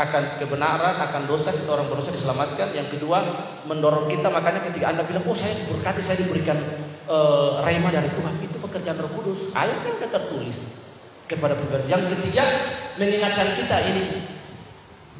akan 0.00 0.40
kebenaran, 0.40 0.96
akan 0.96 1.22
dosa 1.28 1.52
kita 1.52 1.68
orang 1.76 1.92
berdosa 1.92 2.16
diselamatkan. 2.16 2.72
Yang 2.72 2.96
kedua, 2.96 3.20
mendorong 3.68 4.08
kita 4.08 4.32
makanya 4.32 4.64
ketika 4.64 4.96
Anda 4.96 5.04
bilang, 5.04 5.28
"Oh, 5.28 5.36
saya 5.36 5.52
diberkati, 5.52 6.00
saya 6.00 6.24
diberikan 6.24 6.56
uh, 7.04 7.60
rema 7.60 7.92
dari 7.92 8.08
Tuhan." 8.08 8.34
Itu 8.40 8.56
pekerjaan 8.64 8.96
Roh 8.96 9.12
Kudus. 9.12 9.52
Ayatnya 9.52 10.00
sudah 10.00 10.10
tertulis 10.10 10.58
kepada 11.28 11.52
pribadi. 11.52 11.92
Yang 11.92 12.16
ketiga, 12.16 12.44
mengingatkan 12.96 13.48
kita 13.60 13.76
ini 13.92 14.04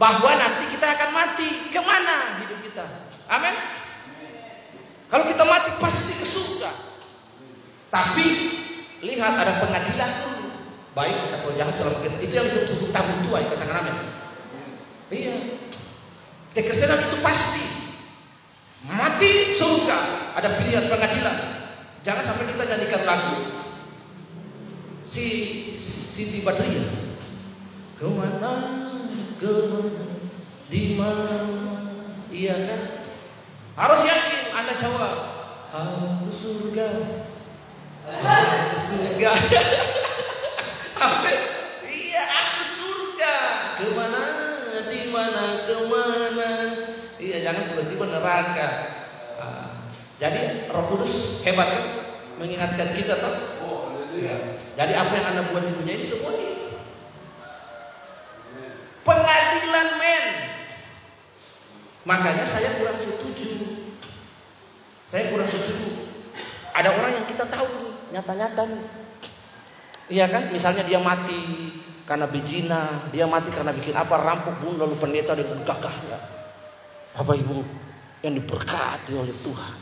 bahwa 0.01 0.33
nanti 0.33 0.65
kita 0.73 0.87
akan 0.97 1.11
mati. 1.13 1.49
Ke 1.69 1.81
mana 1.85 2.41
hidup 2.41 2.59
kita? 2.65 2.85
Amin. 3.29 3.55
Kalau 5.13 5.25
kita 5.29 5.45
mati 5.45 5.71
pasti 5.77 6.25
ke 6.25 6.27
surga. 6.27 6.71
Tapi 7.91 8.27
lihat 9.05 9.35
ada 9.37 9.61
pengadilan 9.61 10.11
dulu. 10.25 10.49
Baik 10.97 11.37
atau 11.37 11.53
jahat 11.53 11.75
selama 11.77 12.01
kita. 12.01 12.17
Itu 12.25 12.33
yang 12.33 12.47
disebut 12.49 12.89
tabu 12.95 13.13
tua 13.29 13.45
katakan 13.45 13.77
amin. 13.85 14.20
Iya. 15.11 15.37
Kekristenan 16.55 17.11
itu 17.11 17.19
pasti. 17.19 17.67
Mati 18.87 19.59
surga. 19.59 19.99
Ada 20.39 20.57
pilihan 20.57 20.87
pengadilan. 20.87 21.37
Jangan 22.07 22.25
sampai 22.25 22.47
kita 22.47 22.63
nyanyikan 22.65 23.03
lagu. 23.03 23.37
Si 25.11 25.27
Siti 25.77 26.47
Badriah. 26.47 26.87
Ke 28.01 28.09
mana, 28.09 28.53
ke 29.37 29.53
mana, 29.69 30.05
di 30.73 30.97
mana? 30.97 31.39
Iya 32.33 32.57
kan? 32.65 32.81
Harus 33.77 34.01
yakin 34.09 34.41
Anda 34.57 34.75
jawab. 34.81 35.15
Harus 35.69 36.37
surga. 36.41 36.89
Harus 38.09 38.83
surga. 38.89 39.31
Apa? 41.05 41.50
Neraka 48.21 48.69
nah, 49.41 49.73
jadi 50.21 50.69
Roh 50.69 50.85
Kudus 50.93 51.41
hebat 51.49 51.73
kan? 51.73 51.85
Mengingatkan 52.37 52.93
kita 52.97 53.21
tuh 53.21 53.37
oh, 53.65 53.93
ya. 54.17 54.61
jadi 54.77 54.93
apa 54.97 55.13
yang 55.13 55.27
anda 55.33 55.43
buat 55.49 55.65
di 55.65 55.73
dunia 55.77 55.97
ini 55.97 56.05
semua 56.05 56.33
ini 56.37 56.51
pengadilan 59.05 59.89
men. 59.99 60.27
Makanya 62.05 62.45
saya 62.49 62.81
kurang 62.81 62.99
setuju. 63.01 63.53
Saya 65.11 65.29
kurang 65.35 65.51
setuju. 65.51 66.07
Ada 66.71 66.95
orang 66.95 67.13
yang 67.13 67.27
kita 67.27 67.45
tahu 67.51 67.69
nyata-nyata 68.15 68.65
iya 70.11 70.27
kan? 70.31 70.49
Misalnya 70.55 70.87
dia 70.87 70.99
mati 71.03 71.75
karena 72.07 72.27
berzina, 72.27 73.07
dia 73.15 73.27
mati 73.27 73.51
karena 73.55 73.71
bikin 73.75 73.95
apa 73.95 74.15
rampok 74.19 74.59
bunuh 74.63 74.87
lalu 74.87 74.97
pendeta 74.99 75.35
dengan 75.35 75.63
gagahnya. 75.67 76.19
Bapak 77.15 77.37
Ibu 77.43 77.59
yang 78.21 78.37
diberkati 78.37 79.17
oleh 79.17 79.33
Tuhan. 79.41 79.77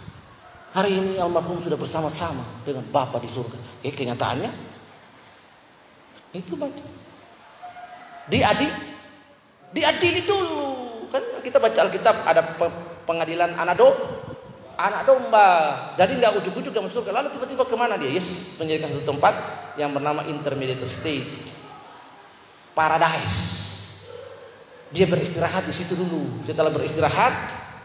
Hari 0.69 0.91
ini 0.95 1.13
almarhum 1.19 1.59
sudah 1.59 1.75
bersama-sama 1.81 2.45
dengan 2.63 2.85
Bapa 2.93 3.19
di 3.19 3.27
surga. 3.27 3.57
Eh 3.83 3.91
kenyataannya 3.91 4.53
itu 6.37 6.55
mati. 6.55 6.85
Diadili, 8.29 8.75
diadili 9.73 10.21
dulu. 10.29 11.09
Kan 11.09 11.25
kita 11.41 11.57
baca 11.57 11.79
Alkitab 11.89 12.17
ada 12.29 12.43
pengadilan 13.09 13.57
anak 13.57 13.75
do, 13.81 13.89
anak 14.77 15.09
domba. 15.09 15.49
Jadi 15.97 16.21
nggak 16.21 16.37
ujuk-ujuk 16.45 16.73
yang 16.77 16.85
masuk 16.85 17.09
Lalu 17.09 17.33
tiba-tiba 17.33 17.65
ke 17.65 17.75
mana 17.75 17.97
dia? 17.97 18.13
Yesus 18.13 18.61
menjadikan 18.61 18.93
satu 18.93 19.17
tempat 19.17 19.35
yang 19.81 19.91
bernama 19.97 20.29
intermediate 20.29 20.85
state 20.85 21.27
paradise. 22.77 23.41
Dia 24.93 25.09
beristirahat 25.09 25.65
di 25.65 25.73
situ 25.73 25.97
dulu. 25.97 26.45
Setelah 26.45 26.73
beristirahat, 26.73 27.33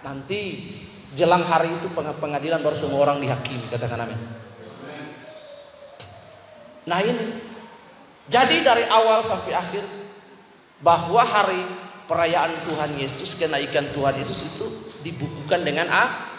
nanti 0.03 0.39
Jelang 1.13 1.45
hari 1.45 1.69
itu 1.69 1.93
pengadilan 1.93 2.65
baru 2.65 2.73
semua 2.73 3.05
orang 3.05 3.21
dihakimi, 3.21 3.69
katakan 3.69 4.01
amin. 4.01 4.17
Nah 6.89 6.99
ini, 7.05 7.37
jadi 8.25 8.65
dari 8.65 8.81
awal 8.89 9.21
sampai 9.21 9.53
akhir 9.53 9.85
bahwa 10.81 11.21
hari 11.21 11.61
perayaan 12.09 12.49
Tuhan 12.65 12.91
Yesus, 12.97 13.37
kenaikan 13.37 13.93
Tuhan 13.93 14.17
Yesus 14.17 14.57
itu 14.57 14.65
dibukukan 15.05 15.61
dengan 15.61 15.85
a, 15.93 16.33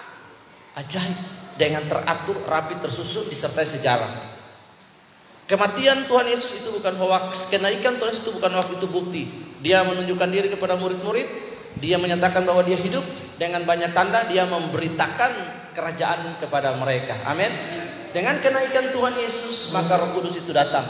ajaib, 0.75 1.23
dengan 1.55 1.87
teratur, 1.87 2.43
rapi, 2.43 2.75
tersusun, 2.83 3.31
disertai 3.31 3.71
sejarah. 3.71 4.11
Kematian 5.47 6.11
Tuhan 6.11 6.27
Yesus 6.35 6.67
itu 6.67 6.75
bukan 6.75 6.99
hoax, 6.99 7.47
kenaikan 7.47 7.95
Tuhan 7.95 8.11
Yesus 8.11 8.27
itu 8.27 8.35
bukan 8.43 8.59
waktu 8.59 8.75
itu 8.75 8.87
bukti. 8.91 9.23
Dia 9.63 9.87
menunjukkan 9.87 10.29
diri 10.35 10.51
kepada 10.51 10.75
murid-murid, 10.75 11.29
dia 11.79 11.97
menyatakan 11.99 12.47
bahwa 12.47 12.63
dia 12.63 12.79
hidup 12.79 13.03
dengan 13.39 13.67
banyak 13.67 13.91
tanda 13.91 14.27
dia 14.31 14.47
memberitakan 14.47 15.31
kerajaan 15.75 16.39
kepada 16.39 16.79
mereka. 16.79 17.19
Amin. 17.27 17.51
Dengan 18.15 18.39
kenaikan 18.39 18.95
Tuhan 18.95 19.15
Yesus 19.19 19.75
maka 19.75 19.99
Roh 19.99 20.15
Kudus 20.15 20.39
itu 20.39 20.55
datang. 20.55 20.87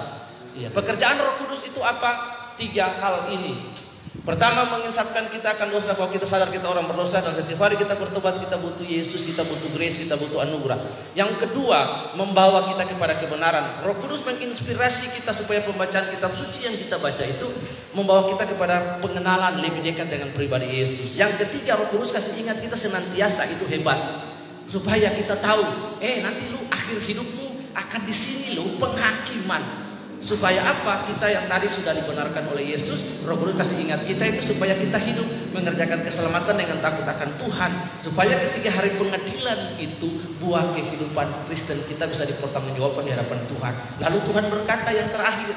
Ya, 0.55 0.69
pekerjaan 0.69 1.17
Roh 1.19 1.41
Kudus 1.41 1.65
itu 1.65 1.81
apa? 1.81 2.37
Tiga 2.61 2.87
hal 3.01 3.33
ini. 3.33 3.84
Pertama 4.25 4.65
menginsafkan 4.73 5.29
kita 5.29 5.53
akan 5.53 5.69
dosa 5.69 5.93
bahwa 5.93 6.09
kita 6.09 6.25
sadar 6.25 6.49
kita 6.49 6.65
orang 6.65 6.89
berdosa 6.89 7.21
dan 7.21 7.37
setiap 7.37 7.69
hari 7.69 7.77
kita 7.77 7.93
bertobat 7.93 8.41
kita 8.41 8.57
butuh 8.57 8.81
Yesus, 8.81 9.21
kita 9.29 9.45
butuh 9.45 9.69
grace, 9.77 10.01
kita 10.01 10.17
butuh 10.17 10.41
anugerah. 10.41 10.81
Yang 11.13 11.45
kedua 11.45 12.09
membawa 12.17 12.65
kita 12.73 12.89
kepada 12.89 13.21
kebenaran. 13.21 13.85
Roh 13.85 13.93
Kudus 14.01 14.25
menginspirasi 14.25 15.21
kita 15.21 15.37
supaya 15.37 15.61
pembacaan 15.69 16.09
kitab 16.09 16.33
suci 16.33 16.65
yang 16.65 16.73
kita 16.73 16.97
baca 16.97 17.21
itu 17.21 17.53
membawa 17.93 18.25
kita 18.33 18.49
kepada 18.49 18.97
pengenalan 19.05 19.61
lebih 19.61 19.85
dekat 19.93 20.09
dengan 20.09 20.33
pribadi 20.33 20.73
Yesus. 20.73 21.21
Yang 21.21 21.45
ketiga 21.45 21.77
Roh 21.77 21.93
Kudus 21.93 22.09
kasih 22.17 22.49
ingat 22.49 22.65
kita 22.65 22.81
senantiasa 22.81 23.45
itu 23.53 23.69
hebat 23.69 24.25
supaya 24.73 25.13
kita 25.13 25.37
tahu, 25.37 26.01
eh 26.01 26.25
nanti 26.25 26.49
lu 26.49 26.65
akhir 26.73 26.97
hidupmu 26.97 27.77
akan 27.77 28.01
di 28.09 28.15
sini 28.17 28.57
lo 28.57 28.65
penghakiman 28.81 29.84
Supaya 30.25 30.65
apa? 30.65 31.05
Kita 31.05 31.29
yang 31.29 31.45
tadi 31.53 31.69
sudah 31.69 31.93
dibenarkan 31.93 32.49
oleh 32.49 32.73
Yesus, 32.73 33.21
Roh 33.29 33.37
Kudus 33.37 33.61
kasih 33.61 33.85
ingat 33.85 34.09
kita 34.09 34.25
itu 34.25 34.57
supaya 34.57 34.73
kita 34.73 34.97
hidup 34.97 35.29
mengerjakan 35.53 36.01
keselamatan 36.01 36.57
dengan 36.57 36.81
takut 36.81 37.05
akan 37.05 37.29
Tuhan. 37.37 37.71
Supaya 38.01 38.33
ketika 38.49 38.73
hari 38.73 38.97
pengadilan 38.97 39.77
itu 39.77 40.09
buah 40.41 40.73
kehidupan 40.73 41.45
Kristen 41.45 41.77
kita 41.85 42.09
bisa 42.09 42.25
dipertanggungjawabkan 42.25 43.05
di 43.05 43.13
hadapan 43.13 43.45
Tuhan. 43.53 43.75
Lalu 44.01 44.19
Tuhan 44.25 44.45
berkata 44.49 44.91
yang 44.97 45.13
terakhir, 45.13 45.53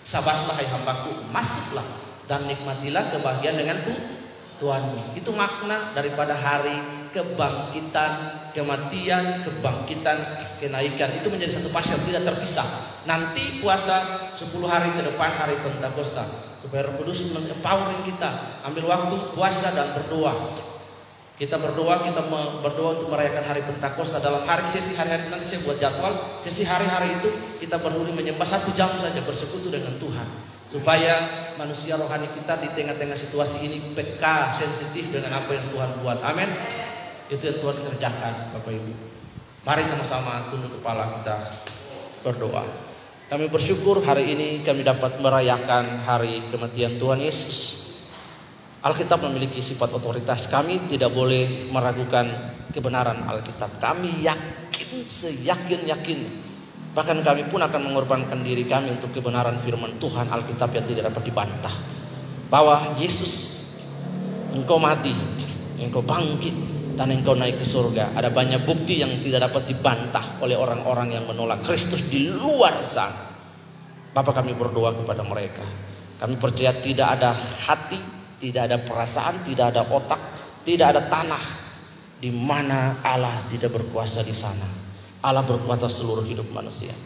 Sabaslah 0.00 0.56
hai 0.56 0.68
hambaku, 0.70 1.28
masuklah 1.28 1.84
dan 2.24 2.48
nikmatilah 2.48 3.12
kebahagiaan 3.12 3.60
dengan 3.60 3.84
Tuhanmu. 4.56 5.12
Itu 5.12 5.36
makna 5.36 5.92
daripada 5.92 6.32
hari 6.32 6.78
kebangkitan, 7.12 8.12
kematian, 8.56 9.44
kebangkitan, 9.44 10.16
kenaikan 10.56 11.12
itu 11.12 11.28
menjadi 11.28 11.60
satu 11.60 11.68
pasal 11.68 12.00
tidak 12.08 12.24
terpisah. 12.24 12.64
Nanti 13.04 13.60
puasa 13.60 14.32
10 14.32 14.48
hari 14.64 14.96
ke 14.96 15.04
depan 15.04 15.30
hari 15.36 15.60
Pentakosta 15.60 16.24
supaya 16.64 16.88
Roh 16.88 16.96
Kudus 16.98 17.36
empowering 17.36 18.02
kita 18.08 18.64
ambil 18.64 18.88
waktu 18.88 19.36
puasa 19.36 19.76
dan 19.76 19.92
berdoa. 19.92 20.56
Kita 21.36 21.60
berdoa, 21.60 22.00
kita 22.00 22.24
berdoa 22.64 22.96
untuk 22.96 23.12
merayakan 23.12 23.44
hari 23.44 23.60
Pentakosta 23.60 24.24
dalam 24.24 24.48
hari 24.48 24.64
sesi 24.64 24.96
hari-hari 24.96 25.28
nanti 25.28 25.44
saya 25.44 25.60
buat 25.60 25.76
jadwal. 25.76 26.40
Sesi 26.40 26.64
hari-hari 26.64 27.20
itu 27.20 27.28
kita 27.60 27.76
berdiri 27.76 28.16
menyembah 28.16 28.48
satu 28.48 28.72
jam 28.72 28.88
saja 28.96 29.20
bersekutu 29.20 29.68
dengan 29.68 30.00
Tuhan 30.00 30.56
supaya 30.66 31.14
manusia 31.60 31.94
rohani 31.94 32.26
kita 32.32 32.58
di 32.58 32.68
tengah-tengah 32.74 33.14
situasi 33.14 33.68
ini 33.68 33.78
peka 33.94 34.50
sensitif 34.50 35.12
dengan 35.12 35.44
apa 35.44 35.52
yang 35.52 35.68
Tuhan 35.70 36.00
buat. 36.00 36.24
Amin. 36.24 36.48
Itu 37.26 37.42
yang 37.42 37.58
Tuhan 37.58 37.76
kerjakan 37.82 38.34
Bapak 38.54 38.70
Ibu. 38.70 38.92
Mari 39.66 39.82
sama-sama 39.82 40.46
tunduk 40.46 40.78
kepala 40.78 41.18
kita 41.18 41.36
berdoa. 42.22 42.62
Kami 43.26 43.50
bersyukur 43.50 43.98
hari 44.06 44.30
ini 44.30 44.48
kami 44.62 44.86
dapat 44.86 45.18
merayakan 45.18 46.06
hari 46.06 46.38
kematian 46.54 47.02
Tuhan 47.02 47.18
Yesus. 47.18 47.82
Alkitab 48.78 49.26
memiliki 49.26 49.58
sifat 49.58 49.90
otoritas. 49.98 50.46
Kami 50.46 50.86
tidak 50.86 51.10
boleh 51.10 51.66
meragukan 51.74 52.30
kebenaran 52.70 53.26
Alkitab. 53.26 53.82
Kami 53.82 54.22
yakin 54.22 55.02
seyakin-yakin. 55.02 56.46
Bahkan 56.94 57.26
kami 57.26 57.50
pun 57.50 57.58
akan 57.58 57.90
mengorbankan 57.90 58.46
diri 58.46 58.62
kami 58.70 58.94
untuk 58.94 59.10
kebenaran 59.10 59.58
firman 59.66 59.98
Tuhan 59.98 60.30
Alkitab 60.30 60.70
yang 60.70 60.86
tidak 60.86 61.10
dapat 61.10 61.26
dibantah. 61.26 61.74
Bahwa 62.46 62.94
Yesus, 63.02 63.66
engkau 64.54 64.78
mati, 64.78 65.10
engkau 65.82 66.06
bangkit, 66.06 66.75
dan 66.96 67.12
engkau 67.12 67.36
naik 67.36 67.60
ke 67.60 67.66
surga. 67.68 68.16
Ada 68.16 68.32
banyak 68.32 68.64
bukti 68.64 69.04
yang 69.04 69.12
tidak 69.20 69.52
dapat 69.52 69.68
dibantah 69.68 70.40
oleh 70.40 70.56
orang-orang 70.56 71.12
yang 71.12 71.24
menolak 71.28 71.60
Kristus 71.62 72.08
di 72.08 72.32
luar 72.32 72.72
sana. 72.82 73.36
Bapak 74.16 74.40
kami 74.40 74.56
berdoa 74.56 74.96
kepada 74.96 75.20
mereka. 75.20 75.62
Kami 76.16 76.40
percaya 76.40 76.72
tidak 76.80 77.20
ada 77.20 77.36
hati, 77.36 78.00
tidak 78.40 78.72
ada 78.72 78.80
perasaan, 78.80 79.44
tidak 79.44 79.76
ada 79.76 79.84
otak, 79.84 80.20
tidak 80.64 80.96
ada 80.96 81.04
tanah 81.04 81.44
di 82.16 82.32
mana 82.32 83.04
Allah 83.04 83.44
tidak 83.52 83.76
berkuasa 83.76 84.24
di 84.24 84.32
sana. 84.32 84.64
Allah 85.20 85.44
berkuasa 85.44 85.84
seluruh 85.92 86.24
hidup 86.24 86.48
manusia. 86.48 86.96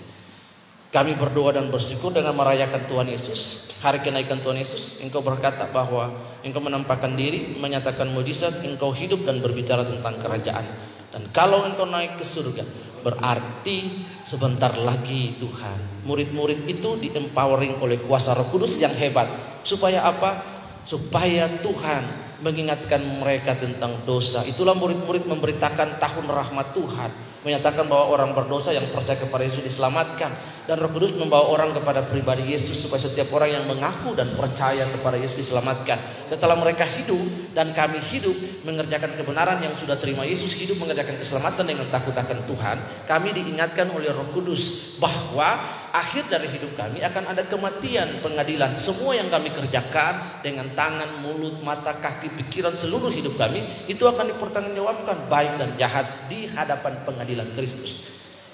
Kami 0.91 1.14
berdoa 1.14 1.55
dan 1.55 1.70
bersyukur 1.70 2.11
dengan 2.11 2.34
merayakan 2.34 2.82
Tuhan 2.91 3.07
Yesus, 3.07 3.70
hari 3.78 4.03
kenaikan 4.03 4.43
Tuhan 4.43 4.59
Yesus. 4.59 4.99
Engkau 4.99 5.22
berkata 5.22 5.70
bahwa 5.70 6.11
engkau 6.43 6.59
menampakkan 6.59 7.14
diri, 7.14 7.55
menyatakan 7.62 8.11
mujizat, 8.11 8.66
engkau 8.66 8.91
hidup 8.91 9.22
dan 9.22 9.38
berbicara 9.38 9.86
tentang 9.86 10.18
kerajaan. 10.18 10.66
Dan 11.14 11.30
kalau 11.30 11.62
engkau 11.62 11.86
naik 11.86 12.18
ke 12.18 12.26
surga, 12.26 12.66
berarti 13.07 14.03
sebentar 14.26 14.74
lagi 14.74 15.38
Tuhan. 15.38 16.11
Murid-murid 16.11 16.66
itu 16.66 16.99
di 16.99 17.14
empowering 17.14 17.78
oleh 17.78 18.03
kuasa 18.03 18.34
Roh 18.34 18.51
Kudus 18.51 18.74
yang 18.82 18.91
hebat. 18.99 19.30
Supaya 19.62 20.03
apa? 20.03 20.43
Supaya 20.82 21.47
Tuhan 21.62 22.03
mengingatkan 22.43 22.99
mereka 23.22 23.55
tentang 23.55 23.95
dosa. 24.03 24.43
Itulah 24.43 24.74
murid-murid 24.74 25.22
memberitakan 25.22 26.03
tahun 26.03 26.26
rahmat 26.26 26.74
Tuhan. 26.74 27.11
Menyatakan 27.47 27.86
bahwa 27.86 28.11
orang 28.11 28.34
berdosa 28.34 28.74
yang 28.74 28.84
percaya 28.91 29.16
kepada 29.16 29.47
Yesus 29.47 29.64
diselamatkan 29.64 30.28
dan 30.70 30.78
Roh 30.78 30.94
Kudus 30.94 31.10
membawa 31.18 31.50
orang 31.50 31.74
kepada 31.74 32.06
pribadi 32.06 32.54
Yesus 32.54 32.86
supaya 32.86 33.02
setiap 33.02 33.34
orang 33.34 33.58
yang 33.58 33.66
mengaku 33.66 34.14
dan 34.14 34.30
percaya 34.38 34.86
kepada 34.86 35.18
Yesus 35.18 35.42
diselamatkan. 35.42 35.98
Setelah 36.30 36.54
mereka 36.54 36.86
hidup 36.86 37.50
dan 37.50 37.74
kami 37.74 37.98
hidup 37.98 38.62
mengerjakan 38.62 39.18
kebenaran 39.18 39.58
yang 39.58 39.74
sudah 39.74 39.98
terima 39.98 40.22
Yesus 40.22 40.54
hidup 40.54 40.78
mengerjakan 40.78 41.18
keselamatan 41.18 41.66
dengan 41.66 41.90
takut 41.90 42.14
akan 42.14 42.46
Tuhan, 42.46 42.78
kami 43.10 43.34
diingatkan 43.34 43.90
oleh 43.90 44.14
Roh 44.14 44.30
Kudus 44.30 44.94
bahwa 45.02 45.58
akhir 45.90 46.30
dari 46.30 46.46
hidup 46.46 46.78
kami 46.78 47.02
akan 47.02 47.34
ada 47.34 47.42
kematian 47.50 48.22
pengadilan. 48.22 48.78
Semua 48.78 49.18
yang 49.18 49.26
kami 49.26 49.50
kerjakan 49.50 50.38
dengan 50.46 50.70
tangan, 50.78 51.18
mulut, 51.26 51.58
mata, 51.66 51.98
kaki, 51.98 52.30
pikiran 52.38 52.78
seluruh 52.78 53.10
hidup 53.10 53.34
kami 53.34 53.90
itu 53.90 54.06
akan 54.06 54.30
dipertanggungjawabkan 54.30 55.26
baik 55.26 55.58
dan 55.58 55.74
jahat 55.74 56.30
di 56.30 56.46
hadapan 56.46 56.94
pengadilan 57.02 57.50
Kristus. 57.58 58.09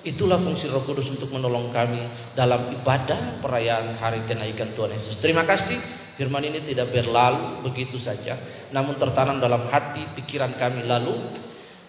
Itulah 0.06 0.38
fungsi 0.38 0.70
Roh 0.70 0.86
Kudus 0.86 1.10
untuk 1.10 1.34
menolong 1.34 1.74
kami 1.74 1.98
dalam 2.38 2.70
ibadah 2.70 3.42
perayaan 3.42 3.98
hari 3.98 4.22
kenaikan 4.22 4.70
Tuhan 4.70 4.94
Yesus. 4.94 5.18
Terima 5.18 5.42
kasih. 5.42 5.74
Firman 6.14 6.46
ini 6.46 6.62
tidak 6.62 6.94
berlalu 6.94 7.66
begitu 7.66 7.98
saja, 7.98 8.38
namun 8.70 8.94
tertanam 9.02 9.42
dalam 9.42 9.66
hati 9.66 10.06
pikiran 10.14 10.54
kami 10.54 10.86
lalu 10.86 11.10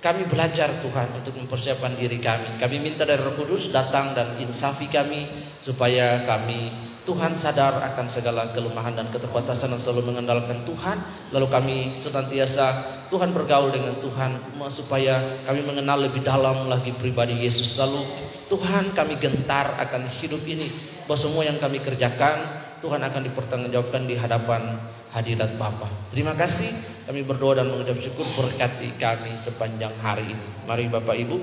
kami 0.01 0.25
belajar 0.25 0.65
Tuhan 0.81 1.13
untuk 1.13 1.37
mempersiapkan 1.37 1.93
diri 1.93 2.17
kami. 2.17 2.57
Kami 2.57 2.81
minta 2.81 3.05
dari 3.05 3.21
Roh 3.21 3.37
Kudus 3.37 3.69
datang 3.69 4.17
dan 4.17 4.33
insafi 4.41 4.89
kami 4.89 5.29
supaya 5.61 6.25
kami 6.25 6.86
Tuhan 7.07 7.31
sadar 7.39 7.79
akan 7.79 8.11
segala 8.11 8.51
kelemahan 8.51 8.91
dan 8.91 9.07
keterbatasan 9.07 9.71
dan 9.71 9.79
selalu 9.79 10.11
mengandalkan 10.11 10.67
Tuhan. 10.67 10.99
Lalu 11.31 11.47
kami 11.47 11.75
senantiasa 11.95 12.83
Tuhan 13.07 13.31
bergaul 13.31 13.71
dengan 13.71 13.95
Tuhan 14.03 14.35
supaya 14.67 15.39
kami 15.47 15.63
mengenal 15.63 16.03
lebih 16.03 16.19
dalam 16.19 16.67
lagi 16.67 16.91
pribadi 16.91 17.47
Yesus. 17.47 17.79
Lalu 17.79 18.03
Tuhan 18.51 18.91
kami 18.91 19.15
gentar 19.23 19.79
akan 19.79 20.11
hidup 20.19 20.43
ini 20.43 20.67
bahwa 21.07 21.15
semua 21.15 21.47
yang 21.47 21.55
kami 21.55 21.79
kerjakan 21.79 22.43
Tuhan 22.83 22.99
akan 22.99 23.21
dipertanggungjawabkan 23.31 24.03
di 24.03 24.19
hadapan 24.19 24.75
hadirat 25.15 25.55
Bapa. 25.55 25.87
Terima 26.11 26.35
kasih 26.35 26.67
kami 27.07 27.23
berdoa 27.23 27.63
dan 27.63 27.71
mengucap 27.71 28.03
syukur 28.03 28.27
berkati 28.35 28.99
kami 28.99 29.31
sepanjang 29.39 29.95
hari 30.03 30.27
ini. 30.27 30.45
Mari 30.67 30.91
Bapak 30.91 31.15
Ibu 31.15 31.39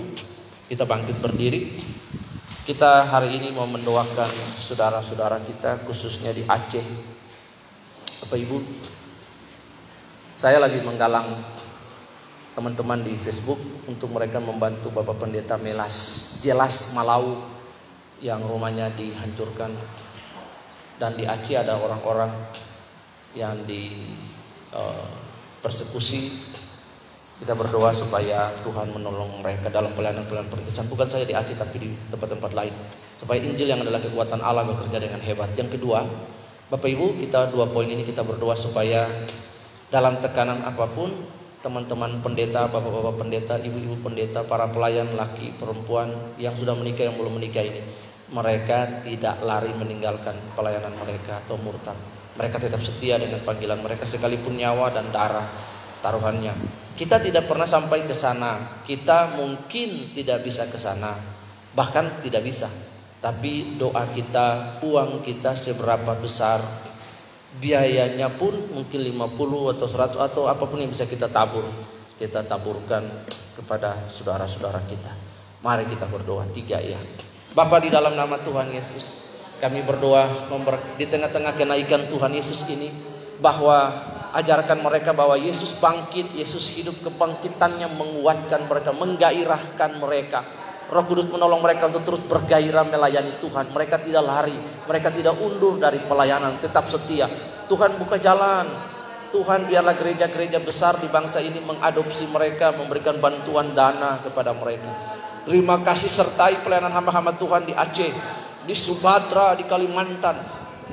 kita 0.69 0.85
bangkit 0.85 1.25
berdiri. 1.25 1.73
Kita 2.65 3.05
hari 3.13 3.37
ini 3.37 3.53
mau 3.53 3.69
mendoakan 3.69 4.33
saudara-saudara 4.65 5.37
kita 5.45 5.85
khususnya 5.85 6.33
di 6.33 6.49
Aceh. 6.49 6.81
Bapak 8.25 8.41
Ibu, 8.41 8.57
saya 10.41 10.57
lagi 10.57 10.81
menggalang 10.81 11.45
teman-teman 12.57 13.05
di 13.05 13.21
Facebook 13.21 13.61
untuk 13.85 14.17
mereka 14.17 14.41
membantu 14.41 14.89
Bapak 14.97 15.13
Pendeta 15.21 15.61
Melas 15.61 15.93
Jelas 16.41 16.97
Malau 16.97 17.45
yang 18.25 18.41
rumahnya 18.41 18.89
dihancurkan 18.97 19.77
dan 20.97 21.21
di 21.21 21.29
Aceh 21.29 21.61
ada 21.61 21.77
orang-orang 21.77 22.33
yang 23.37 23.61
di 23.69 24.09
uh, 24.73 25.13
persekusi 25.61 26.54
Kita 27.45 27.53
berdoa 27.53 27.93
supaya 27.93 28.49
Tuhan 28.65 28.89
menolong 28.89 29.45
mereka 29.45 29.69
dalam 29.69 29.93
pelayanan-pelayanan 29.93 30.49
perintisan. 30.49 30.89
Bukan 30.89 31.05
saja 31.05 31.29
di 31.29 31.37
Aceh 31.37 31.53
tapi 31.61 31.77
di 31.77 31.93
tempat-tempat 32.09 32.57
lain. 32.57 32.73
Supaya 33.21 33.37
Injil 33.37 33.69
yang 33.69 33.85
adalah 33.85 34.01
kekuatan 34.01 34.41
Allah 34.41 34.65
bekerja 34.65 34.97
dengan 34.97 35.21
hebat. 35.21 35.53
Yang 35.53 35.77
kedua, 35.77 36.09
Bapak 36.73 36.89
Ibu 36.89 37.21
kita 37.21 37.53
dua 37.53 37.69
poin 37.69 37.85
ini 37.85 38.01
kita 38.09 38.25
berdoa 38.25 38.57
supaya 38.57 39.05
dalam 39.93 40.25
tekanan 40.25 40.65
apa 40.65 40.89
pun 40.89 41.13
teman-teman 41.61 42.25
pendeta, 42.25 42.65
bapak-bapak 42.65 43.21
pendeta, 43.21 43.61
ibu-ibu 43.61 44.01
pendeta, 44.01 44.41
para 44.49 44.65
pelayan 44.73 45.13
laki, 45.13 45.61
perempuan 45.61 46.17
yang 46.41 46.57
sudah 46.57 46.73
menikah 46.73 47.13
yang 47.13 47.21
belum 47.21 47.37
menikah 47.37 47.61
ini, 47.61 47.85
mereka 48.33 49.05
tidak 49.05 49.37
lari 49.45 49.73
meninggalkan 49.77 50.33
pelayanan 50.57 50.97
mereka 50.97 51.45
atau 51.45 51.61
murtad. 51.61 51.97
Mereka 52.41 52.57
tetap 52.57 52.81
setia 52.81 53.21
dengan 53.21 53.45
panggilan 53.45 53.85
mereka 53.85 54.09
sekalipun 54.09 54.57
nyawa 54.57 54.89
dan 54.97 55.13
darah 55.13 55.45
taruhannya. 56.01 56.84
Kita 56.95 57.19
tidak 57.19 57.51
pernah 57.51 57.67
sampai 57.67 58.07
ke 58.07 58.15
sana. 58.15 58.83
Kita 58.87 59.35
mungkin 59.35 60.15
tidak 60.15 60.47
bisa 60.47 60.71
ke 60.71 60.79
sana. 60.79 61.19
Bahkan 61.75 62.23
tidak 62.23 62.47
bisa. 62.47 62.71
Tapi 63.19 63.75
doa 63.81 64.07
kita, 64.15 64.79
uang 64.85 65.25
kita 65.27 65.59
seberapa 65.59 66.15
besar 66.15 66.63
biayanya 67.59 68.35
pun 68.35 68.55
mungkin 68.75 69.01
50 69.15 69.75
atau 69.79 69.87
100 69.87 70.19
atau 70.19 70.43
apa 70.51 70.65
pun 70.67 70.79
yang 70.83 70.91
bisa 70.91 71.07
kita 71.07 71.31
tabur 71.31 71.63
kita 72.19 72.43
taburkan 72.43 73.07
kepada 73.55 74.11
saudara-saudara 74.11 74.83
kita 74.91 75.11
mari 75.63 75.87
kita 75.87 76.11
berdoa 76.11 76.47
tiga 76.51 76.83
ya 76.83 76.99
Bapak 77.55 77.87
di 77.87 77.91
dalam 77.95 78.19
nama 78.19 78.43
Tuhan 78.43 78.75
Yesus 78.75 79.39
kami 79.63 79.87
berdoa 79.87 80.51
di 80.99 81.07
tengah-tengah 81.07 81.55
kenaikan 81.55 82.11
Tuhan 82.11 82.35
Yesus 82.35 82.67
ini 82.75 82.91
bahwa 83.39 83.95
ajarkan 84.35 84.83
mereka 84.83 85.15
bahwa 85.15 85.39
Yesus 85.39 85.79
bangkit 85.79 86.35
Yesus 86.35 86.75
hidup 86.75 86.99
kebangkitannya 87.07 87.87
menguatkan 87.95 88.67
mereka 88.67 88.91
menggairahkan 88.91 89.91
mereka 90.03 90.43
Roh 90.85 91.05
Kudus 91.09 91.33
menolong 91.33 91.65
mereka 91.65 91.89
untuk 91.89 92.05
terus 92.05 92.23
bergairah 92.29 92.85
melayani 92.85 93.41
Tuhan. 93.41 93.73
Mereka 93.73 94.05
tidak 94.05 94.21
lari, 94.21 94.57
mereka 94.85 95.09
tidak 95.09 95.33
undur 95.41 95.81
dari 95.81 95.97
pelayanan, 96.05 96.61
tetap 96.61 96.93
setia. 96.93 97.25
Tuhan 97.67 97.97
buka 97.97 98.21
jalan. 98.21 98.69
Tuhan 99.33 99.67
biarlah 99.67 99.99
gereja-gereja 99.99 100.63
besar 100.63 100.95
di 101.03 101.11
bangsa 101.11 101.43
ini 101.43 101.59
mengadopsi 101.59 102.31
mereka, 102.31 102.71
memberikan 102.71 103.19
bantuan 103.19 103.75
dana 103.75 104.23
kepada 104.23 104.55
mereka. 104.55 104.87
Terima 105.43 105.83
kasih 105.83 106.07
sertai 106.07 106.63
pelayanan 106.63 106.95
hamba-hamba 106.95 107.35
Tuhan 107.35 107.67
di 107.67 107.75
Aceh, 107.75 108.15
di 108.63 108.75
Sumatera, 108.79 109.59
di 109.59 109.67
Kalimantan, 109.67 110.39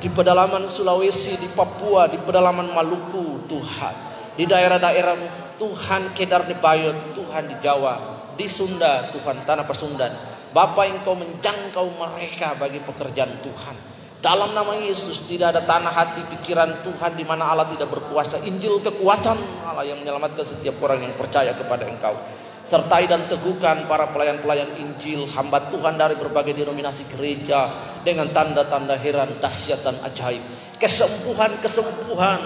di 0.01 0.09
pedalaman 0.09 0.65
Sulawesi, 0.65 1.37
di 1.37 1.45
Papua, 1.53 2.09
di 2.09 2.17
pedalaman 2.17 2.73
Maluku, 2.73 3.45
Tuhan. 3.45 3.95
Di 4.33 4.49
daerah-daerah 4.49 5.15
Tuhan 5.61 6.17
Kedar 6.17 6.49
di 6.49 6.57
Bayot, 6.57 7.13
Tuhan 7.13 7.45
di 7.45 7.55
Jawa, 7.61 8.21
di 8.33 8.49
Sunda 8.49 9.11
Tuhan 9.13 9.45
tanah 9.45 9.67
Pasundan 9.67 10.09
Bapak 10.51 10.83
yang 10.83 10.99
kau 11.07 11.15
menjangkau 11.15 11.87
mereka 11.95 12.59
bagi 12.59 12.83
pekerjaan 12.83 13.39
Tuhan. 13.39 13.75
Dalam 14.19 14.51
nama 14.51 14.75
Yesus 14.75 15.25
tidak 15.25 15.55
ada 15.55 15.61
tanah 15.63 15.89
hati 15.89 16.21
pikiran 16.27 16.83
Tuhan 16.83 17.15
di 17.15 17.23
mana 17.23 17.47
Allah 17.47 17.65
tidak 17.71 17.87
berkuasa. 17.87 18.37
Injil 18.43 18.83
kekuatan 18.83 19.39
Allah 19.63 19.87
yang 19.87 20.03
menyelamatkan 20.03 20.43
setiap 20.43 20.77
orang 20.83 21.07
yang 21.07 21.15
percaya 21.15 21.55
kepada 21.55 21.87
engkau 21.87 22.19
sertai 22.61 23.09
dan 23.09 23.25
teguhkan 23.25 23.89
para 23.89 24.09
pelayan-pelayan 24.13 24.69
Injil 24.77 25.25
hamba 25.33 25.71
Tuhan 25.73 25.97
dari 25.97 26.13
berbagai 26.15 26.53
denominasi 26.53 27.09
gereja 27.13 27.73
dengan 28.05 28.29
tanda-tanda 28.29 28.97
heran 28.97 29.41
dahsyat 29.41 29.81
dan 29.81 29.97
ajaib 30.05 30.41
kesembuhan-kesembuhan 30.81 32.41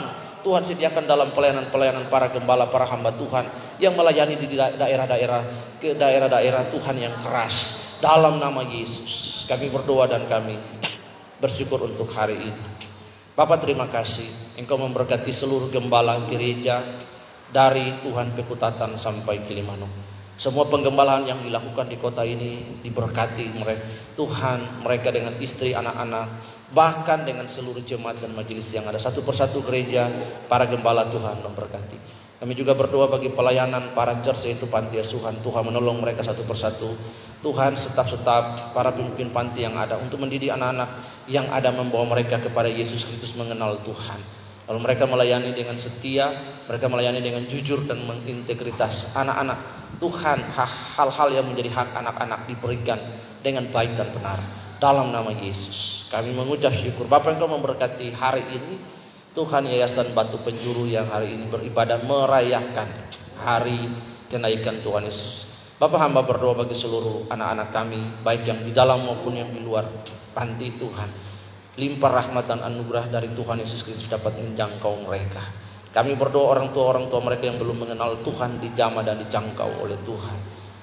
Tuhan 0.45 0.61
sediakan 0.61 1.09
dalam 1.09 1.34
pelayanan-pelayanan 1.34 2.05
para 2.11 2.30
gembala, 2.30 2.70
para 2.70 2.86
hamba 2.86 3.09
Tuhan 3.16 3.49
yang 3.82 3.97
melayani 3.97 4.38
di 4.38 4.53
daerah-daerah 4.53 5.41
ke 5.82 5.97
daerah-daerah 5.97 6.70
Tuhan 6.70 7.01
yang 7.01 7.16
keras 7.26 7.55
dalam 7.97 8.38
nama 8.38 8.61
Yesus. 8.61 9.47
Kami 9.49 9.74
berdoa 9.74 10.05
dan 10.05 10.30
kami 10.30 10.53
bersyukur 11.41 11.82
untuk 11.82 12.13
hari 12.13 12.38
ini. 12.38 12.63
Bapak 13.34 13.66
terima 13.66 13.89
kasih 13.89 14.61
Engkau 14.61 14.78
memberkati 14.78 15.34
seluruh 15.34 15.74
gembala 15.74 16.24
gereja 16.30 16.86
dari 17.55 17.95
Tuhan 18.03 18.35
Pekutatan 18.35 18.99
sampai 18.99 19.47
Kilimanuk. 19.47 19.87
Semua 20.35 20.67
penggembalaan 20.67 21.23
yang 21.23 21.39
dilakukan 21.39 21.87
di 21.87 21.95
kota 21.95 22.27
ini 22.27 22.83
diberkati 22.83 23.55
mereka. 23.55 23.87
Tuhan 24.19 24.83
mereka 24.83 25.15
dengan 25.15 25.39
istri 25.39 25.71
anak-anak 25.71 26.51
bahkan 26.75 27.23
dengan 27.23 27.47
seluruh 27.47 27.79
jemaat 27.87 28.19
dan 28.19 28.35
majelis 28.35 28.67
yang 28.75 28.83
ada 28.83 28.99
satu 28.99 29.23
persatu 29.23 29.63
gereja 29.63 30.11
para 30.51 30.67
gembala 30.67 31.07
Tuhan 31.07 31.39
memberkati. 31.39 32.27
Kami 32.35 32.51
juga 32.51 32.75
berdoa 32.75 33.07
bagi 33.07 33.31
pelayanan 33.31 33.95
para 33.95 34.19
church 34.19 34.51
yaitu 34.51 34.67
panti 34.67 34.99
asuhan. 34.99 35.39
Tuhan 35.39 35.63
menolong 35.63 36.03
mereka 36.03 36.19
satu 36.27 36.43
persatu. 36.43 36.91
Tuhan 37.39 37.79
setap-setap 37.79 38.75
para 38.75 38.91
pemimpin 38.91 39.31
panti 39.31 39.63
yang 39.63 39.79
ada 39.79 39.95
untuk 39.95 40.19
mendidik 40.19 40.51
anak-anak 40.51 40.91
yang 41.31 41.47
ada 41.47 41.71
membawa 41.71 42.19
mereka 42.19 42.43
kepada 42.43 42.67
Yesus 42.67 43.07
Kristus 43.07 43.39
mengenal 43.39 43.79
Tuhan. 43.87 44.44
Lalu 44.66 44.80
mereka 44.82 45.05
melayani 45.05 45.53
dengan 45.53 45.78
setia, 45.78 46.34
mereka 46.66 46.89
melayani 46.89 47.22
dengan 47.22 47.45
jujur 47.45 47.86
dan 47.86 48.01
mengintegritas 48.01 49.13
anak-anak. 49.13 49.57
Tuhan 50.01 50.41
hal-hal 50.97 51.30
yang 51.32 51.45
menjadi 51.47 51.72
hak 51.72 51.95
anak-anak 51.95 52.49
diberikan 52.49 52.99
dengan 53.45 53.70
baik 53.70 53.95
dan 53.95 54.09
benar 54.11 54.39
dalam 54.82 55.13
nama 55.13 55.32
Yesus. 55.32 56.09
Kami 56.11 56.34
mengucap 56.34 56.74
syukur 56.74 57.07
Bapak 57.07 57.38
engkau 57.38 57.47
memberkati 57.47 58.11
hari 58.11 58.43
ini 58.51 58.82
Tuhan 59.38 59.70
Yayasan 59.70 60.11
Batu 60.18 60.41
Penjuru 60.41 60.89
yang 60.89 61.07
hari 61.11 61.38
ini 61.38 61.47
beribadah 61.47 62.01
merayakan 62.03 62.88
hari 63.39 63.78
kenaikan 64.28 64.82
Tuhan 64.82 65.05
Yesus. 65.07 65.47
Bapak 65.76 65.99
hamba 65.99 66.24
berdoa 66.24 66.55
bagi 66.55 66.72
seluruh 66.72 67.28
anak-anak 67.28 67.70
kami 67.76 67.99
baik 68.24 68.47
yang 68.47 68.59
di 68.63 68.72
dalam 68.72 69.03
maupun 69.03 69.36
yang 69.36 69.51
di 69.51 69.59
luar 69.59 69.84
panti 70.32 70.72
Tuhan. 70.76 71.24
Limpah 71.76 72.11
rahmat 72.11 72.47
dan 72.47 72.63
anugerah 72.63 73.11
dari 73.11 73.32
Tuhan 73.36 73.59
Yesus 73.59 73.84
Kristus 73.84 74.07
dapat 74.07 74.39
menjangkau 74.39 75.07
mereka. 75.07 75.43
Kami 75.91 76.15
berdoa 76.15 76.55
orang 76.55 76.71
tua 76.71 76.95
orang 76.95 77.07
tua 77.11 77.19
mereka 77.23 77.51
yang 77.51 77.59
belum 77.59 77.88
mengenal 77.88 78.19
Tuhan 78.23 78.63
dijamah 78.63 79.03
dan 79.03 79.19
dijangkau 79.19 79.84
oleh 79.84 79.99
Tuhan. 80.07 80.38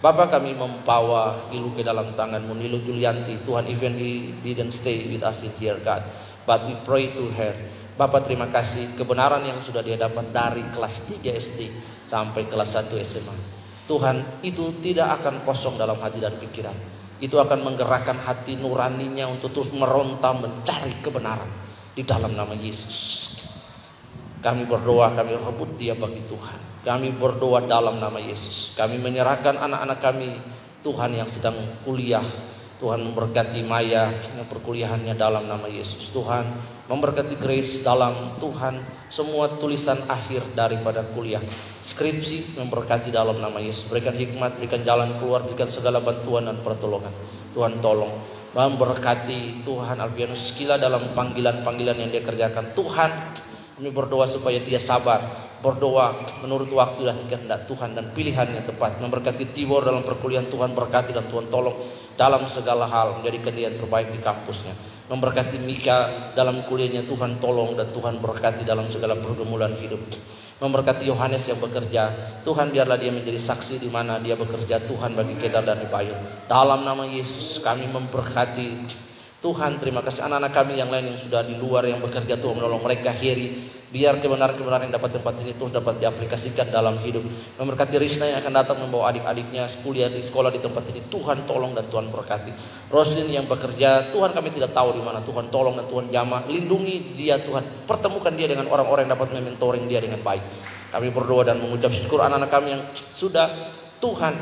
Bapak 0.05 0.35
kami 0.37 0.53
membawa 0.53 1.49
Ilu 1.55 1.73
ke 1.73 1.81
dalam 1.81 2.13
tanganmu 2.13 2.53
Nilu 2.59 2.85
Julianti. 2.85 3.41
Tuhan 3.45 3.69
even 3.73 3.97
he 3.97 4.37
didn't 4.45 4.77
stay 4.77 5.09
with 5.09 5.25
us 5.25 5.41
in 5.45 5.53
here 5.57 5.81
God. 5.81 6.05
But 6.45 6.69
we 6.69 6.75
pray 6.85 7.13
to 7.17 7.25
her. 7.41 7.55
Bapak 7.93 8.25
terima 8.25 8.49
kasih 8.49 8.97
kebenaran 8.97 9.45
yang 9.45 9.61
sudah 9.61 9.85
dia 9.85 10.01
dapat 10.01 10.33
dari 10.33 10.65
kelas 10.73 11.13
3 11.13 11.29
SD 11.29 11.61
sampai 12.09 12.49
kelas 12.49 12.77
1 12.77 12.89
SMA 13.05 13.37
Tuhan 13.85 14.45
itu 14.45 14.73
tidak 14.81 15.21
akan 15.21 15.45
kosong 15.45 15.77
dalam 15.77 16.01
hati 16.01 16.17
dan 16.17 16.33
pikiran 16.41 16.75
Itu 17.23 17.39
akan 17.39 17.63
menggerakkan 17.63 18.19
hati 18.19 18.59
nuraninya 18.59 19.31
untuk 19.31 19.55
terus 19.55 19.71
meronta 19.71 20.35
mencari 20.35 20.91
kebenaran 21.07 21.47
Di 21.95 22.03
dalam 22.03 22.35
nama 22.35 22.51
Yesus 22.59 23.31
Kami 24.43 24.67
berdoa, 24.67 25.15
kami 25.15 25.39
rebut 25.39 25.79
dia 25.79 25.95
bagi 25.95 26.27
Tuhan 26.27 26.73
kami 26.83 27.15
berdoa 27.15 27.63
dalam 27.63 28.03
nama 28.03 28.19
Yesus. 28.19 28.75
Kami 28.75 28.99
menyerahkan 28.99 29.55
anak-anak 29.55 29.99
kami 30.03 30.35
Tuhan 30.83 31.15
yang 31.15 31.31
sedang 31.31 31.55
kuliah. 31.87 32.27
Tuhan 32.83 32.99
memberkati 32.99 33.63
Maya 33.63 34.11
perkuliahannya 34.51 35.15
dalam 35.15 35.47
nama 35.47 35.71
Yesus. 35.71 36.11
Tuhan 36.11 36.43
memberkati 36.91 37.39
Grace 37.39 37.87
dalam 37.87 38.35
Tuhan 38.43 38.83
semua 39.07 39.47
tulisan 39.55 39.95
akhir 40.11 40.43
daripada 40.59 41.07
kuliah. 41.15 41.39
Skripsi 41.87 42.59
memberkati 42.59 43.15
dalam 43.15 43.39
nama 43.39 43.63
Yesus. 43.63 43.87
Berikan 43.87 44.19
hikmat, 44.19 44.59
berikan 44.59 44.83
jalan 44.83 45.15
keluar, 45.23 45.47
berikan 45.47 45.71
segala 45.71 46.03
bantuan 46.03 46.51
dan 46.51 46.59
pertolongan. 46.59 47.15
Tuhan 47.55 47.79
tolong 47.79 48.11
memberkati 48.51 49.63
Tuhan 49.63 50.03
Albianus 50.03 50.51
Skila 50.51 50.75
dalam 50.75 51.15
panggilan-panggilan 51.15 52.03
yang 52.03 52.11
dia 52.11 52.27
kerjakan. 52.27 52.75
Tuhan 52.75 53.11
kami 53.79 53.95
berdoa 53.95 54.27
supaya 54.27 54.59
dia 54.59 54.83
sabar 54.83 55.23
berdoa 55.63 56.11
menurut 56.43 56.67
waktu 56.75 57.07
dan 57.07 57.19
kehendak 57.31 57.71
Tuhan 57.71 57.95
dan 57.95 58.11
pilihannya 58.11 58.67
tepat 58.67 58.99
memberkati 58.99 59.55
Tibor 59.55 59.87
dalam 59.87 60.03
perkuliahan 60.03 60.51
Tuhan 60.51 60.75
berkati 60.75 61.15
dan 61.15 61.31
Tuhan 61.31 61.47
tolong 61.47 62.02
dalam 62.17 62.45
segala 62.49 62.89
hal 62.89 63.21
menjadikan 63.21 63.53
dia 63.55 63.71
terbaik 63.73 64.13
di 64.13 64.21
kampusnya. 64.21 64.75
Memberkati 65.11 65.61
Mika 65.61 66.33
dalam 66.33 66.65
kuliahnya 66.65 67.05
Tuhan 67.05 67.37
tolong 67.37 67.77
dan 67.77 67.93
Tuhan 67.93 68.23
berkati 68.23 68.65
dalam 68.65 68.89
segala 68.89 69.19
pergumulan 69.19 69.75
hidup. 69.77 70.01
Memberkati 70.63 71.11
Yohanes 71.11 71.43
yang 71.51 71.59
bekerja. 71.59 72.09
Tuhan 72.47 72.71
biarlah 72.71 72.95
dia 72.95 73.11
menjadi 73.11 73.37
saksi 73.37 73.83
di 73.83 73.91
mana 73.91 74.23
dia 74.23 74.39
bekerja. 74.39 74.79
Tuhan 74.87 75.19
bagi 75.19 75.35
Kedar 75.37 75.67
dan 75.67 75.83
Ibayu. 75.83 76.15
Dalam 76.47 76.87
nama 76.87 77.03
Yesus 77.03 77.59
kami 77.61 77.91
memberkati 77.91 78.87
Tuhan 79.43 79.83
terima 79.83 80.07
kasih 80.07 80.23
anak-anak 80.31 80.53
kami 80.55 80.79
yang 80.79 80.87
lain 80.87 81.13
yang 81.13 81.19
sudah 81.19 81.43
di 81.43 81.59
luar 81.59 81.83
yang 81.83 81.99
bekerja 81.99 82.39
Tuhan 82.39 82.55
menolong 82.63 82.79
mereka 82.79 83.11
Heri 83.11 83.83
Biar 83.93 84.17
kebenaran-kebenaran 84.25 84.89
yang 84.89 84.97
dapat 84.97 85.21
tempat 85.21 85.37
ini 85.45 85.53
terus 85.53 85.69
dapat 85.69 86.01
diaplikasikan 86.01 86.73
dalam 86.73 86.97
hidup. 87.05 87.29
Memberkati 87.61 88.01
Risna 88.01 88.25
yang 88.25 88.41
akan 88.41 88.53
datang 88.57 88.81
membawa 88.81 89.13
adik-adiknya 89.13 89.69
kuliah 89.85 90.09
di 90.09 90.25
sekolah 90.25 90.49
di 90.49 90.65
tempat 90.65 90.89
ini. 90.89 91.05
Tuhan 91.13 91.45
tolong 91.45 91.77
dan 91.77 91.85
Tuhan 91.93 92.09
berkati. 92.09 92.57
Roslin 92.89 93.29
yang 93.29 93.45
bekerja, 93.45 94.09
Tuhan 94.09 94.33
kami 94.33 94.49
tidak 94.49 94.73
tahu 94.73 94.97
di 94.97 95.05
mana. 95.05 95.21
Tuhan 95.21 95.53
tolong 95.53 95.77
dan 95.77 95.85
Tuhan 95.93 96.09
jamah. 96.09 96.49
Lindungi 96.49 97.13
dia 97.21 97.37
Tuhan. 97.37 97.85
Pertemukan 97.85 98.33
dia 98.33 98.49
dengan 98.49 98.65
orang-orang 98.73 99.05
yang 99.05 99.13
dapat 99.13 99.29
mementoring 99.37 99.85
dia 99.85 100.01
dengan 100.01 100.25
baik. 100.25 100.41
Kami 100.89 101.13
berdoa 101.13 101.53
dan 101.53 101.61
mengucap 101.61 101.93
syukur 101.93 102.25
anak-anak 102.25 102.49
kami 102.49 102.73
yang 102.73 102.83
sudah 102.97 103.53
Tuhan 104.01 104.33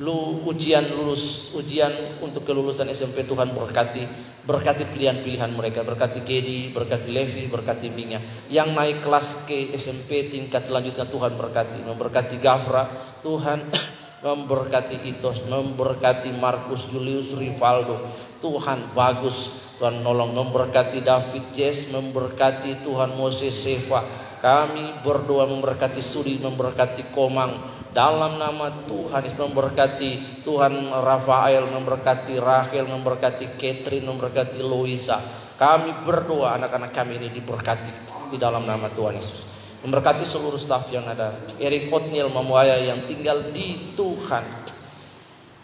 lu 0.00 0.48
ujian 0.48 0.80
lulus 0.96 1.52
ujian 1.52 1.92
untuk 2.24 2.48
kelulusan 2.48 2.88
SMP 2.88 3.28
Tuhan 3.28 3.52
berkati 3.52 4.08
berkati 4.48 4.88
pilihan-pilihan 4.88 5.52
mereka 5.52 5.84
berkati 5.84 6.24
Kedi 6.24 6.72
berkati 6.72 7.12
Levi 7.12 7.52
berkati 7.52 7.92
Minga 7.92 8.16
yang 8.48 8.72
naik 8.72 9.04
kelas 9.04 9.44
ke 9.44 9.76
SMP 9.76 10.32
tingkat 10.32 10.64
selanjutnya 10.64 11.04
Tuhan 11.04 11.36
berkati 11.36 11.84
memberkati 11.84 12.40
Gafra 12.40 12.88
Tuhan 13.20 13.60
memberkati 14.24 15.04
Itos 15.04 15.44
memberkati 15.48 16.32
Markus 16.36 16.88
Julius 16.92 17.32
Rivaldo. 17.36 17.96
Tuhan 18.40 18.96
bagus 18.96 19.68
Tuhan 19.76 20.00
nolong 20.00 20.32
memberkati 20.32 21.04
David 21.04 21.52
Jess 21.56 21.92
memberkati 21.92 22.84
Tuhan 22.84 23.16
Moses 23.16 23.52
Seva. 23.52 24.00
Kami 24.40 25.04
berdoa 25.04 25.44
memberkati 25.44 26.00
Sudi 26.00 26.40
memberkati 26.40 27.12
Komang 27.12 27.79
dalam 27.90 28.38
nama 28.38 28.70
Tuhan 28.86 29.26
Yesus 29.26 29.38
memberkati 29.38 30.42
Tuhan 30.46 30.94
Rafael 30.94 31.66
memberkati 31.66 32.38
Rahel 32.38 32.86
memberkati 32.86 33.58
Catherine 33.58 34.06
memberkati 34.06 34.62
Louisa. 34.62 35.18
Kami 35.58 36.06
berdoa 36.08 36.56
anak-anak 36.56 36.94
kami 36.94 37.20
ini 37.20 37.28
diberkati 37.28 37.92
di 38.32 38.38
dalam 38.40 38.64
nama 38.64 38.88
Tuhan 38.88 39.18
Yesus. 39.18 39.44
Memberkati 39.84 40.24
seluruh 40.24 40.56
staf 40.56 40.88
yang 40.88 41.04
ada. 41.04 41.36
Eric 41.60 41.92
Otniel 41.92 42.32
Mamuaya 42.32 42.80
yang 42.80 43.04
tinggal 43.04 43.52
di 43.52 43.96
Tuhan. 43.98 44.44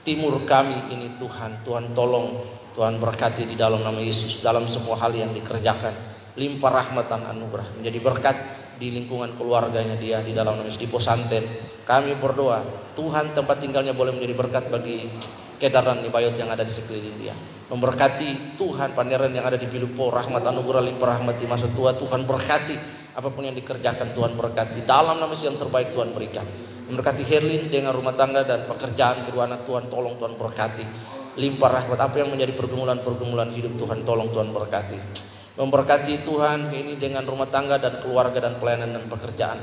Timur 0.05 0.39
kami 0.47 0.93
ini 0.95 1.19
Tuhan 1.19 1.67
Tuhan 1.67 1.91
tolong 1.91 2.45
Tuhan 2.77 3.01
berkati 3.01 3.49
di 3.49 3.57
dalam 3.57 3.81
nama 3.81 3.99
Yesus 3.99 4.45
dalam 4.45 4.69
semua 4.69 5.01
hal 5.01 5.17
yang 5.17 5.33
dikerjakan. 5.33 5.95
Limpah 6.37 6.73
rahmatan 6.85 7.25
anugerah 7.33 7.81
menjadi 7.81 7.99
berkat 8.05 8.37
di 8.77 8.93
lingkungan 8.93 9.37
keluarganya 9.37 9.97
dia 9.97 10.21
di 10.21 10.37
dalam 10.37 10.61
di 10.61 10.87
Posanten. 10.89 11.45
Kami 11.87 12.19
berdoa 12.19 12.61
Tuhan 12.97 13.33
tempat 13.33 13.63
tinggalnya 13.63 13.97
boleh 13.97 14.13
menjadi 14.17 14.35
berkat 14.37 14.65
bagi 14.69 15.09
Kedaran 15.57 16.05
di 16.05 16.13
Bayot 16.13 16.37
yang 16.37 16.53
ada 16.53 16.61
di 16.61 16.69
sekeliling 16.69 17.17
dia. 17.17 17.33
Memberkati 17.73 18.61
Tuhan 18.61 18.93
pangeran 18.93 19.33
yang 19.33 19.49
ada 19.49 19.57
di 19.57 19.65
Bilupo, 19.65 20.13
rahmat 20.13 20.45
anugerah 20.45 20.85
limpah 20.85 21.17
rahmat 21.17 21.41
masa 21.49 21.65
tua 21.73 21.97
Tuhan 21.97 22.29
berkati 22.29 22.77
apa 23.17 23.33
pun 23.33 23.49
yang 23.49 23.57
dikerjakan 23.57 24.13
Tuhan 24.13 24.37
berkati 24.37 24.85
dalam 24.85 25.17
nama 25.17 25.33
yang 25.33 25.57
terbaik 25.57 25.97
Tuhan 25.97 26.13
berikan. 26.13 26.45
Memberkati 26.93 27.25
Herlin 27.25 27.73
dengan 27.73 27.97
rumah 27.97 28.13
tangga 28.13 28.45
dan 28.45 28.69
pekerjaan 28.69 29.27
kedua 29.27 29.49
anak 29.49 29.65
Tuhan 29.65 29.89
tolong 29.89 30.21
Tuhan 30.21 30.37
berkati. 30.37 30.85
Limpah 31.41 31.71
rahmat 31.81 31.99
apa 32.05 32.17
yang 32.21 32.29
menjadi 32.29 32.53
pergumulan-pergumulan 32.53 33.49
hidup 33.57 33.81
Tuhan 33.81 34.05
tolong 34.05 34.29
Tuhan 34.29 34.53
berkati. 34.53 34.99
Memberkati 35.57 36.21
Tuhan 36.21 36.69
ini 36.69 37.01
dengan 37.01 37.25
rumah 37.25 37.49
tangga 37.49 37.81
dan 37.81 38.05
keluarga 38.05 38.45
dan 38.45 38.61
pelayanan 38.61 38.93
dan 38.93 39.05
pekerjaan. 39.09 39.57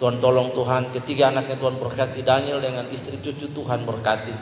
Tuhan 0.00 0.16
tolong 0.16 0.56
Tuhan 0.56 0.88
ketiga 0.96 1.28
anaknya 1.36 1.60
Tuhan 1.60 1.76
berkati 1.76 2.24
Daniel 2.24 2.64
dengan 2.64 2.88
istri 2.88 3.20
cucu 3.20 3.52
Tuhan 3.52 3.84
berkati. 3.84 4.32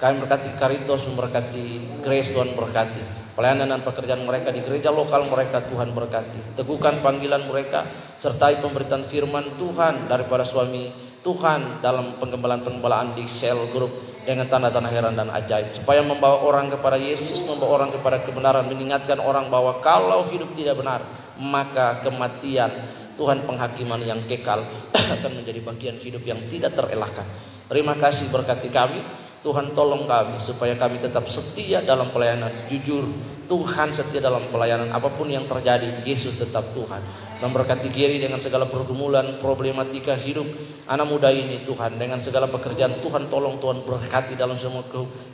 Kami 0.00 0.14
berkati 0.24 0.56
Karitos 0.56 1.04
memberkati 1.04 2.00
Grace 2.00 2.32
Tuhan 2.32 2.56
berkati. 2.56 3.28
Pelayanan 3.36 3.76
dan 3.76 3.84
pekerjaan 3.84 4.24
mereka 4.24 4.48
di 4.48 4.64
gereja 4.64 4.88
lokal 4.88 5.28
mereka 5.28 5.68
Tuhan 5.68 5.92
berkati. 5.92 6.56
Teguhkan 6.56 7.04
panggilan 7.04 7.44
mereka 7.44 7.84
sertai 8.16 8.64
pemberitaan 8.64 9.04
firman 9.04 9.44
Tuhan 9.60 10.08
daripada 10.08 10.48
suami 10.48 10.88
Tuhan 11.20 11.84
dalam 11.84 12.16
penggembalaan-penggembalaan 12.24 13.12
di 13.20 13.28
sel 13.28 13.68
grup 13.68 14.07
dengan 14.28 14.44
tanda-tanda 14.44 14.92
heran 14.92 15.16
dan 15.16 15.32
ajaib 15.32 15.72
supaya 15.72 16.04
membawa 16.04 16.44
orang 16.44 16.68
kepada 16.68 17.00
Yesus, 17.00 17.48
membawa 17.48 17.80
orang 17.80 17.90
kepada 17.96 18.20
kebenaran, 18.20 18.68
mengingatkan 18.68 19.16
orang 19.24 19.48
bahwa 19.48 19.80
kalau 19.80 20.28
hidup 20.28 20.52
tidak 20.52 20.76
benar, 20.76 21.00
maka 21.40 22.04
kematian 22.04 22.68
Tuhan 23.16 23.48
penghakiman 23.48 24.04
yang 24.04 24.20
kekal 24.28 24.68
akan 25.16 25.32
menjadi 25.32 25.64
bagian 25.64 25.96
hidup 25.96 26.20
yang 26.28 26.44
tidak 26.52 26.76
terelakkan. 26.76 27.24
Terima 27.72 27.96
kasih 27.96 28.28
berkati 28.28 28.68
kami. 28.68 29.00
Tuhan 29.40 29.72
tolong 29.72 30.04
kami 30.04 30.36
supaya 30.44 30.76
kami 30.76 31.00
tetap 31.00 31.24
setia 31.32 31.80
dalam 31.80 32.12
pelayanan, 32.12 32.68
jujur. 32.68 33.08
Tuhan 33.48 33.96
setia 33.96 34.20
dalam 34.20 34.44
pelayanan 34.52 34.92
apa 34.92 35.08
pun 35.08 35.24
yang 35.24 35.48
terjadi, 35.48 36.04
Yesus 36.04 36.36
tetap 36.36 36.68
Tuhan 36.76 37.27
memberkati 37.38 37.88
Giri 37.94 38.18
dengan 38.18 38.42
segala 38.42 38.66
pergumulan, 38.66 39.38
problematika 39.38 40.18
hidup 40.18 40.46
anak 40.90 41.06
muda 41.06 41.30
ini 41.30 41.62
Tuhan 41.62 41.94
dengan 41.94 42.18
segala 42.18 42.50
pekerjaan 42.50 42.98
Tuhan 42.98 43.30
tolong 43.30 43.62
Tuhan 43.62 43.86
berkati 43.86 44.34
dalam 44.34 44.58
semua 44.58 44.82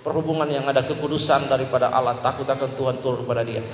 perhubungan 0.04 0.44
yang 0.50 0.68
ada 0.68 0.84
kekudusan 0.84 1.48
daripada 1.48 1.88
Allah. 1.88 2.20
Takut 2.20 2.44
akan 2.44 2.70
Tuhan 2.76 3.00
turun 3.00 3.24
kepada 3.24 3.40
dia. 3.40 3.64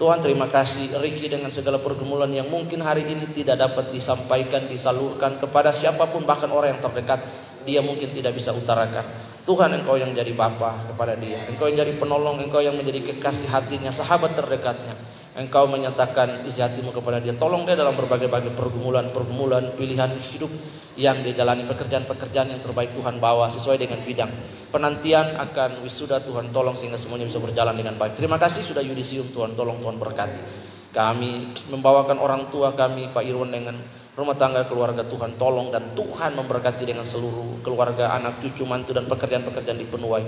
Tuhan 0.00 0.22
terima 0.24 0.48
kasih 0.48 0.96
Ricky 0.96 1.28
dengan 1.28 1.52
segala 1.52 1.76
pergumulan 1.76 2.30
yang 2.32 2.48
mungkin 2.48 2.80
hari 2.80 3.04
ini 3.04 3.36
tidak 3.36 3.60
dapat 3.60 3.92
disampaikan 3.92 4.64
disalurkan 4.64 5.36
kepada 5.36 5.76
siapa 5.76 6.08
pun 6.08 6.24
bahkan 6.24 6.48
orang 6.48 6.72
yang 6.72 6.80
terdekat 6.80 7.20
dia 7.68 7.84
mungkin 7.84 8.08
tidak 8.08 8.32
bisa 8.32 8.54
utarakan. 8.54 9.04
Tuhan 9.44 9.82
engkau 9.82 9.98
yang 10.00 10.14
jadi 10.16 10.32
Bapa 10.32 10.88
kepada 10.88 11.18
dia. 11.18 11.42
Engkau 11.52 11.68
yang 11.68 11.84
jadi 11.84 11.92
penolong 12.00 12.40
engkau 12.40 12.64
yang 12.64 12.78
menjadi 12.78 13.12
kekasih 13.12 13.50
hatinya 13.52 13.92
sahabat 13.92 14.32
terdekatnya 14.32 15.19
Engkau 15.40 15.64
menyatakan 15.64 16.44
isi 16.44 16.60
hatimu 16.60 16.92
kepada 16.92 17.16
dia. 17.16 17.32
Tolong 17.32 17.64
dia 17.64 17.72
dalam 17.72 17.96
berbagai-bagai 17.96 18.52
pergumulan-pergumulan 18.60 19.72
pilihan 19.72 20.12
hidup 20.28 20.52
yang 21.00 21.16
dijalani 21.24 21.64
pekerjaan-pekerjaan 21.64 22.52
yang 22.52 22.60
terbaik 22.60 22.92
Tuhan 22.92 23.16
bawa 23.16 23.48
sesuai 23.48 23.80
dengan 23.80 24.04
bidang. 24.04 24.28
Penantian 24.68 25.40
akan 25.40 25.80
wisuda 25.80 26.20
Tuhan 26.20 26.52
tolong 26.52 26.76
sehingga 26.76 27.00
semuanya 27.00 27.24
bisa 27.24 27.40
berjalan 27.40 27.72
dengan 27.72 27.96
baik. 27.96 28.20
Terima 28.20 28.36
kasih 28.36 28.60
sudah 28.60 28.84
yudisium 28.84 29.32
Tuhan 29.32 29.56
tolong 29.56 29.80
Tuhan 29.80 29.96
berkati. 29.96 30.68
Kami 30.92 31.56
membawakan 31.72 32.20
orang 32.20 32.52
tua 32.52 32.76
kami 32.76 33.08
Pak 33.08 33.24
Irwan 33.24 33.48
dengan 33.48 33.80
rumah 34.20 34.36
tangga 34.36 34.68
keluarga 34.68 35.08
Tuhan 35.08 35.40
tolong 35.40 35.72
dan 35.72 35.96
Tuhan 35.96 36.36
memberkati 36.36 36.84
dengan 36.84 37.08
seluruh 37.08 37.64
keluarga 37.64 38.12
anak 38.12 38.44
cucu 38.44 38.68
mantu 38.68 38.92
dan 38.92 39.08
pekerjaan-pekerjaan 39.08 39.80
dipenuhi 39.80 40.26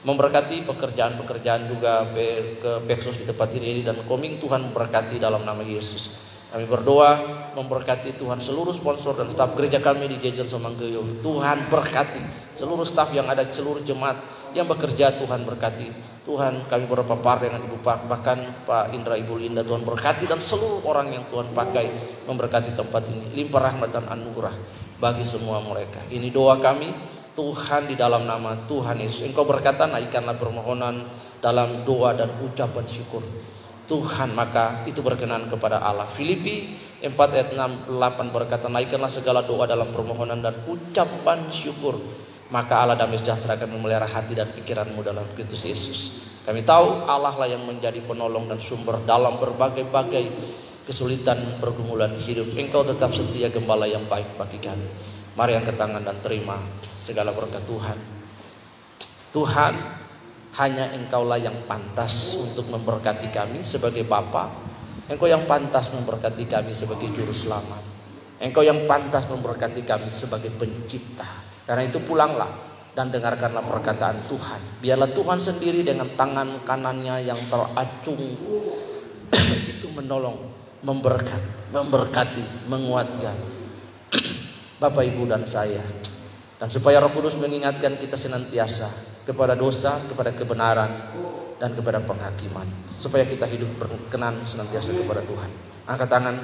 memberkati 0.00 0.64
pekerjaan-pekerjaan 0.64 1.68
juga 1.68 2.08
ke 2.60 2.72
Peksos 2.88 3.20
di 3.20 3.28
tempat 3.28 3.52
ini 3.52 3.84
dan 3.84 4.00
koming 4.08 4.40
Tuhan 4.40 4.72
memberkati 4.72 5.20
dalam 5.20 5.44
nama 5.44 5.60
Yesus. 5.60 6.16
Kami 6.50 6.66
berdoa 6.66 7.14
memberkati 7.54 8.18
Tuhan 8.18 8.42
seluruh 8.42 8.74
sponsor 8.74 9.14
dan 9.14 9.30
staf 9.30 9.54
gereja 9.54 9.78
kami 9.78 10.10
di 10.10 10.18
Jejen 10.18 10.50
Semanggeyo. 10.50 11.22
Tuhan 11.22 11.70
berkati 11.70 12.18
seluruh 12.58 12.82
staf 12.82 13.14
yang 13.14 13.30
ada 13.30 13.46
seluruh 13.46 13.86
jemaat 13.86 14.18
yang 14.50 14.66
bekerja 14.66 15.14
Tuhan 15.14 15.46
berkati. 15.46 16.10
Tuhan 16.26 16.66
kami 16.66 16.90
beberapa 16.90 17.14
par 17.14 17.38
dengan 17.38 17.62
Ibu 17.62 17.78
Pak 17.86 18.10
bahkan 18.10 18.38
Pak 18.66 18.90
Indra 18.90 19.14
Ibu 19.14 19.38
Linda 19.38 19.62
Tuhan 19.62 19.86
berkati 19.86 20.26
dan 20.26 20.42
seluruh 20.42 20.82
orang 20.90 21.14
yang 21.14 21.22
Tuhan 21.30 21.54
pakai 21.54 21.86
memberkati 22.26 22.74
tempat 22.74 23.06
ini. 23.06 23.30
Limpah 23.30 23.70
rahmat 23.70 23.90
dan 23.94 24.10
anugerah 24.10 24.54
bagi 24.98 25.22
semua 25.22 25.62
mereka. 25.62 26.02
Ini 26.10 26.34
doa 26.34 26.58
kami 26.58 26.90
Tuhan 27.40 27.88
di 27.88 27.96
dalam 27.96 28.28
nama 28.28 28.52
Tuhan 28.68 29.00
Yesus. 29.00 29.24
Engkau 29.24 29.48
berkata 29.48 29.88
naikkanlah 29.88 30.36
permohonan 30.36 31.08
dalam 31.40 31.88
doa 31.88 32.12
dan 32.12 32.28
ucapan 32.44 32.84
syukur. 32.84 33.24
Tuhan 33.88 34.36
maka 34.36 34.84
itu 34.84 35.00
berkenan 35.00 35.48
kepada 35.48 35.80
Allah. 35.80 36.04
Filipi 36.12 36.76
4 37.00 37.16
ayat 37.16 37.56
6 37.56 37.96
8 37.96 38.28
berkata 38.28 38.68
naikkanlah 38.68 39.08
segala 39.08 39.40
doa 39.40 39.64
dalam 39.64 39.88
permohonan 39.88 40.44
dan 40.44 40.52
ucapan 40.68 41.48
syukur. 41.48 41.96
Maka 42.52 42.84
Allah 42.84 43.00
damai 43.00 43.16
sejahtera 43.16 43.56
akan 43.56 43.72
memelihara 43.72 44.04
hati 44.04 44.36
dan 44.36 44.52
pikiranmu 44.52 45.00
dalam 45.00 45.24
Kristus 45.32 45.64
Yesus. 45.64 45.98
Kami 46.44 46.60
tahu 46.60 47.08
Allah 47.08 47.32
lah 47.40 47.48
yang 47.48 47.64
menjadi 47.64 48.04
penolong 48.04 48.52
dan 48.52 48.60
sumber 48.60 49.00
dalam 49.08 49.40
berbagai-bagai 49.40 50.28
kesulitan 50.84 51.40
pergumulan 51.56 52.12
hidup. 52.20 52.52
Engkau 52.52 52.84
tetap 52.84 53.16
setia 53.16 53.48
gembala 53.48 53.88
yang 53.88 54.04
baik 54.12 54.36
bagi 54.36 54.60
kami. 54.60 54.84
Mari 55.40 55.56
angkat 55.56 55.80
tangan 55.80 56.04
dan 56.04 56.20
terima 56.20 56.60
segala 57.00 57.32
berkat 57.32 57.64
Tuhan. 57.64 57.96
Tuhan, 59.32 59.72
hanya 60.60 60.92
Engkaulah 60.92 61.40
yang 61.40 61.64
pantas 61.64 62.36
untuk 62.36 62.68
memberkati 62.68 63.32
kami 63.32 63.64
sebagai 63.64 64.04
Bapa. 64.04 64.52
Engkau 65.08 65.24
yang 65.24 65.48
pantas 65.48 65.88
memberkati 65.96 66.44
kami 66.44 66.76
sebagai 66.76 67.08
juru 67.16 67.32
selamat. 67.32 67.80
Engkau 68.36 68.60
yang 68.60 68.84
pantas 68.84 69.32
memberkati 69.32 69.80
kami 69.88 70.12
sebagai 70.12 70.52
pencipta. 70.60 71.24
Karena 71.64 71.88
itu 71.88 72.04
pulanglah 72.04 72.52
dan 72.92 73.08
dengarkanlah 73.08 73.64
perkataan 73.64 74.20
Tuhan. 74.28 74.60
Biarlah 74.84 75.08
Tuhan 75.08 75.40
sendiri 75.40 75.80
dengan 75.80 76.20
tangan 76.20 76.68
kanannya 76.68 77.16
yang 77.24 77.40
teracung 77.48 78.20
itu 79.72 79.88
menolong, 79.88 80.36
memberkat, 80.84 81.72
memberkati, 81.72 82.68
menguatkan 82.68 83.36
Bapak 84.80 85.04
Ibu 85.04 85.28
dan 85.28 85.44
saya 85.44 85.84
dan 86.56 86.68
supaya 86.72 87.00
Roh 87.04 87.12
Kudus 87.12 87.36
mengingatkan 87.36 88.00
kita 88.00 88.16
senantiasa 88.16 88.88
kepada 89.28 89.52
dosa, 89.52 90.00
kepada 90.08 90.32
kebenaran, 90.32 90.88
dan 91.60 91.76
kepada 91.76 92.00
penghakiman. 92.00 92.64
Supaya 92.88 93.28
kita 93.28 93.44
hidup 93.44 93.76
berkenan 93.76 94.40
senantiasa 94.44 94.96
kepada 94.96 95.20
Tuhan. 95.24 95.50
Angkat 95.84 96.08
tangan 96.08 96.36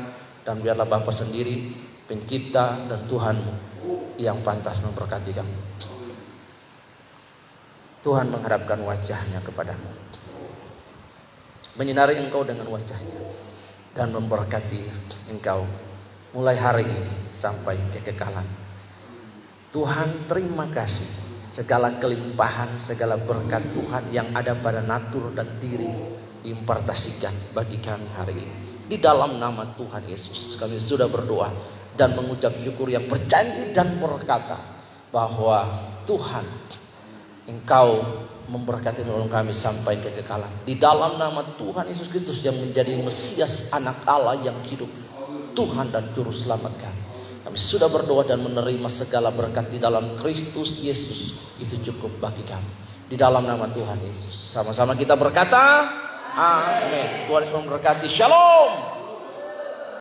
dan 0.45 0.61
biarlah 0.61 0.85
Bapa 0.85 1.09
sendiri, 1.09 1.73
pencipta 2.05 2.77
dan 2.89 3.09
Tuhanmu 3.09 3.55
yang 4.21 4.41
pantas 4.45 4.81
memberkati 4.85 5.33
kamu. 5.33 5.57
Tuhan 8.05 8.31
mengharapkan 8.33 8.81
wajahnya 8.85 9.41
kepadamu. 9.43 9.91
Menyinari 11.77 12.21
engkau 12.21 12.45
dengan 12.45 12.69
wajahnya. 12.73 13.21
Dan 13.97 14.13
memberkati 14.13 14.81
engkau. 15.33 15.65
Mulai 16.37 16.53
hari 16.61 16.85
ini 16.85 17.33
sampai 17.33 17.81
kekekalan. 17.97 18.45
Tuhan 19.73 20.29
terima 20.29 20.69
kasih 20.69 21.09
segala 21.49 21.97
kelimpahan, 21.97 22.77
segala 22.77 23.17
berkat 23.17 23.73
Tuhan 23.73 24.05
yang 24.13 24.29
ada 24.37 24.53
pada 24.53 24.85
natur 24.85 25.33
dan 25.33 25.49
diri 25.57 25.89
impartasikan 26.45 27.33
bagi 27.57 27.81
kami 27.81 28.05
hari 28.13 28.37
ini. 28.37 28.57
Di 28.85 29.01
dalam 29.01 29.41
nama 29.41 29.65
Tuhan 29.81 30.05
Yesus 30.05 30.61
kami 30.61 30.77
sudah 30.77 31.09
berdoa 31.09 31.49
dan 31.97 32.13
mengucap 32.13 32.53
syukur 32.61 32.93
yang 32.93 33.09
berjanji 33.09 33.73
dan 33.73 33.97
berkata 33.97 34.61
bahwa 35.09 35.65
Tuhan 36.05 36.45
Engkau 37.49 38.05
memberkati 38.51 39.07
nolong 39.09 39.33
kami 39.33 39.57
sampai 39.57 39.97
kekekalan. 40.05 40.51
Di 40.69 40.77
dalam 40.77 41.17
nama 41.17 41.41
Tuhan 41.57 41.89
Yesus 41.89 42.13
Kristus 42.13 42.45
yang 42.45 42.59
menjadi 42.61 42.93
Mesias 43.01 43.73
anak 43.73 44.05
Allah 44.05 44.37
yang 44.45 44.59
hidup. 44.67 45.06
Tuhan 45.57 45.89
dan 45.89 46.13
Juru 46.13 46.29
Selamat 46.29 46.77
kami. 46.77 47.03
Kami 47.49 47.57
sudah 47.57 47.89
berdoa 47.89 48.29
dan 48.29 48.45
menerima 48.45 48.93
segala 48.93 49.33
berkat 49.33 49.73
di 49.73 49.81
dalam 49.81 50.21
Kristus 50.21 50.85
Yesus. 50.85 51.41
Itu 51.57 51.81
cukup 51.81 52.21
bagi 52.21 52.45
kami. 52.45 52.69
Di 53.09 53.17
dalam 53.17 53.49
nama 53.49 53.65
Tuhan 53.73 54.03
Yesus. 54.05 54.35
Sama-sama 54.35 54.93
kita 54.93 55.17
berkata, 55.17 55.89
Amin. 56.37 57.31
Tuhan 57.31 57.43
Yesus 57.49 57.55
memberkati. 57.57 58.07
Shalom. 58.13 58.96